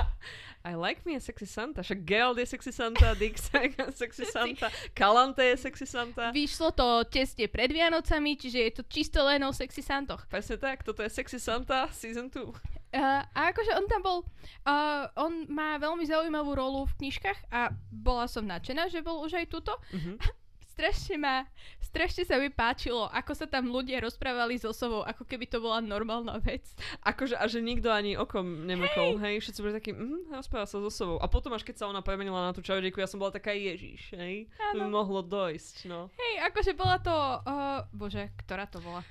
I 0.59 0.75
like 0.75 1.07
me 1.07 1.15
a 1.15 1.23
sexy 1.23 1.47
Santa. 1.47 1.79
Však 1.79 2.03
Gerald 2.03 2.35
je 2.35 2.43
sexy 2.43 2.75
Santa, 2.75 3.15
Dix 3.15 3.47
je 3.47 3.71
sexy 4.03 4.27
Santa, 4.27 4.67
Kalante 4.91 5.39
je 5.39 5.55
sexy 5.55 5.87
Santa. 5.87 6.35
Vyšlo 6.35 6.75
to 6.75 7.07
tesne 7.07 7.47
pred 7.47 7.71
Vianocami, 7.71 8.35
čiže 8.35 8.59
je 8.67 8.71
to 8.75 8.83
čisto 8.91 9.23
len 9.23 9.39
o 9.47 9.55
sexy 9.55 9.79
Santoch. 9.79 10.27
Presne 10.27 10.59
tak, 10.59 10.83
toto 10.83 10.99
je 10.99 11.07
sexy 11.07 11.39
Santa 11.39 11.87
season 11.95 12.27
2. 12.27 12.78
Uh, 12.89 13.21
a 13.21 13.53
akože 13.53 13.69
on 13.77 13.85
tam 13.85 14.01
bol, 14.01 14.17
uh, 14.65 15.05
on 15.13 15.45
má 15.45 15.77
veľmi 15.77 16.09
zaujímavú 16.09 16.57
rolu 16.57 16.89
v 16.89 16.97
knižkách 17.05 17.53
a 17.53 17.69
bola 17.93 18.25
som 18.25 18.41
nadšená, 18.49 18.89
že 18.89 19.05
bol 19.05 19.21
už 19.21 19.37
aj 19.37 19.45
tuto. 19.45 19.77
Uh-huh. 19.93 20.17
strašne 20.79 21.19
ma, 21.19 21.43
strašne 21.83 22.23
sa 22.23 22.39
mi 22.39 22.47
páčilo, 22.47 23.11
ako 23.11 23.35
sa 23.35 23.51
tam 23.51 23.67
ľudia 23.67 23.99
rozprávali 23.99 24.55
so 24.55 24.71
Sovou, 24.71 25.03
ako 25.03 25.27
keby 25.27 25.43
to 25.51 25.59
bola 25.59 25.83
normálna 25.83 26.39
vec. 26.39 26.63
Akože, 27.03 27.35
a 27.35 27.43
že 27.51 27.59
nikto 27.59 27.91
ani 27.91 28.15
okom 28.15 28.63
nemokol, 28.63 29.19
hej, 29.19 29.35
hej 29.35 29.43
všetci 29.43 29.59
boli 29.59 29.75
takí, 29.75 29.91
mm, 29.91 30.31
rozpráva 30.31 30.63
sa 30.63 30.79
so 30.79 30.87
Sovou. 30.87 31.19
A 31.19 31.27
potom 31.27 31.51
až 31.51 31.67
keď 31.67 31.83
sa 31.83 31.91
ona 31.91 31.99
premenila 31.99 32.47
na 32.47 32.55
tú 32.55 32.63
čarodejku, 32.63 33.03
ja 33.03 33.11
som 33.11 33.19
bola 33.19 33.35
taká 33.35 33.51
Ježiš, 33.51 34.15
hej, 34.15 34.47
to 34.71 34.79
by 34.79 34.87
mohlo 34.87 35.19
dojsť, 35.19 35.91
no. 35.91 36.07
Hej, 36.15 36.47
akože 36.47 36.71
bola 36.79 36.95
to, 37.03 37.11
uh, 37.43 37.83
bože, 37.91 38.31
ktorá 38.47 38.63
to 38.71 38.79
bola? 38.79 39.03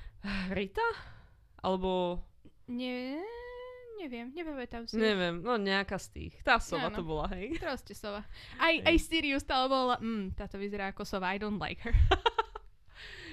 Rita? 0.56 0.88
Alebo... 1.60 2.24
Nie, 2.64 3.20
Neviem, 3.98 4.30
tam 4.70 4.86
si. 4.86 4.94
Neviem, 4.94 5.42
no 5.42 5.58
nejaká 5.58 5.98
z 5.98 6.06
tých. 6.14 6.34
Tá 6.46 6.62
sova 6.62 6.88
no, 6.88 6.94
no. 6.94 6.96
to 6.96 7.02
bola, 7.02 7.26
hej. 7.34 7.58
Proste 7.58 7.92
sova. 7.98 8.22
Aj, 8.56 8.74
aj 8.86 8.96
Sirius 9.02 9.42
stále 9.42 9.66
bola, 9.66 9.98
mm, 9.98 10.38
táto 10.38 10.54
vyzerá 10.56 10.94
ako 10.94 11.02
sova, 11.02 11.34
I 11.34 11.38
don't 11.42 11.58
like 11.58 11.82
her. 11.82 11.94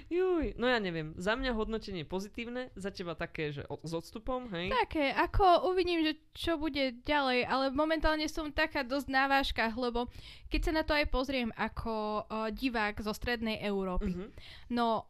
Juj, 0.05 0.53
no 0.61 0.69
ja 0.69 0.77
neviem. 0.77 1.17
Za 1.17 1.33
mňa 1.33 1.57
hodnotenie 1.57 2.05
pozitívne, 2.05 2.69
za 2.77 2.93
teba 2.93 3.17
také, 3.17 3.49
že 3.49 3.65
o, 3.65 3.81
s 3.81 3.89
odstupom, 3.89 4.45
hej? 4.53 4.69
Také, 4.69 5.09
ako 5.09 5.73
uvidím, 5.73 6.05
že 6.05 6.21
čo 6.37 6.61
bude 6.61 6.93
ďalej, 7.01 7.49
ale 7.49 7.65
momentálne 7.73 8.29
som 8.29 8.53
taká 8.53 8.85
dosť 8.85 9.07
na 9.09 9.25
váškach, 9.25 9.73
lebo 9.73 10.05
keď 10.53 10.61
sa 10.61 10.71
na 10.77 10.83
to 10.85 10.93
aj 10.93 11.09
pozriem 11.09 11.49
ako 11.57 12.21
uh, 12.21 12.53
divák 12.53 13.01
zo 13.01 13.17
strednej 13.17 13.57
Európy, 13.65 14.13
uh-huh. 14.13 14.29
no 14.69 15.09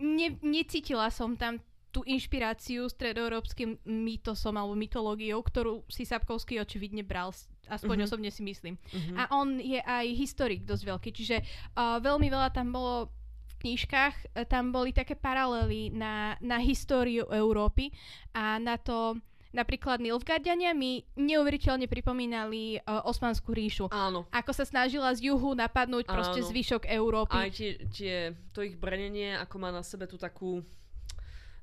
ne, 0.00 0.40
necítila 0.40 1.12
som 1.12 1.36
tam 1.36 1.60
tú 1.98 2.06
inšpiráciu 2.06 2.86
stredoeurópskym 2.86 3.82
mýtosom 3.82 4.54
alebo 4.54 4.78
mytológiou, 4.78 5.42
ktorú 5.42 5.82
si 5.90 6.06
Sapkovský 6.06 6.62
očividne 6.62 7.02
bral, 7.02 7.34
aspoň 7.66 7.96
uh-huh. 7.98 8.06
osobne 8.06 8.30
si 8.30 8.46
myslím. 8.46 8.78
Uh-huh. 8.78 9.18
A 9.18 9.22
on 9.34 9.58
je 9.58 9.82
aj 9.82 10.06
historik 10.14 10.62
dosť 10.62 10.86
veľký, 10.86 11.10
čiže 11.10 11.42
uh, 11.42 11.98
veľmi 11.98 12.30
veľa 12.30 12.54
tam 12.54 12.70
bolo 12.70 13.10
v 13.50 13.54
knižkách, 13.66 14.14
uh, 14.14 14.46
tam 14.46 14.70
boli 14.70 14.94
také 14.94 15.18
paralely 15.18 15.90
na, 15.90 16.38
na 16.38 16.62
históriu 16.62 17.26
Európy 17.34 17.90
a 18.30 18.62
na 18.62 18.78
to, 18.78 19.18
Napríklad 19.48 20.04
Nilfgaardiania 20.04 20.76
mi 20.76 21.08
neuveriteľne 21.16 21.88
pripomínali 21.88 22.84
uh, 22.84 23.00
Osmanskú 23.08 23.56
ríšu. 23.56 23.88
Áno. 23.88 24.28
Ako 24.28 24.52
sa 24.52 24.68
snažila 24.68 25.08
z 25.16 25.32
juhu 25.32 25.56
napadnúť 25.56 26.04
Áno. 26.04 26.12
proste 26.20 26.44
zvyšok 26.44 26.84
Európy. 26.84 27.32
Aj 27.32 27.48
tie, 27.48 27.80
tie, 27.88 28.36
to 28.52 28.60
ich 28.60 28.76
brnenie, 28.76 29.32
ako 29.40 29.56
má 29.56 29.72
na 29.72 29.80
sebe 29.80 30.04
tú 30.04 30.20
takú 30.20 30.60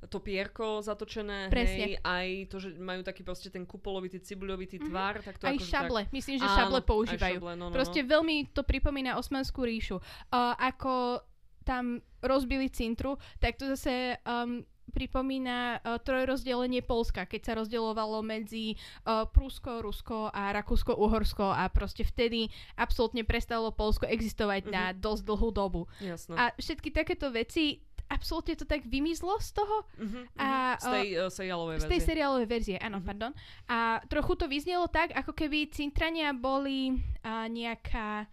to 0.06 0.20
pierko 0.22 0.84
zatočené, 0.86 1.50
Presne. 1.50 1.78
hej, 1.82 1.92
aj 2.04 2.28
to, 2.52 2.58
že 2.62 2.70
majú 2.78 3.02
taký 3.02 3.26
proste 3.26 3.50
ten 3.50 3.66
kupolovitý, 3.66 4.22
cibuľovitý 4.22 4.78
mm-hmm. 4.78 4.92
tvar. 4.92 5.14
Tak 5.24 5.36
to 5.42 5.46
aj 5.50 5.58
akože 5.58 5.72
šable, 5.72 6.02
tak... 6.06 6.14
myslím, 6.14 6.36
že 6.38 6.48
Áno, 6.48 6.58
šable 6.58 6.82
používajú. 6.86 7.38
Šable, 7.42 7.54
no, 7.58 7.66
no, 7.72 7.76
proste 7.76 8.02
no. 8.06 8.08
veľmi 8.14 8.36
to 8.54 8.62
pripomína 8.62 9.18
Osmanskú 9.18 9.66
ríšu. 9.66 9.98
Uh, 10.30 10.54
ako 10.62 11.26
tam 11.66 12.00
rozbili 12.22 12.70
cintru, 12.70 13.18
tak 13.42 13.58
to 13.58 13.66
zase 13.74 14.22
um, 14.22 14.62
pripomína 14.94 15.82
uh, 15.82 15.98
trojrozdelenie 15.98 16.86
Polska, 16.86 17.26
keď 17.26 17.42
sa 17.42 17.54
rozdeľovalo 17.58 18.22
medzi 18.22 18.78
uh, 19.04 19.26
Prusko, 19.26 19.82
Rusko 19.82 20.30
a 20.30 20.54
Rakúsko-Uhorsko 20.54 21.52
a 21.52 21.66
proste 21.74 22.06
vtedy 22.06 22.54
absolútne 22.78 23.26
prestalo 23.26 23.74
Polsko 23.74 24.06
existovať 24.06 24.70
mm-hmm. 24.70 24.76
na 24.78 24.94
dosť 24.94 25.22
dlhú 25.26 25.50
dobu. 25.50 25.82
Jasno. 26.00 26.38
A 26.38 26.54
všetky 26.56 26.94
takéto 26.94 27.34
veci 27.34 27.82
absolútne 28.10 28.56
to 28.56 28.66
tak 28.66 28.86
vymizlo 28.86 29.38
z 29.42 29.50
toho. 29.56 29.86
Uh-huh, 29.98 30.24
a, 30.38 30.78
z 30.78 30.86
tej 30.86 31.08
uh, 31.18 31.30
seriálovej 31.30 31.76
verzie. 31.82 31.90
Z 31.90 31.94
tej 31.94 32.02
seriálovej 32.06 32.48
verzie, 32.48 32.78
áno, 32.78 32.98
uh-huh. 33.02 33.10
pardon. 33.10 33.32
A 33.70 34.02
trochu 34.08 34.34
to 34.38 34.46
vyznelo 34.46 34.86
tak, 34.88 35.14
ako 35.14 35.34
keby 35.34 35.70
Cintrania 35.74 36.32
boli 36.32 36.94
uh, 37.26 37.50
nejaká 37.50 38.30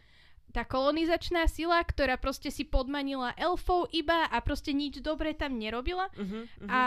tá 0.53 0.69
kolonizačná 0.69 1.49
sila, 1.49 1.81
ktorá 1.81 2.21
proste 2.21 2.53
si 2.53 2.69
podmanila 2.69 3.33
elfov 3.41 3.89
iba 3.89 4.29
a 4.29 4.37
proste 4.45 4.77
nič 4.77 5.01
dobre 5.01 5.33
tam 5.33 5.57
nerobila. 5.57 6.13
Uh-huh, 6.13 6.45
uh-huh. 6.45 6.69
A 6.69 6.81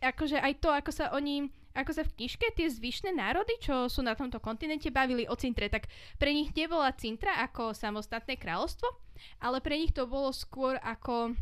akože 0.00 0.40
aj 0.40 0.54
to, 0.64 0.72
ako 0.72 0.90
sa 0.92 1.12
oni 1.12 1.52
ako 1.76 1.92
sa 1.92 2.02
v 2.08 2.16
knižke 2.16 2.56
tie 2.56 2.72
zvyšné 2.72 3.12
národy, 3.12 3.52
čo 3.60 3.92
sú 3.92 4.00
na 4.00 4.16
tomto 4.16 4.40
kontinente, 4.40 4.88
bavili 4.88 5.28
o 5.28 5.36
Cintre, 5.36 5.68
tak 5.68 5.92
pre 6.16 6.32
nich 6.32 6.56
nebola 6.56 6.88
Cintra 6.96 7.36
ako 7.44 7.76
samostatné 7.76 8.40
kráľovstvo, 8.40 8.88
ale 9.44 9.60
pre 9.60 9.76
nich 9.76 9.92
to 9.92 10.08
bolo 10.08 10.32
skôr 10.32 10.80
ako 10.80 11.36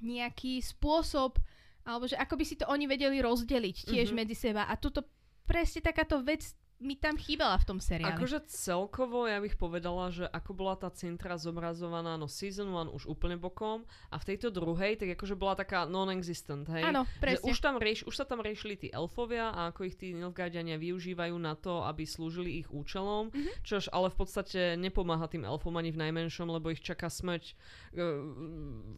nejaký 0.00 0.60
spôsob, 0.60 1.38
alebo 1.84 2.04
že 2.04 2.16
ako 2.16 2.34
by 2.36 2.44
si 2.44 2.56
to 2.60 2.68
oni 2.68 2.84
vedeli 2.84 3.20
rozdeliť 3.24 3.88
tiež 3.88 4.12
mm-hmm. 4.12 4.18
medzi 4.18 4.36
seba. 4.36 4.68
A 4.68 4.76
tuto 4.76 5.04
presne 5.48 5.80
takáto 5.82 6.20
vec 6.22 6.44
mi 6.80 6.96
tam 6.96 7.20
chýbala 7.20 7.60
v 7.60 7.68
tom 7.68 7.78
seriáli. 7.78 8.16
Akože 8.16 8.40
celkovo 8.48 9.28
ja 9.28 9.36
bych 9.36 9.60
povedala, 9.60 10.08
že 10.08 10.24
ako 10.24 10.50
bola 10.56 10.80
tá 10.80 10.88
centra 10.88 11.36
zobrazovaná, 11.36 12.16
no 12.16 12.24
season 12.24 12.72
1 12.72 12.96
už 12.96 13.04
úplne 13.04 13.36
bokom 13.36 13.84
a 14.08 14.16
v 14.16 14.24
tejto 14.32 14.48
druhej 14.48 14.96
tak 14.96 15.12
akože 15.12 15.36
bola 15.36 15.60
taká 15.60 15.84
non-existent, 15.84 16.64
hej? 16.72 16.88
Áno, 16.88 17.04
presne. 17.20 17.44
Že 17.44 17.52
už, 17.52 17.56
tam 17.60 17.76
rieš, 17.76 18.00
už 18.08 18.14
sa 18.16 18.24
tam 18.24 18.40
riešili 18.40 18.80
tí 18.80 18.88
elfovia 18.88 19.52
a 19.52 19.68
ako 19.68 19.92
ich 19.92 20.00
tí 20.00 20.16
Nilfgaardiania 20.16 20.80
využívajú 20.80 21.36
na 21.36 21.52
to, 21.52 21.84
aby 21.84 22.08
slúžili 22.08 22.64
ich 22.64 22.68
účelom, 22.72 23.28
mm-hmm. 23.28 23.60
čož 23.60 23.92
ale 23.92 24.08
v 24.08 24.16
podstate 24.16 24.60
nepomáha 24.80 25.28
tým 25.28 25.44
elfom 25.44 25.76
ani 25.76 25.92
v 25.92 26.00
najmenšom, 26.08 26.48
lebo 26.48 26.72
ich 26.72 26.80
čaká 26.80 27.12
smrť 27.12 27.44
uh, 27.92 28.24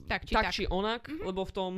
tak 0.06 0.22
či, 0.30 0.32
tak, 0.38 0.44
tak. 0.48 0.54
či 0.54 0.70
onak, 0.70 1.10
mm-hmm. 1.10 1.26
lebo 1.26 1.42
v 1.42 1.52
tom 1.52 1.72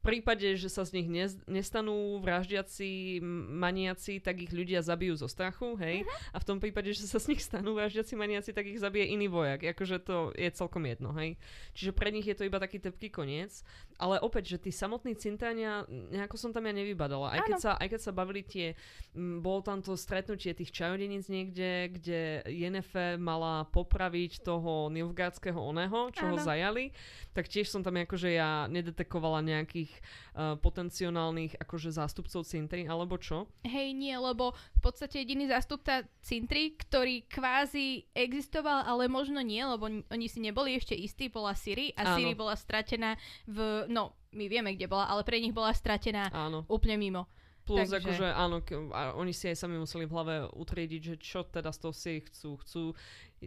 prípade, 0.00 0.56
že 0.56 0.72
sa 0.72 0.82
z 0.88 1.00
nich 1.00 1.08
nestanú 1.44 2.18
vraždiaci 2.24 3.20
maniaci, 3.52 4.20
tak 4.20 4.40
ich 4.40 4.52
ľudia 4.52 4.80
zabijú 4.80 5.20
zo 5.20 5.28
strachu, 5.28 5.76
hej? 5.76 6.02
Uh-huh. 6.02 6.34
A 6.34 6.38
v 6.40 6.48
tom 6.48 6.58
prípade, 6.58 6.92
že 6.96 7.04
sa 7.04 7.20
z 7.20 7.36
nich 7.36 7.44
stanú 7.44 7.76
vraždiaci 7.76 8.16
maniaci, 8.16 8.56
tak 8.56 8.64
ich 8.64 8.80
zabije 8.80 9.12
iný 9.12 9.28
vojak. 9.28 9.60
Akože 9.76 10.00
to 10.00 10.32
je 10.32 10.48
celkom 10.50 10.88
jedno, 10.88 11.12
hej? 11.20 11.36
Čiže 11.76 11.92
pre 11.92 12.08
nich 12.08 12.24
je 12.24 12.32
to 12.32 12.48
iba 12.48 12.56
taký 12.56 12.80
tepký 12.80 13.12
koniec. 13.12 13.60
Ale 14.00 14.16
opäť, 14.24 14.56
že 14.56 14.68
tí 14.68 14.70
samotní 14.72 15.12
cintania, 15.20 15.84
nejako 15.88 16.40
som 16.40 16.56
tam 16.56 16.64
ja 16.64 16.72
nevybadala. 16.72 17.36
Aj 17.36 17.44
keď, 17.44 17.60
sa, 17.60 17.70
aj 17.76 17.88
keď 17.92 18.00
sa 18.00 18.12
bavili 18.16 18.40
tie, 18.40 18.72
m, 19.12 19.44
bolo 19.44 19.60
tam 19.60 19.84
to 19.84 19.92
stretnutie 19.92 20.56
tých 20.56 20.72
čarodeníc 20.72 21.28
niekde, 21.28 21.92
kde 22.00 22.20
Jenefe 22.48 23.20
mala 23.20 23.68
popraviť 23.68 24.40
toho 24.40 24.88
Nilfgaardského 24.88 25.60
oného, 25.60 26.08
čo 26.16 26.24
Áno. 26.24 26.32
ho 26.32 26.36
zajali, 26.40 26.96
tak 27.36 27.52
tiež 27.52 27.68
som 27.68 27.84
tam 27.84 28.00
akože 28.00 28.32
ja 28.32 28.64
nedetekovala 28.72 29.44
nejakých 29.44 29.89
tých 29.90 29.98
uh, 30.38 30.54
potenciálnych 30.54 31.58
akože 31.58 31.90
zástupcov 31.90 32.46
Cintry, 32.46 32.86
alebo 32.86 33.18
čo? 33.18 33.50
Hej, 33.66 33.90
nie, 33.92 34.14
lebo 34.14 34.54
v 34.54 34.80
podstate 34.80 35.26
jediný 35.26 35.50
zástupca 35.50 36.06
Cintry, 36.22 36.78
ktorý 36.78 37.26
kvázi 37.26 38.06
existoval, 38.14 38.86
ale 38.86 39.10
možno 39.10 39.42
nie, 39.42 39.58
lebo 39.60 39.90
oni 39.90 40.26
si 40.30 40.38
neboli 40.38 40.78
ešte 40.78 40.94
istí, 40.94 41.26
bola 41.26 41.58
Siri 41.58 41.90
a 41.98 42.14
Áno. 42.14 42.22
Siri 42.22 42.38
bola 42.38 42.54
stratená 42.54 43.18
v, 43.50 43.90
no, 43.90 44.14
my 44.30 44.46
vieme, 44.46 44.78
kde 44.78 44.86
bola, 44.86 45.10
ale 45.10 45.26
pre 45.26 45.42
nich 45.42 45.50
bola 45.50 45.74
stratená 45.74 46.30
Áno. 46.30 46.62
úplne 46.70 46.94
mimo. 46.94 47.26
Plus 47.60 47.86
Takže- 47.86 48.02
akože 48.02 48.26
áno, 48.34 48.64
k- 48.64 48.74
oni 49.14 49.30
si 49.30 49.46
aj 49.46 49.62
sami 49.62 49.78
museli 49.78 50.08
v 50.08 50.14
hlave 50.16 50.34
utriediť, 50.54 51.00
že 51.04 51.14
čo 51.20 51.44
teda 51.44 51.70
z 51.70 51.78
toho 51.78 51.94
si 51.94 52.18
chcú. 52.26 52.56
Chcú 52.58 52.82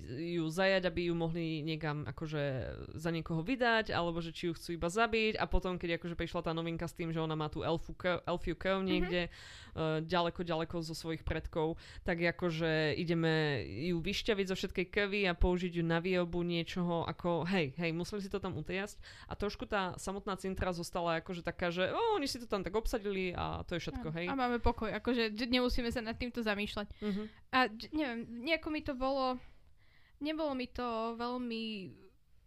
ju 0.02 0.50
zajať, 0.50 0.90
aby 0.90 1.10
ju 1.10 1.14
mohli 1.14 1.62
niekam 1.62 2.02
akože 2.10 2.44
za 2.98 3.10
niekoho 3.14 3.46
vydať, 3.46 3.94
alebo 3.94 4.26
že 4.26 4.34
či 4.34 4.50
ju 4.50 4.58
chcú 4.58 4.74
iba 4.74 4.90
zabiť 4.90 5.38
a 5.38 5.46
potom, 5.46 5.78
keď 5.78 6.02
akože 6.02 6.18
prišla 6.18 6.50
tá 6.50 6.52
novinka 6.52 6.90
s 6.90 6.98
tým, 6.98 7.14
že 7.14 7.22
ona 7.22 7.38
má 7.38 7.46
tú 7.54 7.62
elfu 7.62 7.94
elfiu 8.26 8.58
kev 8.58 8.82
niekde 8.82 9.30
uh, 9.30 10.02
ďaleko, 10.02 10.42
ďaleko 10.42 10.82
zo 10.82 10.98
svojich 10.98 11.22
predkov, 11.22 11.78
tak 12.02 12.26
akože 12.26 12.98
ideme 12.98 13.62
ju 13.94 14.02
vyšťaviť 14.02 14.46
zo 14.50 14.56
všetkej 14.58 14.86
kevy 14.90 15.30
a 15.30 15.38
použiť 15.38 15.78
ju 15.78 15.86
na 15.86 16.02
výrobu 16.02 16.42
niečoho 16.42 17.06
ako, 17.06 17.46
hej, 17.54 17.78
hej, 17.78 17.94
museli 17.94 18.26
si 18.26 18.34
to 18.34 18.42
tam 18.42 18.58
utiasť 18.58 18.98
a 19.30 19.38
trošku 19.38 19.70
tá 19.70 19.94
samotná 20.02 20.34
cintra 20.42 20.74
zostala 20.74 21.22
akože 21.22 21.46
taká, 21.46 21.70
že 21.70 21.94
o, 21.94 22.18
oni 22.18 22.26
si 22.26 22.42
to 22.42 22.50
tam 22.50 22.66
tak 22.66 22.74
obsadili 22.74 23.30
a 23.38 23.62
to 23.70 23.78
je 23.78 23.86
všetko, 23.86 24.10
hej. 24.18 24.26
A 24.26 24.34
máme 24.34 24.58
pokoj, 24.58 24.90
akože 24.90 25.38
že 25.38 25.46
nemusíme 25.46 25.94
sa 25.94 26.02
nad 26.02 26.18
týmto 26.18 26.42
zamýšľať. 26.42 26.90
Mhm. 26.98 27.24
A 27.54 27.70
neviem, 27.94 28.20
nejako 28.50 28.68
mi 28.74 28.82
to 28.82 28.98
bolo, 28.98 29.38
nebolo 30.24 30.56
mi 30.56 30.72
to 30.72 31.14
veľmi 31.20 31.92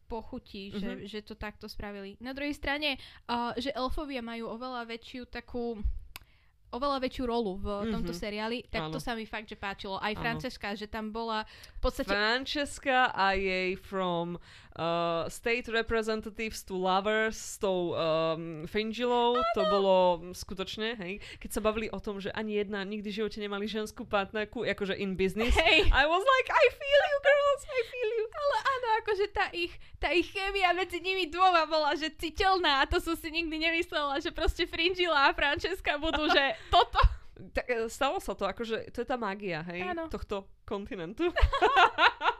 pochutí, 0.06 0.70
že, 0.70 0.90
Mhm. 0.96 1.04
že 1.04 1.18
to 1.20 1.34
takto 1.34 1.66
spravili. 1.66 2.16
Na 2.22 2.30
druhej 2.32 2.54
strane, 2.54 2.96
uh, 3.26 3.52
že 3.58 3.74
elfovia 3.74 4.22
majú 4.22 4.48
oveľa 4.48 4.86
väčšiu 4.86 5.26
takú 5.26 5.76
oveľa 6.66 6.98
väčšiu 6.98 7.24
rolu 7.24 7.56
v 7.56 7.66
tomto 7.94 8.10
Mhm. 8.12 8.20
seriáli, 8.20 8.58
tak 8.66 8.90
to 8.90 8.98
Áno. 8.98 9.02
sa 9.02 9.14
mi 9.14 9.22
fakt, 9.24 9.46
že 9.46 9.54
páčilo. 9.54 10.02
Aj 10.02 10.12
Áno. 10.12 10.18
Franceska, 10.20 10.74
že 10.74 10.90
tam 10.90 11.14
bola 11.14 11.46
v 11.78 11.80
podstate... 11.80 12.10
Francesca 12.10 13.14
a 13.14 13.32
jej 13.32 13.78
from 13.78 14.36
uh, 14.76 15.24
state 15.28 15.68
representatives 15.68 16.62
to 16.62 16.76
lovers 16.76 17.36
s 17.36 17.56
tou 17.58 17.96
um, 17.96 18.68
Fringilou, 18.68 19.40
to 19.56 19.62
bolo 19.66 20.20
skutočne, 20.36 20.96
hej, 21.00 21.18
keď 21.40 21.50
sa 21.50 21.60
bavili 21.64 21.88
o 21.90 21.98
tom, 21.98 22.20
že 22.20 22.30
ani 22.32 22.60
jedna 22.60 22.84
nikdy 22.84 23.08
v 23.08 23.16
živote 23.24 23.38
nemali 23.40 23.64
ženskú 23.66 24.04
partnerku, 24.04 24.62
akože 24.62 24.94
in 24.96 25.16
business. 25.16 25.56
Hej, 25.56 25.88
I 25.88 26.04
was 26.04 26.24
like, 26.24 26.48
I 26.52 26.64
feel 26.70 27.02
you 27.08 27.18
girls, 27.24 27.62
I 27.66 27.80
feel 27.88 28.10
you. 28.20 28.26
ale 28.36 28.56
áno, 28.62 28.88
akože 29.02 29.26
tá 29.32 29.46
ich, 29.56 29.72
tá 29.96 30.12
ich 30.12 30.28
chémia 30.30 30.76
medzi 30.76 31.00
nimi 31.00 31.26
dvoma 31.32 31.64
bola, 31.64 31.96
že 31.96 32.12
citeľná 32.12 32.84
a 32.84 32.88
to 32.88 33.00
som 33.00 33.16
si 33.16 33.32
nikdy 33.32 33.56
nemyslela, 33.56 34.20
že 34.20 34.30
proste 34.30 34.68
Fringila 34.68 35.32
a 35.32 35.34
Francesca 35.34 35.96
budú, 35.96 36.28
že 36.28 36.54
toto. 36.74 37.00
Tak, 37.52 37.68
e, 37.68 37.88
stalo 37.92 38.16
sa 38.16 38.32
to, 38.32 38.48
akože 38.48 38.92
to 38.92 39.04
je 39.04 39.08
tá 39.08 39.16
mágia, 39.20 39.60
hej, 39.68 39.92
Áno. 39.92 40.08
tohto 40.08 40.48
kontinentu. 40.64 41.28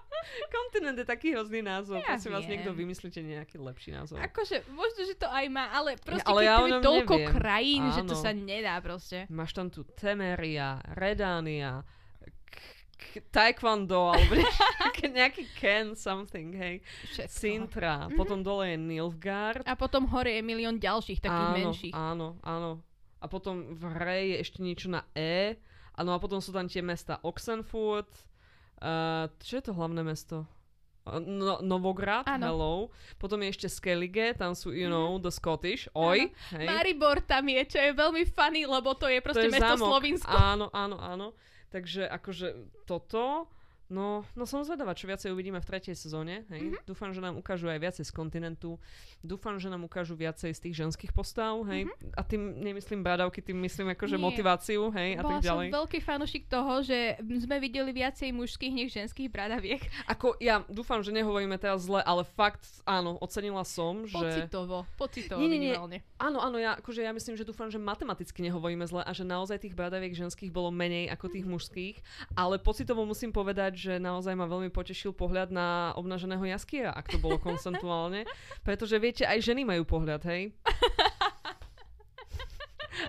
Kontinent 0.48 0.94
je 0.94 1.04
taký 1.04 1.30
hrozný 1.30 1.60
názov, 1.60 1.98
Ja 1.98 2.12
prosím 2.12 2.32
vás, 2.32 2.44
niekto 2.44 2.70
vymyslíte 2.70 3.18
nejaký 3.18 3.56
lepší 3.56 3.90
názov. 3.90 4.18
Akože, 4.18 4.66
možno, 4.68 5.00
že 5.02 5.14
to 5.14 5.26
aj 5.26 5.46
má, 5.46 5.70
ale 5.70 5.94
proste, 5.96 6.24
ale 6.24 6.40
keď 6.40 6.46
ja 6.46 6.56
je 6.58 6.72
toľko 6.80 7.14
neviem. 7.14 7.30
krajín, 7.32 7.82
že 7.90 8.02
to 8.02 8.12
Áno. 8.12 8.22
sa 8.22 8.30
nedá 8.32 8.74
proste. 8.78 9.18
Máš 9.28 9.50
tam 9.52 9.66
tu 9.66 9.84
Temeria, 9.84 10.68
Redania, 10.90 11.82
k- 12.96 13.22
Taekwondo, 13.26 14.10
alebo 14.10 14.32
nejaký, 14.80 15.04
nejaký 15.10 15.42
Ken 15.52 15.92
something, 15.92 16.52
hej. 16.52 16.80
Všetko. 17.10 17.32
Sintra, 17.32 17.94
Mhm. 18.06 18.14
potom 18.14 18.38
dole 18.40 18.72
je 18.72 18.78
Nilfgaard. 18.78 19.62
A 19.62 19.74
potom 19.74 20.06
hore 20.06 20.30
je 20.30 20.42
milión 20.42 20.76
ďalších 20.76 21.20
takých 21.20 21.48
áno, 21.48 21.56
menších. 21.56 21.92
áno, 21.92 22.28
áno. 22.40 22.70
A 23.16 23.26
potom 23.26 23.74
v 23.74 23.82
hre 23.90 24.18
je 24.28 24.36
ešte 24.38 24.58
niečo 24.60 24.86
na 24.86 25.04
E. 25.12 25.56
Áno, 25.94 26.12
a 26.12 26.18
potom 26.18 26.38
sú 26.38 26.52
tam 26.52 26.68
tie 26.68 26.80
mesta 26.80 27.16
Oxenfurt. 27.22 28.08
Uh, 28.76 29.26
čo 29.38 29.56
je 29.56 29.64
to 29.64 29.72
hlavné 29.72 30.02
mesto? 30.02 30.44
No, 31.06 31.62
Novograd, 31.62 32.26
Áno. 32.26 32.44
hello. 32.44 32.74
Potom 33.14 33.38
je 33.38 33.48
ešte 33.48 33.68
Skellige, 33.68 34.34
tam 34.34 34.52
sú, 34.52 34.74
you 34.74 34.84
Mhm. 34.84 34.92
know, 34.92 35.10
the 35.16 35.30
Scottish. 35.30 35.86
Oj, 35.94 36.28
hej. 36.50 36.66
Maribor 36.66 37.22
tam 37.22 37.46
je, 37.46 37.62
čo 37.64 37.78
je 37.78 37.94
veľmi 37.94 38.26
funny, 38.26 38.66
lebo 38.66 38.90
to 38.92 39.06
je 39.06 39.22
proste 39.22 39.46
je 39.46 39.54
mesto 39.54 39.70
zámok. 39.70 39.86
Slovinsko. 39.86 40.34
Áno, 40.34 40.66
áno, 40.72 40.98
áno. 40.98 41.26
Takže 41.68 42.04
akože 42.06 42.58
toto, 42.84 43.46
no, 43.88 44.22
no 44.36 44.44
som 44.44 44.62
zvedavá, 44.62 44.92
čo 44.92 45.08
viacej 45.08 45.32
uvidíme 45.32 45.58
v 45.58 45.66
tretej 45.66 45.96
sezóne. 45.96 46.44
Hej. 46.52 46.70
Mhm. 46.70 46.78
Dúfam, 46.84 47.10
že 47.10 47.24
nám 47.24 47.40
ukážu 47.40 47.66
aj 47.72 47.80
viacej 47.80 48.04
z 48.06 48.12
kontinentu. 48.12 48.76
Dúfam, 49.24 49.56
že 49.56 49.72
nám 49.72 49.82
ukážu 49.86 50.14
viacej 50.14 50.52
z 50.52 50.60
tých 50.60 50.74
ženských 50.76 51.12
postav. 51.16 51.56
Hej. 51.66 51.88
A 52.14 52.22
tým 52.22 52.60
nemyslím 52.60 53.00
bradavky, 53.00 53.40
tým 53.40 53.58
myslím 53.64 53.96
akože. 53.96 54.18
Nie. 54.18 54.24
motiváciu 54.26 54.82
hej, 54.90 55.10
a 55.16 55.22
Bola 55.22 55.38
tak 55.38 55.46
ďalej. 55.46 55.66
som 55.70 55.76
veľký 55.82 55.98
fanúšik 56.02 56.44
toho, 56.50 56.82
že 56.82 57.16
sme 57.22 57.56
videli 57.62 57.90
viacej 57.94 58.34
mužských 58.34 58.72
než 58.74 58.88
ženských 58.92 59.28
bradaviek. 59.30 59.82
Ako 60.10 60.34
ja 60.42 60.66
dúfam, 60.66 61.00
že 61.00 61.14
nehovoríme 61.14 61.54
teraz 61.60 61.86
zle, 61.86 62.02
ale 62.02 62.26
fakt 62.26 62.64
áno, 62.82 63.16
ocenila 63.22 63.62
som, 63.62 64.04
že... 64.04 64.18
Pocitovo, 64.18 64.88
pocitovo 64.98 65.38
Nie, 65.38 65.48
nie, 65.48 65.58
nie. 65.58 65.72
minimálne. 65.72 65.98
Áno, 66.18 66.42
áno, 66.42 66.56
ja, 66.58 66.74
akože 66.80 67.04
ja 67.04 67.12
myslím, 67.12 67.36
že 67.38 67.46
dúfam, 67.46 67.70
že 67.70 67.78
matematicky 67.78 68.42
nehovoríme 68.42 68.82
zle 68.88 69.04
a 69.04 69.10
že 69.12 69.22
naozaj 69.22 69.62
tých 69.62 69.76
bradaviek 69.76 70.16
ženských 70.16 70.50
bolo 70.50 70.72
menej 70.72 71.12
ako 71.12 71.28
tých 71.30 71.46
mužských, 71.46 71.96
ale 72.34 72.58
pocitovo 72.58 73.04
musím 73.04 73.30
povedať, 73.30 73.75
že 73.76 74.00
naozaj 74.00 74.32
ma 74.32 74.48
veľmi 74.48 74.72
potešil 74.72 75.12
pohľad 75.12 75.52
na 75.52 75.92
obnaženého 75.94 76.42
jaskiera, 76.48 76.96
ak 76.96 77.12
to 77.12 77.20
bolo 77.20 77.36
konsentuálne, 77.36 78.24
pretože 78.66 78.96
viete, 78.96 79.28
aj 79.28 79.44
ženy 79.44 79.62
majú 79.68 79.84
pohľad, 79.84 80.24
hej? 80.26 80.50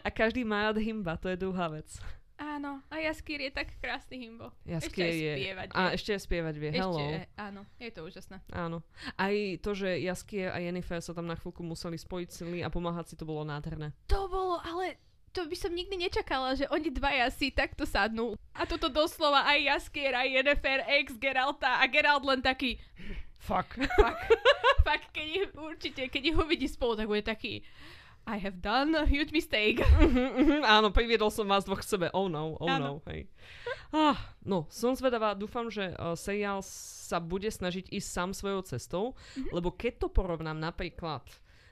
A 0.03 0.11
každý 0.11 0.43
má 0.43 0.67
rád 0.67 0.83
hymba, 0.83 1.15
to 1.15 1.31
je 1.31 1.39
druhá 1.39 1.71
vec. 1.71 1.87
Áno, 2.37 2.85
a 2.93 3.01
Jaskýr 3.01 3.49
je 3.49 3.51
tak 3.51 3.73
krásny 3.81 4.29
himbo. 4.29 4.53
Jaskier 4.61 5.09
Ešte 5.09 5.25
je... 5.25 5.33
spievať 5.41 5.67
A 5.73 5.81
vie. 5.81 5.89
ešte 5.97 6.09
aj 6.13 6.21
spievať 6.21 6.55
vie, 6.61 6.69
hello. 6.69 7.01
Ešte, 7.01 7.17
áno, 7.33 7.61
je 7.81 7.89
to 7.89 8.01
úžasné. 8.05 8.37
Áno. 8.53 8.77
Aj 9.17 9.35
to, 9.57 9.71
že 9.73 9.89
Jaskier 10.05 10.53
a 10.53 10.61
Jennifer 10.61 11.01
sa 11.01 11.17
tam 11.17 11.25
na 11.25 11.33
chvíľku 11.33 11.65
museli 11.65 11.97
spojiť 11.97 12.29
sily 12.29 12.59
a 12.61 12.69
pomáhať 12.69 13.09
si, 13.09 13.15
to 13.17 13.25
bolo 13.25 13.41
nádherné. 13.41 13.89
To 14.13 14.29
bolo, 14.29 14.61
ale 14.61 15.01
to 15.37 15.45
by 15.45 15.53
som 15.53 15.69
nikdy 15.69 15.95
nečakala, 15.95 16.57
že 16.57 16.65
oni 16.67 16.89
dvaja 16.89 17.29
si 17.29 17.53
takto 17.53 17.85
sadnú. 17.85 18.33
A 18.51 18.65
toto 18.65 18.89
doslova 18.89 19.45
aj 19.45 19.59
Jaskier, 19.61 20.11
aj 20.11 20.27
Yennefer, 20.27 20.81
ex 20.97 21.13
Geralta 21.15 21.77
a 21.77 21.85
Geralt 21.85 22.25
len 22.25 22.41
taký, 22.41 22.81
Fuck. 23.37 23.77
fakt, 23.95 24.33
fakt, 24.87 25.07
keď 25.13 25.27
ich, 25.29 25.45
určite, 25.53 26.01
keď 26.09 26.21
ich 26.25 26.35
uvidí 26.35 26.65
spolu, 26.65 26.97
tak 26.97 27.05
bude 27.05 27.21
taký, 27.21 27.61
I 28.27 28.35
have 28.43 28.59
done 28.59 28.91
a 28.91 29.07
huge 29.07 29.31
mistake. 29.31 29.79
Mhm, 29.79 30.27
mhm, 30.35 30.59
áno, 30.67 30.91
priviedol 30.91 31.31
som 31.31 31.47
vás 31.47 31.63
dvoch 31.63 31.79
k 31.79 31.87
sebe. 31.87 32.07
Oh 32.11 32.27
no, 32.27 32.59
oh 32.59 32.67
Áno. 32.67 32.99
no, 32.99 33.07
hej. 33.07 33.23
Ah, 33.87 34.19
no, 34.43 34.67
som 34.67 34.91
zvedavá, 34.91 35.31
dúfam, 35.31 35.71
že 35.71 35.95
uh, 35.95 36.11
seriál 36.11 36.59
sa 36.59 37.23
bude 37.23 37.47
snažiť 37.47 37.87
ísť 37.87 38.09
sám 38.11 38.29
svojou 38.35 38.67
cestou, 38.67 39.03
Mhm. 39.39 39.55
lebo 39.55 39.71
keď 39.71 39.93
to 40.03 40.07
porovnám 40.11 40.59
napríklad 40.59 41.23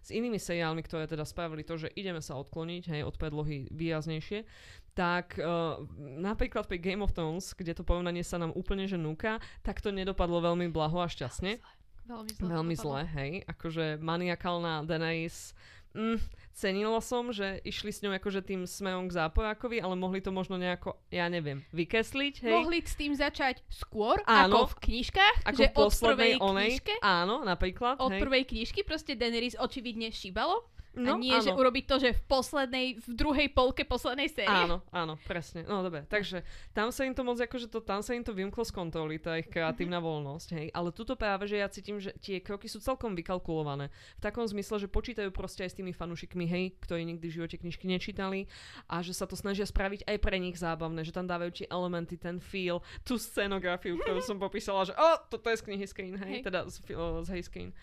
s 0.05 0.13
inými 0.13 0.37
seriálmi, 0.37 0.85
ktoré 0.85 1.09
teda 1.09 1.25
spravili 1.25 1.65
to, 1.65 1.81
že 1.81 1.89
ideme 1.97 2.21
sa 2.21 2.37
odkloniť, 2.37 2.93
hej, 2.93 3.01
od 3.01 3.17
predlohy 3.17 3.73
výraznejšie, 3.73 4.45
tak 4.93 5.41
uh, 5.41 5.81
napríklad 5.97 6.69
pri 6.69 6.77
Game 6.77 7.01
of 7.01 7.17
Thrones, 7.17 7.57
kde 7.57 7.73
to 7.73 7.81
porovnanie 7.81 8.21
sa 8.21 8.37
nám 8.37 8.53
úplne 8.53 8.85
že 8.85 9.01
núka, 9.01 9.41
tak 9.65 9.81
to 9.81 9.89
nedopadlo 9.89 10.45
veľmi 10.45 10.69
blaho 10.69 11.01
a 11.01 11.09
šťastne. 11.09 11.57
Veľmi 12.05 12.31
zle. 12.37 12.45
Veľmi 12.45 12.75
zle, 12.77 13.01
hej. 13.17 13.31
Akože 13.49 13.97
maniakálna 13.97 14.85
Daenerys. 14.85 15.57
Mm, 15.95 16.19
cenila 16.51 16.99
som, 16.99 17.31
že 17.31 17.63
išli 17.63 17.91
s 17.95 18.03
ňou 18.03 18.11
akože 18.19 18.43
tým 18.43 18.67
smerom 18.67 19.07
k 19.07 19.15
záporákovi, 19.15 19.79
ale 19.79 19.95
mohli 19.95 20.19
to 20.19 20.35
možno 20.35 20.59
nejako, 20.59 20.99
ja 21.07 21.31
neviem, 21.31 21.63
vykesliť, 21.71 22.43
hej. 22.43 22.51
Mohli 22.51 22.83
s 22.83 22.95
tým 22.99 23.15
začať 23.15 23.63
skôr, 23.71 24.19
Áno. 24.27 24.67
ako 24.67 24.75
v 24.75 24.91
knižkách, 24.91 25.37
ako 25.47 25.55
že 25.55 25.67
v 25.71 25.75
od 25.79 25.91
prvej 25.95 26.33
onej. 26.43 26.69
knižke, 26.75 26.93
Áno, 26.99 27.47
napríklad, 27.47 27.95
od 28.03 28.11
hej. 28.11 28.19
prvej 28.19 28.43
knižky 28.43 28.83
proste 28.83 29.15
Daenerys 29.15 29.55
očividne 29.55 30.11
šíbalo. 30.11 30.67
A 30.95 31.03
No, 31.05 31.15
nie, 31.15 31.35
že 31.37 31.51
áno. 31.51 31.59
urobiť 31.59 31.83
to, 31.85 31.95
že 31.97 32.09
v 32.11 32.21
poslednej, 32.25 32.87
v 32.97 33.09
druhej 33.09 33.47
polke 33.49 33.83
poslednej 33.83 34.27
série. 34.27 34.47
Áno, 34.47 34.79
áno, 34.89 35.19
presne. 35.21 35.61
No 35.61 35.79
dobre, 35.79 36.03
takže 36.05 36.41
tam 36.71 36.89
sa 36.89 37.03
im 37.03 37.11
to 37.11 37.21
moc, 37.21 37.35
akože 37.35 37.67
to, 37.67 37.79
tam 37.79 37.99
sa 37.99 38.11
im 38.11 38.21
to 38.21 38.31
vymklo 38.31 38.61
z 38.61 38.71
kontroly, 38.71 39.17
tá 39.17 39.35
ich 39.35 39.45
kreatívna 39.45 39.99
Mhm. 39.99 40.05
voľnosť, 40.05 40.49
hej. 40.53 40.67
Ale 40.71 40.89
tuto 40.89 41.13
práve, 41.13 41.45
že 41.45 41.57
ja 41.57 41.67
cítim, 41.67 41.97
že 41.97 42.15
tie 42.17 42.39
kroky 42.39 42.65
sú 42.65 42.79
celkom 42.79 43.11
vykalkulované. 43.13 43.91
V 44.15 44.21
takom 44.21 44.43
zmysle, 44.43 44.77
že 44.77 44.87
počítajú 44.87 45.29
proste 45.29 45.61
aj 45.61 45.71
s 45.71 45.77
tými 45.77 45.91
fanúšikmi, 45.91 46.45
hej, 46.45 46.65
ktorí 46.79 47.03
nikdy 47.05 47.25
v 47.25 47.35
živote 47.35 47.57
knižky 47.57 47.85
nečítali 47.85 48.47
a 48.85 48.99
že 48.99 49.11
sa 49.11 49.25
to 49.25 49.35
snažia 49.35 49.63
spraviť 49.63 50.05
aj 50.05 50.17
pre 50.17 50.37
nich 50.37 50.55
zábavné, 50.55 51.01
že 51.01 51.11
tam 51.11 51.25
dávajú 51.25 51.51
tie 51.53 51.67
elementy, 51.67 52.15
ten 52.15 52.39
feel, 52.39 52.79
tú 53.01 53.15
scenografiu, 53.15 53.97
ktorú 53.97 54.21
som 54.21 54.37
popísala, 54.37 54.83
že 54.83 54.93
o, 54.93 55.09
toto 55.27 55.47
je 55.47 55.59
z 55.59 55.63
knihy 55.63 55.85
Skane, 55.85 56.17
hej, 56.17 56.31
Hej. 56.39 56.43
teda 56.43 56.59
z, 56.65 56.75
z 57.21 57.29
Hej 57.29 57.43
Skane. 57.43 57.73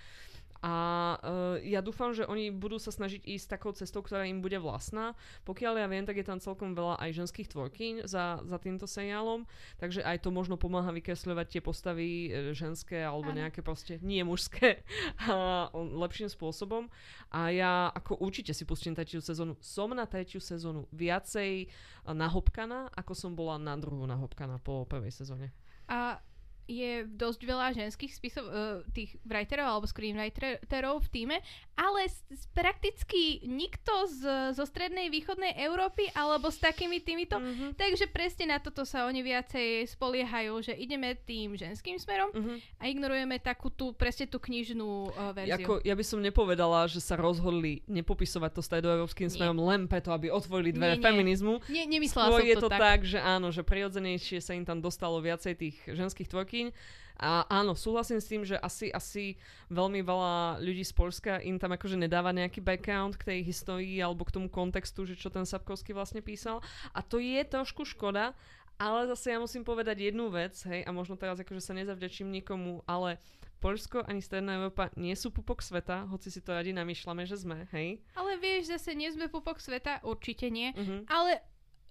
A 0.63 0.75
uh, 1.19 1.59
ja 1.59 1.83
dúfam, 1.83 2.15
že 2.15 2.23
oni 2.23 2.55
budú 2.55 2.79
sa 2.79 2.95
snažiť 2.95 3.27
ísť 3.27 3.59
takou 3.59 3.75
cestou, 3.75 3.99
ktorá 3.99 4.31
im 4.31 4.39
bude 4.39 4.63
vlastná. 4.63 5.19
Pokiaľ 5.43 5.75
ja 5.83 5.87
viem, 5.91 6.07
tak 6.07 6.23
je 6.23 6.27
tam 6.27 6.39
celkom 6.39 6.79
veľa 6.79 7.03
aj 7.03 7.19
ženských 7.19 7.51
tvorkyň 7.51 7.95
za, 8.07 8.39
za 8.47 8.59
týmto 8.63 8.87
seriálom, 8.87 9.43
takže 9.83 10.07
aj 10.07 10.23
to 10.23 10.31
možno 10.31 10.55
pomáha 10.55 10.95
vykresľovať 10.95 11.47
tie 11.51 11.63
postavy 11.67 12.09
e, 12.31 12.55
ženské 12.55 13.03
alebo 13.03 13.35
Áno. 13.35 13.43
nejaké 13.43 13.59
proste 13.59 13.99
nie 14.07 14.23
mužské 14.23 14.87
a, 15.27 15.67
lepším 15.75 16.31
spôsobom. 16.31 16.87
A 17.35 17.51
ja 17.51 17.91
ako 17.91 18.23
určite 18.23 18.55
si 18.55 18.63
pustím 18.63 18.95
tretiu 18.95 19.19
sezónu. 19.19 19.59
Som 19.59 19.99
na 19.99 20.07
tretiu 20.07 20.39
sezónu 20.39 20.87
viacej 20.95 21.67
a, 21.67 22.15
nahopkaná, 22.15 22.87
ako 22.95 23.19
som 23.19 23.35
bola 23.35 23.59
na 23.59 23.75
druhú 23.75 24.07
nahopkaná 24.07 24.63
po 24.63 24.87
prvej 24.87 25.11
sezóne. 25.11 25.51
A 25.91 26.23
je 26.71 27.05
dosť 27.05 27.41
veľa 27.45 27.69
ženských 27.75 28.13
spisov, 28.15 28.45
uh, 28.47 28.53
tých 28.95 29.19
writerov 29.27 29.67
alebo 29.79 29.87
screenwriterov 29.91 31.05
v 31.05 31.09
týme, 31.13 31.37
ale 31.77 32.01
s, 32.07 32.23
s 32.31 32.47
prakticky 32.55 33.43
nikto 33.45 33.93
z, 34.09 34.53
zo 34.57 34.65
strednej 34.65 35.11
východnej 35.11 35.59
Európy 35.59 36.09
alebo 36.15 36.49
s 36.49 36.63
takými 36.63 37.03
týmito. 37.03 37.37
Mm-hmm. 37.37 37.75
Takže 37.77 38.07
presne 38.09 38.55
na 38.55 38.59
toto 38.63 38.87
sa 38.87 39.05
oni 39.11 39.21
viacej 39.21 39.91
spoliehajú, 39.91 40.63
že 40.63 40.73
ideme 40.79 41.19
tým 41.19 41.59
ženským 41.59 41.99
smerom 41.99 42.31
mm-hmm. 42.31 42.57
a 42.79 42.83
ignorujeme 42.89 43.37
takú 43.43 43.69
tú, 43.69 43.91
presne 43.93 44.31
tú 44.31 44.39
knižnú 44.39 45.13
uh, 45.13 45.35
verziu. 45.35 45.59
Jako, 45.59 45.83
ja 45.83 45.95
by 45.99 46.05
som 46.07 46.23
nepovedala, 46.23 46.87
že 46.87 47.03
sa 47.03 47.19
rozhodli 47.19 47.83
nepopisovať 47.91 48.51
to 48.55 48.63
stredoeurópskym 48.63 49.29
smerom 49.29 49.59
len 49.67 49.91
preto, 49.91 50.15
aby 50.15 50.31
otvorili 50.31 50.71
dvere 50.73 50.97
nie, 50.97 51.05
feminizmu. 51.05 51.55
Nie, 51.69 51.85
nemyslela 51.91 52.31
som 52.31 52.39
to 52.39 52.47
je 52.47 52.57
to 52.57 52.71
tak. 52.71 52.81
tak, 52.81 52.99
že 53.03 53.19
áno, 53.19 53.51
že 53.51 53.67
prirodzenejšie 53.67 54.39
sa 54.39 54.55
im 54.55 54.63
tam 54.63 54.79
dostalo 54.79 55.19
viacej 55.19 55.53
tých 55.59 55.77
ženských 55.91 56.31
tvorky 56.31 56.62
kuchyň. 56.71 57.01
A 57.23 57.47
áno, 57.47 57.79
súhlasím 57.79 58.19
s 58.19 58.27
tým, 58.27 58.43
že 58.43 58.59
asi, 58.59 58.91
asi 58.91 59.39
veľmi 59.71 60.03
veľa 60.03 60.59
ľudí 60.59 60.83
z 60.83 60.91
Polska 60.91 61.39
im 61.39 61.55
tam 61.55 61.71
akože 61.71 61.95
nedáva 61.95 62.35
nejaký 62.35 62.59
background 62.59 63.15
k 63.15 63.31
tej 63.31 63.39
histórii 63.47 64.03
alebo 64.03 64.27
k 64.27 64.35
tomu 64.35 64.51
kontextu, 64.51 65.07
že 65.07 65.15
čo 65.15 65.31
ten 65.31 65.47
Sapkovský 65.47 65.95
vlastne 65.95 66.19
písal. 66.19 66.59
A 66.91 66.99
to 66.99 67.23
je 67.23 67.39
trošku 67.47 67.87
škoda, 67.87 68.35
ale 68.75 69.07
zase 69.07 69.31
ja 69.31 69.39
musím 69.39 69.63
povedať 69.63 70.11
jednu 70.11 70.35
vec, 70.35 70.59
hej, 70.67 70.83
a 70.83 70.91
možno 70.91 71.15
teraz 71.15 71.39
akože 71.39 71.63
sa 71.63 71.79
nezavďačím 71.79 72.27
nikomu, 72.27 72.83
ale 72.91 73.23
Polsko 73.63 74.03
ani 74.03 74.19
Stredná 74.19 74.59
Európa 74.59 74.91
nie 74.99 75.15
sú 75.15 75.31
pupok 75.31 75.63
sveta, 75.63 76.11
hoci 76.11 76.35
si 76.35 76.43
to 76.43 76.51
radi 76.51 76.75
namýšľame, 76.75 77.23
že 77.23 77.39
sme, 77.39 77.71
hej? 77.71 78.03
Ale 78.19 78.35
vieš, 78.43 78.75
zase 78.75 78.99
nie 78.99 79.07
sme 79.15 79.31
pupok 79.31 79.63
sveta, 79.63 80.03
určite 80.03 80.51
nie, 80.51 80.75
uh-huh. 80.75 81.07
ale 81.07 81.39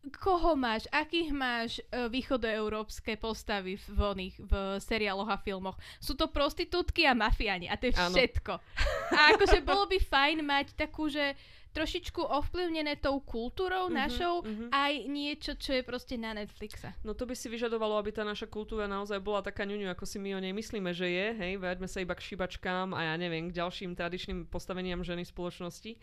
koho 0.10 0.58
máš, 0.58 0.89
akých 0.89 1.30
máš 1.30 1.72
uh, 1.78 2.10
východoeurópske 2.10 3.22
postavy 3.22 3.78
v, 3.78 3.99
oných, 4.02 4.36
v 4.41 4.54
seriáloch 4.82 5.30
a 5.30 5.38
filmoch. 5.38 5.78
Sú 6.02 6.18
to 6.18 6.26
prostitútky 6.26 7.06
a 7.06 7.14
mafiáni 7.14 7.70
a 7.70 7.78
to 7.78 7.89
je 7.89 7.93
všetko. 7.93 8.58
A 9.14 9.38
akože 9.38 9.62
bolo 9.62 9.86
by 9.86 10.02
fajn 10.02 10.38
mať 10.41 10.68
takú, 10.74 11.06
že 11.06 11.38
trošičku 11.72 12.20
ovplyvnené 12.20 12.99
tou 12.99 13.24
kultúrou 13.24 13.88
uh-huh, 13.88 13.95
našou 14.04 14.43
uh-huh. 14.43 14.68
aj 14.76 15.08
niečo, 15.08 15.56
čo 15.56 15.72
je 15.80 15.84
proste 15.88 16.20
na 16.20 16.36
Netflixe. 16.36 16.91
No 17.08 17.16
to 17.16 17.24
by 17.24 17.32
si 17.32 17.47
vyžadovalo, 17.47 17.95
aby 17.95 18.12
tá 18.12 18.28
naša 18.28 18.52
kultúra 18.52 18.91
naozaj 18.91 19.24
bola 19.24 19.39
taká 19.39 19.64
ňuňu, 19.64 19.88
ako 19.88 20.04
si 20.04 20.20
my 20.20 20.36
o 20.36 20.43
nej 20.43 20.52
myslíme, 20.52 20.91
že 20.91 21.08
je. 21.08 21.28
Hej, 21.32 21.54
vráťme 21.64 21.88
sa 21.88 22.04
iba 22.04 22.12
k 22.12 22.28
šibačkám 22.28 22.91
a 22.91 23.08
ja 23.12 23.16
neviem, 23.16 23.47
k 23.47 23.56
ďalším 23.56 23.95
tradičným 23.95 24.52
postaveniam 24.52 24.99
ženy 24.99 25.24
spoločnosti 25.24 25.95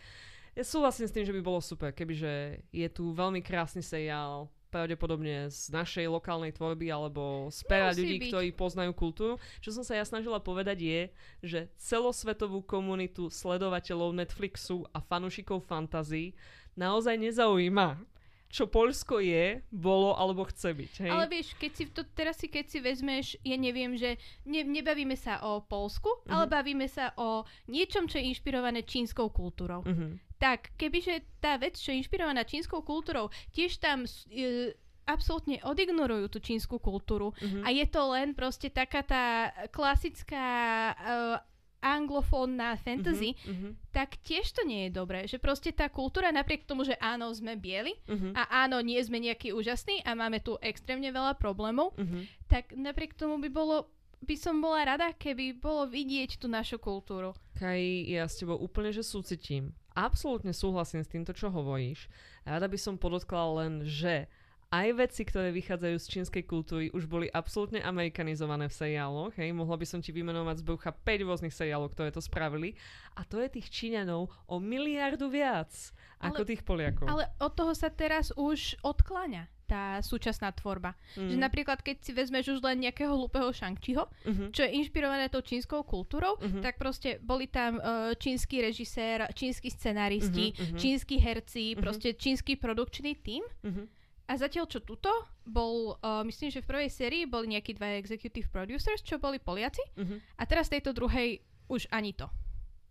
ja 0.59 0.65
súhlasím 0.67 1.07
s 1.07 1.15
tým, 1.15 1.23
že 1.23 1.31
by 1.31 1.39
bolo 1.39 1.63
super, 1.63 1.95
kebyže 1.95 2.67
je 2.75 2.89
tu 2.91 3.15
veľmi 3.15 3.39
krásny 3.39 3.79
seriál, 3.79 4.51
pravdepodobne 4.69 5.49
z 5.49 5.73
našej 5.73 6.13
lokálnej 6.13 6.53
tvorby 6.53 6.93
alebo 6.93 7.49
z 7.49 7.65
pera 7.65 7.89
ľudí, 7.89 8.21
byť. 8.21 8.29
ktorí 8.29 8.49
poznajú 8.53 8.93
kultúru. 8.93 9.35
Čo 9.65 9.81
som 9.81 9.85
sa 9.87 9.97
ja 9.97 10.05
snažila 10.05 10.45
povedať 10.45 10.79
je, 10.85 11.01
že 11.41 11.61
celosvetovú 11.81 12.61
komunitu 12.61 13.33
sledovateľov 13.33 14.13
Netflixu 14.13 14.85
a 14.93 15.01
fanúšikov 15.01 15.65
fantasy 15.65 16.37
naozaj 16.77 17.17
nezaujíma 17.17 18.19
čo 18.49 18.65
Polsko 18.65 19.21
je, 19.21 19.61
bolo 19.69 20.17
alebo 20.17 20.49
chce 20.49 20.73
byť. 20.73 20.93
Hej? 21.05 21.11
Ale 21.13 21.27
vieš, 21.29 21.53
keď 21.61 21.73
si 21.77 21.85
to, 21.93 22.01
teraz 22.17 22.41
si 22.41 22.49
keď 22.49 22.65
si 22.65 22.79
vezmeš, 22.81 23.27
ja 23.45 23.61
neviem, 23.61 23.93
že 23.93 24.17
ne, 24.49 24.65
nebavíme 24.65 25.13
sa 25.21 25.45
o 25.45 25.61
Polsku, 25.61 26.09
uh-huh. 26.09 26.33
ale 26.33 26.45
bavíme 26.49 26.89
sa 26.89 27.13
o 27.21 27.45
niečom, 27.69 28.09
čo 28.09 28.17
je 28.17 28.33
inšpirované 28.33 28.89
čínskou 28.89 29.29
kultúrou. 29.29 29.85
Uh-huh. 29.85 30.17
Tak, 30.39 30.75
kebyže 30.79 31.43
tá 31.43 31.59
vec, 31.59 31.75
čo 31.75 31.91
je 31.91 32.01
inšpirovaná 32.03 32.47
čínskou 32.47 32.83
kultúrou, 32.87 33.31
tiež 33.51 33.83
tam 33.83 34.07
uh, 34.07 34.71
absolútne 35.09 35.59
odignorujú 35.65 36.29
tú 36.29 36.39
čínsku 36.39 36.77
kultúru 36.77 37.33
uh-huh. 37.33 37.65
a 37.65 37.73
je 37.73 37.87
to 37.89 38.03
len 38.13 38.37
proste 38.37 38.69
taká 38.69 39.01
tá 39.01 39.51
klasická 39.73 40.47
uh, 40.93 41.37
anglofónna 41.79 42.75
fantasy, 42.83 43.39
uh-huh, 43.39 43.51
uh-huh. 43.55 43.73
tak 43.95 44.19
tiež 44.27 44.51
to 44.51 44.67
nie 44.67 44.91
je 44.91 44.99
dobré. 44.99 45.31
Že 45.31 45.39
proste 45.39 45.71
tá 45.71 45.87
kultúra, 45.87 46.35
napriek 46.35 46.67
tomu, 46.67 46.83
že 46.83 46.99
áno, 46.99 47.31
sme 47.31 47.55
bieli 47.55 47.95
uh-huh. 48.05 48.35
a 48.35 48.67
áno, 48.67 48.83
nie 48.83 48.99
sme 48.99 49.23
nejaký 49.23 49.55
úžasný 49.55 50.03
a 50.03 50.19
máme 50.19 50.43
tu 50.43 50.59
extrémne 50.59 51.09
veľa 51.09 51.39
problémov, 51.39 51.95
uh-huh. 51.95 52.23
tak 52.51 52.75
napriek 52.75 53.15
tomu 53.15 53.41
by 53.41 53.49
bolo 53.49 53.89
by 54.19 54.35
som 54.35 54.59
bola 54.59 54.83
rada, 54.83 55.15
keby 55.15 55.63
bolo 55.63 55.87
vidieť 55.87 56.43
tú 56.43 56.51
našu 56.51 56.83
kultúru. 56.83 57.39
Kaj, 57.55 57.79
ja 58.11 58.27
s 58.27 58.43
tebou 58.43 58.59
úplne, 58.59 58.91
že 58.91 59.07
súcitím. 59.07 59.71
Absolútne 59.99 60.55
súhlasím 60.55 61.03
s 61.03 61.11
týmto, 61.11 61.35
čo 61.35 61.51
hovoríš. 61.51 62.07
Rada 62.47 62.71
by 62.71 62.79
som 62.79 62.95
podotkla 62.95 63.67
len, 63.67 63.83
že 63.83 64.31
aj 64.69 64.89
veci, 65.01 65.25
ktoré 65.25 65.49
vychádzajú 65.51 65.97
z 65.97 66.07
čínskej 66.07 66.45
kultúry, 66.45 66.87
už 66.93 67.09
boli 67.09 67.27
absolútne 67.33 67.81
amerikanizované 67.81 68.69
v 68.69 68.79
seriáloch. 68.79 69.33
Hej, 69.41 69.57
mohla 69.57 69.81
by 69.81 69.87
som 69.89 70.05
ti 70.05 70.13
vymenovať 70.13 70.61
z 70.61 70.67
brucha 70.69 70.93
5 70.93 71.27
rôznych 71.27 71.57
seriálov, 71.57 71.97
ktoré 71.97 72.13
to 72.13 72.21
spravili. 72.21 72.77
A 73.17 73.25
to 73.25 73.41
je 73.41 73.49
tých 73.49 73.73
Číňanov 73.73 74.29
o 74.29 74.57
miliardu 74.61 75.33
viac 75.33 75.73
ako 76.21 76.45
ale, 76.45 76.49
tých 76.53 76.63
Poliakov. 76.63 77.09
Ale 77.09 77.25
od 77.41 77.53
toho 77.57 77.73
sa 77.73 77.89
teraz 77.89 78.31
už 78.37 78.77
odkláňa 78.85 79.58
tá 79.69 80.01
súčasná 80.01 80.49
tvorba. 80.57 80.97
Mm. 81.15 81.29
Že 81.29 81.37
mhm. 81.37 81.43
napríklad, 81.45 81.79
keď 81.85 81.97
si 82.01 82.11
vezmeš 82.17 82.57
už 82.57 82.61
len 82.65 82.89
nejakého 82.89 83.13
hlúpeho 83.13 83.53
Shang-Chiho, 83.53 84.09
mm-hmm. 84.09 84.49
čo 84.57 84.65
je 84.65 84.71
inšpirované 84.81 85.29
tou 85.29 85.45
čínskou 85.45 85.85
kultúrou, 85.85 86.41
mm-hmm. 86.41 86.65
tak 86.65 86.81
proste 86.81 87.21
boli 87.21 87.45
tam 87.45 87.77
uh, 87.77 88.17
čínsky 88.17 88.65
režisér, 88.65 89.29
čínsky 89.37 89.69
scenáristi, 89.69 90.57
mm-hmm. 90.57 90.79
čínsky 90.81 91.21
herci, 91.21 91.77
mm-hmm. 91.77 91.83
proste 91.85 92.17
čínsky 92.17 92.57
produkčný 92.57 93.13
tím. 93.21 93.45
Mm-hmm. 93.61 93.87
A 94.29 94.33
zatiaľ 94.37 94.69
čo 94.69 94.85
tuto 94.85 95.09
bol, 95.45 95.97
uh, 96.01 96.21
myslím, 96.25 96.53
že 96.53 96.61
v 96.61 96.69
prvej 96.69 96.91
sérii 96.93 97.25
boli 97.25 97.57
nejakí 97.57 97.73
dva 97.77 97.97
executive 97.97 98.49
producers, 98.53 99.01
čo 99.01 99.17
boli 99.17 99.41
Poliaci. 99.41 99.81
Uh-huh. 99.97 100.21
A 100.37 100.45
teraz 100.45 100.69
tejto 100.69 100.93
druhej 100.93 101.41
už 101.73 101.89
ani 101.89 102.13
to. 102.13 102.29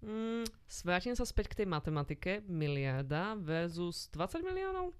Mm, 0.01 0.45
svrátim 0.65 1.17
sa 1.17 1.25
späť 1.25 1.53
k 1.53 1.57
tej 1.63 1.67
matematike. 1.69 2.45
Miliarda 2.45 3.37
versus 3.37 4.09
20 4.13 4.45
miliónov? 4.45 4.93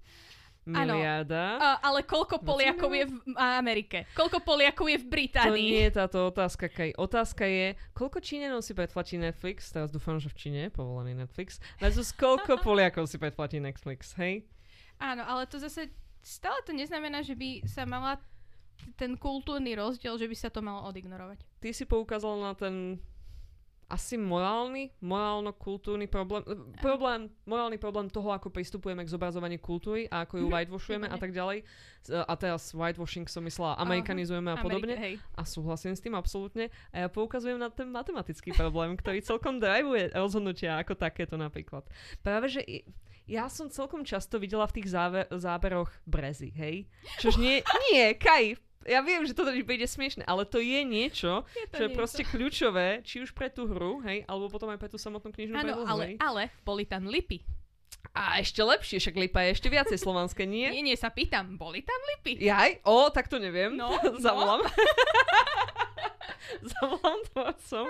Miliarda. 0.68 1.44
Uh, 1.56 1.76
ale 1.80 2.04
koľko 2.04 2.44
Poliakov 2.44 2.92
je 2.92 3.04
v 3.08 3.16
Amerike? 3.36 4.04
Koľko 4.12 4.44
Poliakov 4.44 4.86
je 4.92 4.98
v 5.00 5.06
Británii? 5.08 5.48
To 5.48 5.56
nie 5.56 5.84
je 5.88 5.92
táto 5.96 6.18
otázka, 6.28 6.68
Kaj. 6.68 6.94
Otázka 7.00 7.48
je, 7.48 7.72
koľko 7.96 8.20
Číňanov 8.20 8.60
si 8.60 8.76
predplatí 8.76 9.16
Netflix, 9.16 9.72
teraz 9.72 9.88
dúfam, 9.88 10.20
že 10.20 10.28
v 10.28 10.36
Číne 10.36 10.58
je 10.68 10.70
povolený 10.76 11.16
Netflix, 11.16 11.56
versus 11.80 12.12
koľko 12.12 12.60
Poliakov 12.66 13.08
si 13.08 13.16
predplatí 13.16 13.56
Netflix, 13.58 14.12
hej? 14.20 14.44
Áno, 15.00 15.24
ale 15.24 15.48
to 15.48 15.56
zase 15.56 15.88
stále 16.20 16.60
to 16.66 16.76
neznamená, 16.76 17.24
že 17.24 17.32
by 17.32 17.64
sa 17.64 17.88
mala 17.88 18.20
ten 18.94 19.18
kultúrny 19.18 19.74
rozdiel, 19.74 20.14
že 20.20 20.28
by 20.30 20.36
sa 20.38 20.50
to 20.52 20.62
malo 20.62 20.86
odignorovať. 20.86 21.42
Ty 21.58 21.68
si 21.74 21.84
poukázal 21.88 22.34
na 22.38 22.52
ten 22.54 23.02
asi 23.88 24.20
morálny, 24.20 24.92
morálno-kultúrny 25.00 26.12
problém, 26.12 26.44
problém, 26.84 27.32
morálny 27.48 27.80
problém 27.80 28.12
toho, 28.12 28.28
ako 28.36 28.52
pristupujeme 28.52 29.00
k 29.00 29.08
zobrazovaniu 29.08 29.56
kultúry 29.56 30.04
a 30.12 30.28
ako 30.28 30.44
ju 30.44 30.46
mhm. 30.46 30.52
whitewashujeme 30.52 31.06
a 31.08 31.16
tak 31.16 31.32
ďalej. 31.32 31.64
A 32.08 32.32
teraz 32.36 32.76
whitewashing 32.76 33.24
som 33.28 33.40
myslela, 33.48 33.80
amerikanizujeme 33.80 34.52
a 34.52 34.60
podobne. 34.60 34.92
Amerika, 34.92 35.24
a 35.36 35.42
súhlasím 35.48 35.96
s 35.96 36.04
tým 36.04 36.12
absolútne. 36.12 36.68
A 36.92 37.04
ja 37.04 37.08
poukazujem 37.08 37.56
na 37.56 37.72
ten 37.72 37.88
matematický 37.88 38.52
problém, 38.52 38.92
ktorý 38.92 39.24
celkom 39.24 39.56
drivuje 39.56 40.12
rozhodnutia 40.12 40.76
ako 40.84 40.92
takéto 40.92 41.40
napríklad. 41.40 41.88
Práve, 42.20 42.52
že 42.52 42.60
ja 43.28 43.44
som 43.52 43.68
celkom 43.68 44.04
často 44.08 44.40
videla 44.40 44.64
v 44.68 44.80
tých 44.80 44.88
záver, 44.88 45.28
záberoch 45.28 45.92
brezy, 46.08 46.48
hej? 46.56 46.88
Čož 47.20 47.36
nie, 47.36 47.60
nie, 47.92 48.16
Kaj, 48.16 48.56
ja 48.88 49.04
viem, 49.04 49.22
že 49.28 49.36
toto 49.36 49.52
príde 49.52 49.84
smiešne, 49.84 50.24
ale 50.24 50.48
to 50.48 50.58
je 50.58 50.80
niečo, 50.82 51.44
je 51.52 51.68
to 51.68 51.76
čo 51.76 51.82
je 51.84 51.88
niečo. 51.92 51.98
proste 52.00 52.22
kľúčové, 52.24 52.88
či 53.04 53.20
už 53.20 53.36
pre 53.36 53.52
tú 53.52 53.68
hru, 53.68 54.00
hej, 54.08 54.24
alebo 54.24 54.48
potom 54.48 54.72
aj 54.72 54.80
pre 54.80 54.88
tú 54.88 54.96
samotnú 54.96 55.28
knižnú 55.30 55.54
Áno, 55.54 55.84
ale, 55.84 56.16
ale 56.18 56.42
boli 56.64 56.88
tam 56.88 57.04
lipy. 57.06 57.44
A 58.16 58.40
ešte 58.40 58.64
lepšie, 58.64 58.98
však 58.98 59.14
lipa 59.14 59.44
je 59.46 59.54
ešte 59.54 59.68
viacej 59.68 59.98
slovanské, 60.00 60.42
nie? 60.48 60.66
Nie, 60.72 60.82
nie, 60.82 60.96
sa 60.98 61.12
pýtam, 61.12 61.54
boli 61.54 61.84
tam 61.84 62.00
lipy? 62.16 62.40
Jaj, 62.40 62.82
o, 62.82 63.12
tak 63.12 63.28
to 63.28 63.38
neviem. 63.38 63.76
No, 63.76 63.94
Zavolám. 64.24 64.64
No. 64.64 64.68
zavolám 66.74 67.20
tvorcom. 67.32 67.86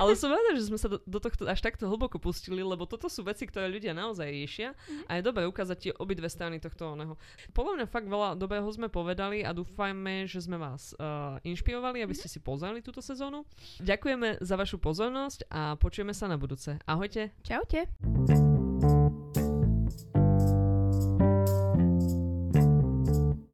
Ale 0.00 0.12
som 0.16 0.30
rada, 0.32 0.50
že 0.56 0.68
sme 0.68 0.78
sa 0.78 0.88
do, 0.90 0.98
do 1.04 1.18
tohto 1.20 1.46
až 1.46 1.60
takto 1.60 1.86
hlboko 1.86 2.18
pustili, 2.18 2.60
lebo 2.60 2.84
toto 2.84 3.06
sú 3.06 3.24
veci, 3.26 3.46
ktoré 3.46 3.70
ľudia 3.70 3.94
naozaj 3.94 4.26
riešia 4.28 4.72
mm-hmm. 4.74 5.08
a 5.08 5.12
je 5.18 5.22
dobré 5.22 5.44
ukázať 5.46 5.76
tie 5.78 5.92
obidve 5.96 6.28
strany 6.28 6.58
tohto 6.58 6.96
oného. 6.96 7.14
Podľa 7.54 7.72
mňa 7.80 7.86
fakt 7.88 8.08
veľa 8.08 8.36
dobrého 8.36 8.68
sme 8.70 8.88
povedali 8.90 9.42
a 9.46 9.54
dúfajme, 9.54 10.26
že 10.26 10.42
sme 10.42 10.58
vás 10.60 10.92
uh, 10.96 11.38
inšpirovali, 11.46 12.02
aby 12.02 12.14
ste 12.16 12.28
si 12.30 12.42
pozreli 12.42 12.82
túto 12.82 13.00
sezónu. 13.00 13.46
Ďakujeme 13.80 14.42
za 14.42 14.54
vašu 14.58 14.80
pozornosť 14.80 15.48
a 15.50 15.74
počujeme 15.76 16.12
sa 16.16 16.26
na 16.26 16.36
budúce. 16.36 16.76
Ahojte. 16.84 17.32
Čaute. 17.46 18.49